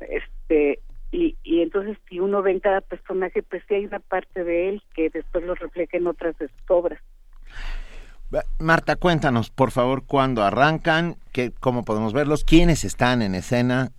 [0.00, 0.80] Este
[1.12, 4.70] y, y entonces si uno ve en cada personaje, pues sí hay una parte de
[4.70, 7.00] él que después lo refleja en otras de sus obras.
[8.58, 13.92] Marta, cuéntanos, por favor, cuándo arrancan, qué, cómo podemos verlos, quiénes están en escena,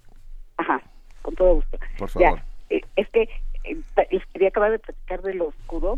[0.57, 0.81] Ajá,
[1.22, 1.80] con todo gusto.
[1.97, 2.41] por favor.
[2.69, 3.30] eh, es que
[3.64, 3.77] eh,
[4.11, 5.95] les quería acabar de platicar de lo oscuro.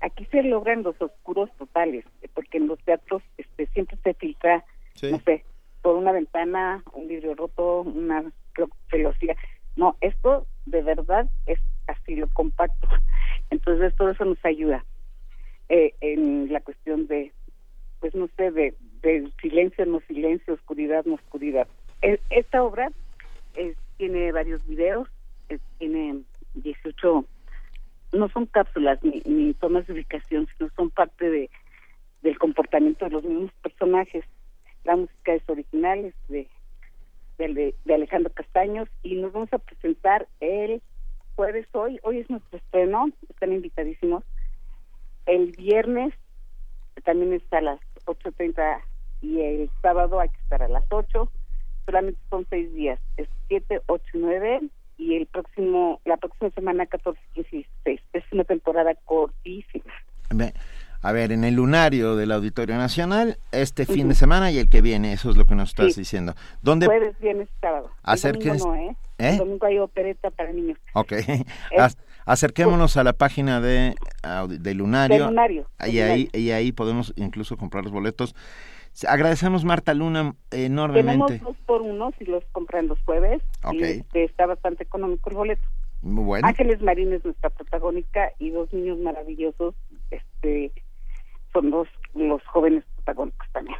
[0.00, 2.04] Aquí se logran los oscuros totales,
[2.34, 4.64] porque en los teatros este, siempre se filtra,
[5.10, 5.44] no sé,
[5.86, 8.32] por una ventana, un vidrio roto, una
[8.90, 9.36] celosía.
[9.76, 12.88] No, esto de verdad es así lo compacto.
[13.50, 14.84] Entonces todo eso nos ayuda
[15.68, 17.32] eh, en la cuestión de,
[18.00, 18.74] pues no sé, de,
[19.40, 21.68] silencio, no silencio, oscuridad, no oscuridad.
[22.02, 22.90] E- Esta obra
[23.54, 25.06] es- tiene varios videos,
[25.48, 26.22] es- tiene
[26.54, 27.24] 18,
[28.10, 31.48] no son cápsulas ni, ni tomas de ubicación, sino son parte de
[32.22, 34.24] del comportamiento de los mismos personajes.
[34.86, 40.80] La música es original, es de, de, Alejandro Castaños y nos vamos a presentar el
[41.34, 44.22] jueves hoy, hoy es nuestro estreno, están invitadísimos.
[45.26, 46.14] El viernes
[47.02, 48.80] también está a las 8.30
[49.22, 51.32] y el sábado hay que estar a las 8.
[51.84, 54.60] Solamente son seis días, es 7, 8 y 9
[54.98, 58.00] y el próximo, la próxima semana 14, 15 y 16.
[58.12, 59.35] Es una temporada cortísima.
[61.06, 64.80] A ver, en el lunario del Auditorio Nacional, este fin de semana y el que
[64.80, 66.00] viene, eso es lo que nos estás Sí.
[66.00, 66.34] diciendo.
[66.62, 66.86] ¿Dónde?
[66.86, 67.90] Jueves, viernes, sábado.
[68.04, 68.96] El Acérquense- domingo no, ¿eh?
[69.18, 69.28] ¿Eh?
[69.30, 70.78] El domingo hay opereta para niños.
[70.94, 71.12] Ok.
[71.78, 73.94] Ac- Acerquémonos a la página de,
[74.48, 75.18] de Lunario.
[75.18, 76.40] Del Lunario, Y ahí, Lunario.
[76.40, 78.34] y ahí podemos incluso comprar los boletos.
[79.06, 81.38] Agradecemos, Marta Luna, Tenemos enormemente.
[81.38, 83.42] dos por uno si los compran los jueves.
[83.62, 83.74] Ok.
[83.74, 85.62] Y este, está bastante económico el boleto.
[86.02, 86.48] Muy bueno.
[86.48, 89.76] Ángeles Marín es nuestra protagónica y dos niños maravillosos
[90.10, 90.72] este
[91.60, 93.76] son los, los jóvenes protagónicos también.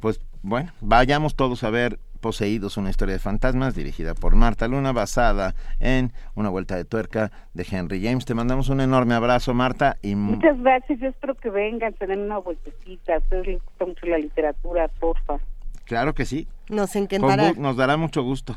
[0.00, 4.92] Pues bueno, vayamos todos a ver Poseídos, una historia de fantasmas, dirigida por Marta Luna,
[4.92, 8.24] basada en Una vuelta de tuerca de Henry James.
[8.24, 12.06] Te mandamos un enorme abrazo, Marta, y mu- Muchas gracias, yo espero que vengan, se
[12.06, 15.34] den una vueltecita, a ustedes les gusta mucho la literatura, porfa.
[15.84, 16.48] claro que sí.
[16.70, 17.52] Nos Con encantará.
[17.58, 18.56] nos dará mucho gusto.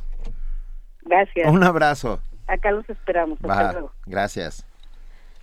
[1.03, 1.51] Gracias.
[1.51, 2.21] Un abrazo.
[2.47, 3.37] Acá los esperamos.
[3.41, 3.91] Hasta Va, luego.
[4.05, 4.65] gracias.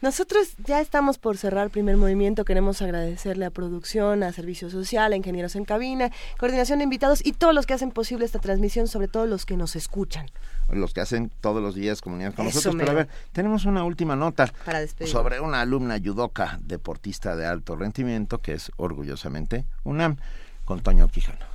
[0.04, 2.44] Nosotros ya estamos por cerrar primer movimiento.
[2.44, 7.32] Queremos agradecerle a producción, a servicio social, a ingenieros en cabina, coordinación de invitados y
[7.32, 10.26] todos los que hacen posible esta transmisión, sobre todo los que nos escuchan.
[10.68, 12.76] Los que hacen todos los días comunidad con Eso nosotros.
[12.78, 17.74] Pero a ver, tenemos una última nota Para sobre una alumna yudoka, deportista de alto
[17.74, 20.18] rendimiento, que es orgullosamente UNAM,
[20.66, 21.53] con Toño Quijano.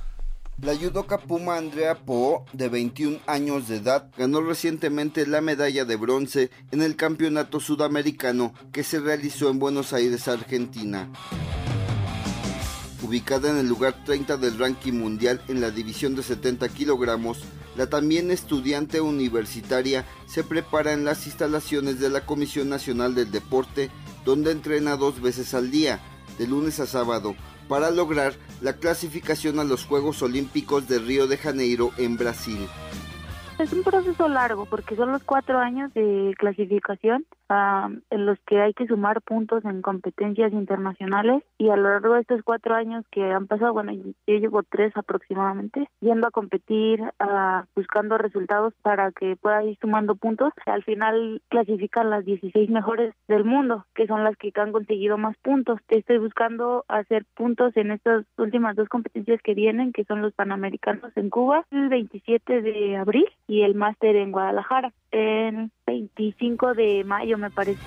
[0.62, 5.96] La judoka Puma Andrea Po, de 21 años de edad, ganó recientemente la medalla de
[5.96, 11.08] bronce en el Campeonato Sudamericano que se realizó en Buenos Aires, Argentina.
[13.02, 17.38] Ubicada en el lugar 30 del ranking mundial en la división de 70 kilogramos,
[17.74, 23.90] la también estudiante universitaria se prepara en las instalaciones de la Comisión Nacional del Deporte,
[24.26, 26.00] donde entrena dos veces al día,
[26.38, 27.34] de lunes a sábado,
[27.70, 32.68] para lograr la clasificación a los Juegos Olímpicos de Río de Janeiro en Brasil.
[33.60, 38.58] Es un proceso largo porque son los cuatro años de clasificación ah, en los que
[38.58, 43.04] hay que sumar puntos en competencias internacionales y a lo largo de estos cuatro años
[43.10, 49.12] que han pasado, bueno, yo llevo tres aproximadamente, yendo a competir, ah, buscando resultados para
[49.12, 50.54] que pueda ir sumando puntos.
[50.64, 55.36] Al final clasifican las 16 mejores del mundo, que son las que han conseguido más
[55.36, 55.78] puntos.
[55.88, 61.14] Estoy buscando hacer puntos en estas últimas dos competencias que vienen, que son los Panamericanos
[61.14, 67.36] en Cuba, el 27 de abril y el máster en Guadalajara, el 25 de mayo
[67.36, 67.80] me parece.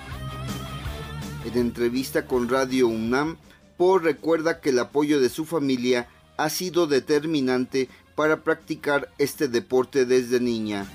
[1.46, 3.38] En entrevista con Radio UNAM,
[3.78, 10.06] Po recuerda que el apoyo de su familia ha sido determinante para practicar este deporte
[10.06, 10.86] desde niña.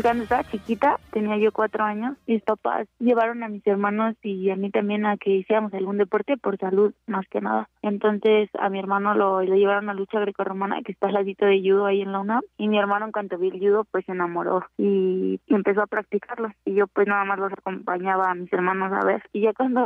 [0.00, 4.56] Cuando estaba chiquita, tenía yo cuatro años, mis papás llevaron a mis hermanos y a
[4.56, 7.68] mí también a que hiciéramos algún deporte por salud, más que nada.
[7.82, 11.60] Entonces a mi hermano lo, lo llevaron a lucha grecorromana, que está al ladito de
[11.60, 14.12] judo ahí en la UNAM, y mi hermano en cuanto vi el judo, pues se
[14.12, 16.50] enamoró y empezó a practicarlo.
[16.64, 19.22] Y yo pues nada más los acompañaba a mis hermanos a ver.
[19.32, 19.84] Y ya cuando,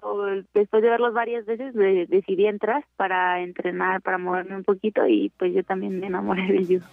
[0.55, 5.33] después de verlos varias veces, de- decidí entrar para entrenar, para moverme un poquito y
[5.39, 6.87] pues yo también me enamoré del judo.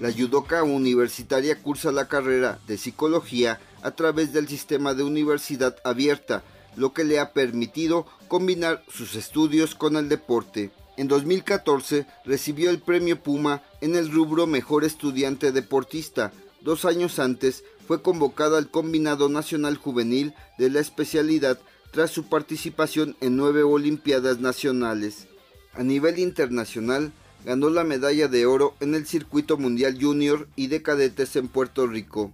[0.00, 6.42] La judoka universitaria cursa la carrera de psicología a través del sistema de universidad abierta,
[6.76, 10.70] lo que le ha permitido combinar sus estudios con el deporte.
[10.96, 16.32] En 2014 recibió el premio Puma en el rubro Mejor Estudiante Deportista.
[16.62, 23.16] Dos años antes fue convocada al Combinado Nacional Juvenil de la especialidad tras su participación
[23.20, 25.26] en nueve Olimpiadas Nacionales.
[25.74, 27.12] A nivel internacional,
[27.44, 31.86] ganó la medalla de oro en el circuito mundial junior y de cadetes en Puerto
[31.86, 32.32] Rico.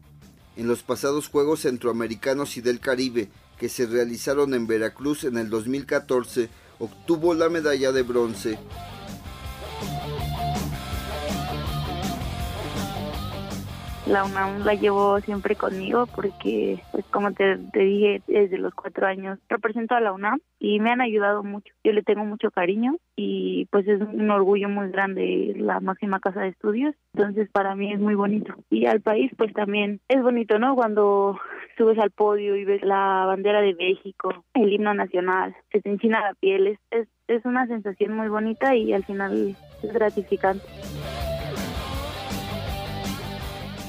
[0.56, 3.28] En los pasados Juegos Centroamericanos y del Caribe,
[3.58, 8.58] que se realizaron en Veracruz en el 2014, obtuvo la medalla de bronce.
[14.06, 19.40] La UNAM la llevo siempre conmigo porque, pues como te, dije, desde los cuatro años
[19.48, 21.74] represento a la UNAM y me han ayudado mucho.
[21.82, 26.42] Yo le tengo mucho cariño y pues es un orgullo muy grande la máxima casa
[26.42, 26.94] de estudios.
[27.14, 28.54] Entonces para mí es muy bonito.
[28.70, 30.76] Y al país pues también es bonito, ¿no?
[30.76, 31.40] Cuando
[31.76, 36.34] subes al podio y ves la bandera de México, el himno nacional, te enchina la
[36.34, 40.64] piel, es, es, es una sensación muy bonita y al final es gratificante.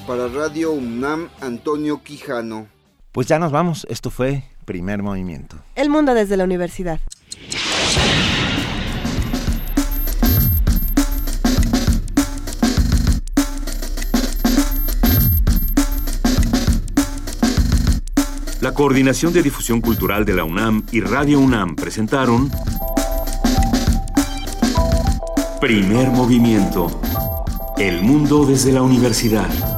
[0.08, 2.66] Para Radio UNAM, Antonio Quijano.
[3.12, 3.86] Pues ya nos vamos.
[3.90, 5.58] Esto fue Primer Movimiento.
[5.74, 6.98] El mundo desde la universidad.
[18.62, 22.50] La Coordinación de Difusión Cultural de la UNAM y Radio UNAM presentaron
[25.60, 26.98] Primer Movimiento.
[27.76, 29.77] El mundo desde la universidad.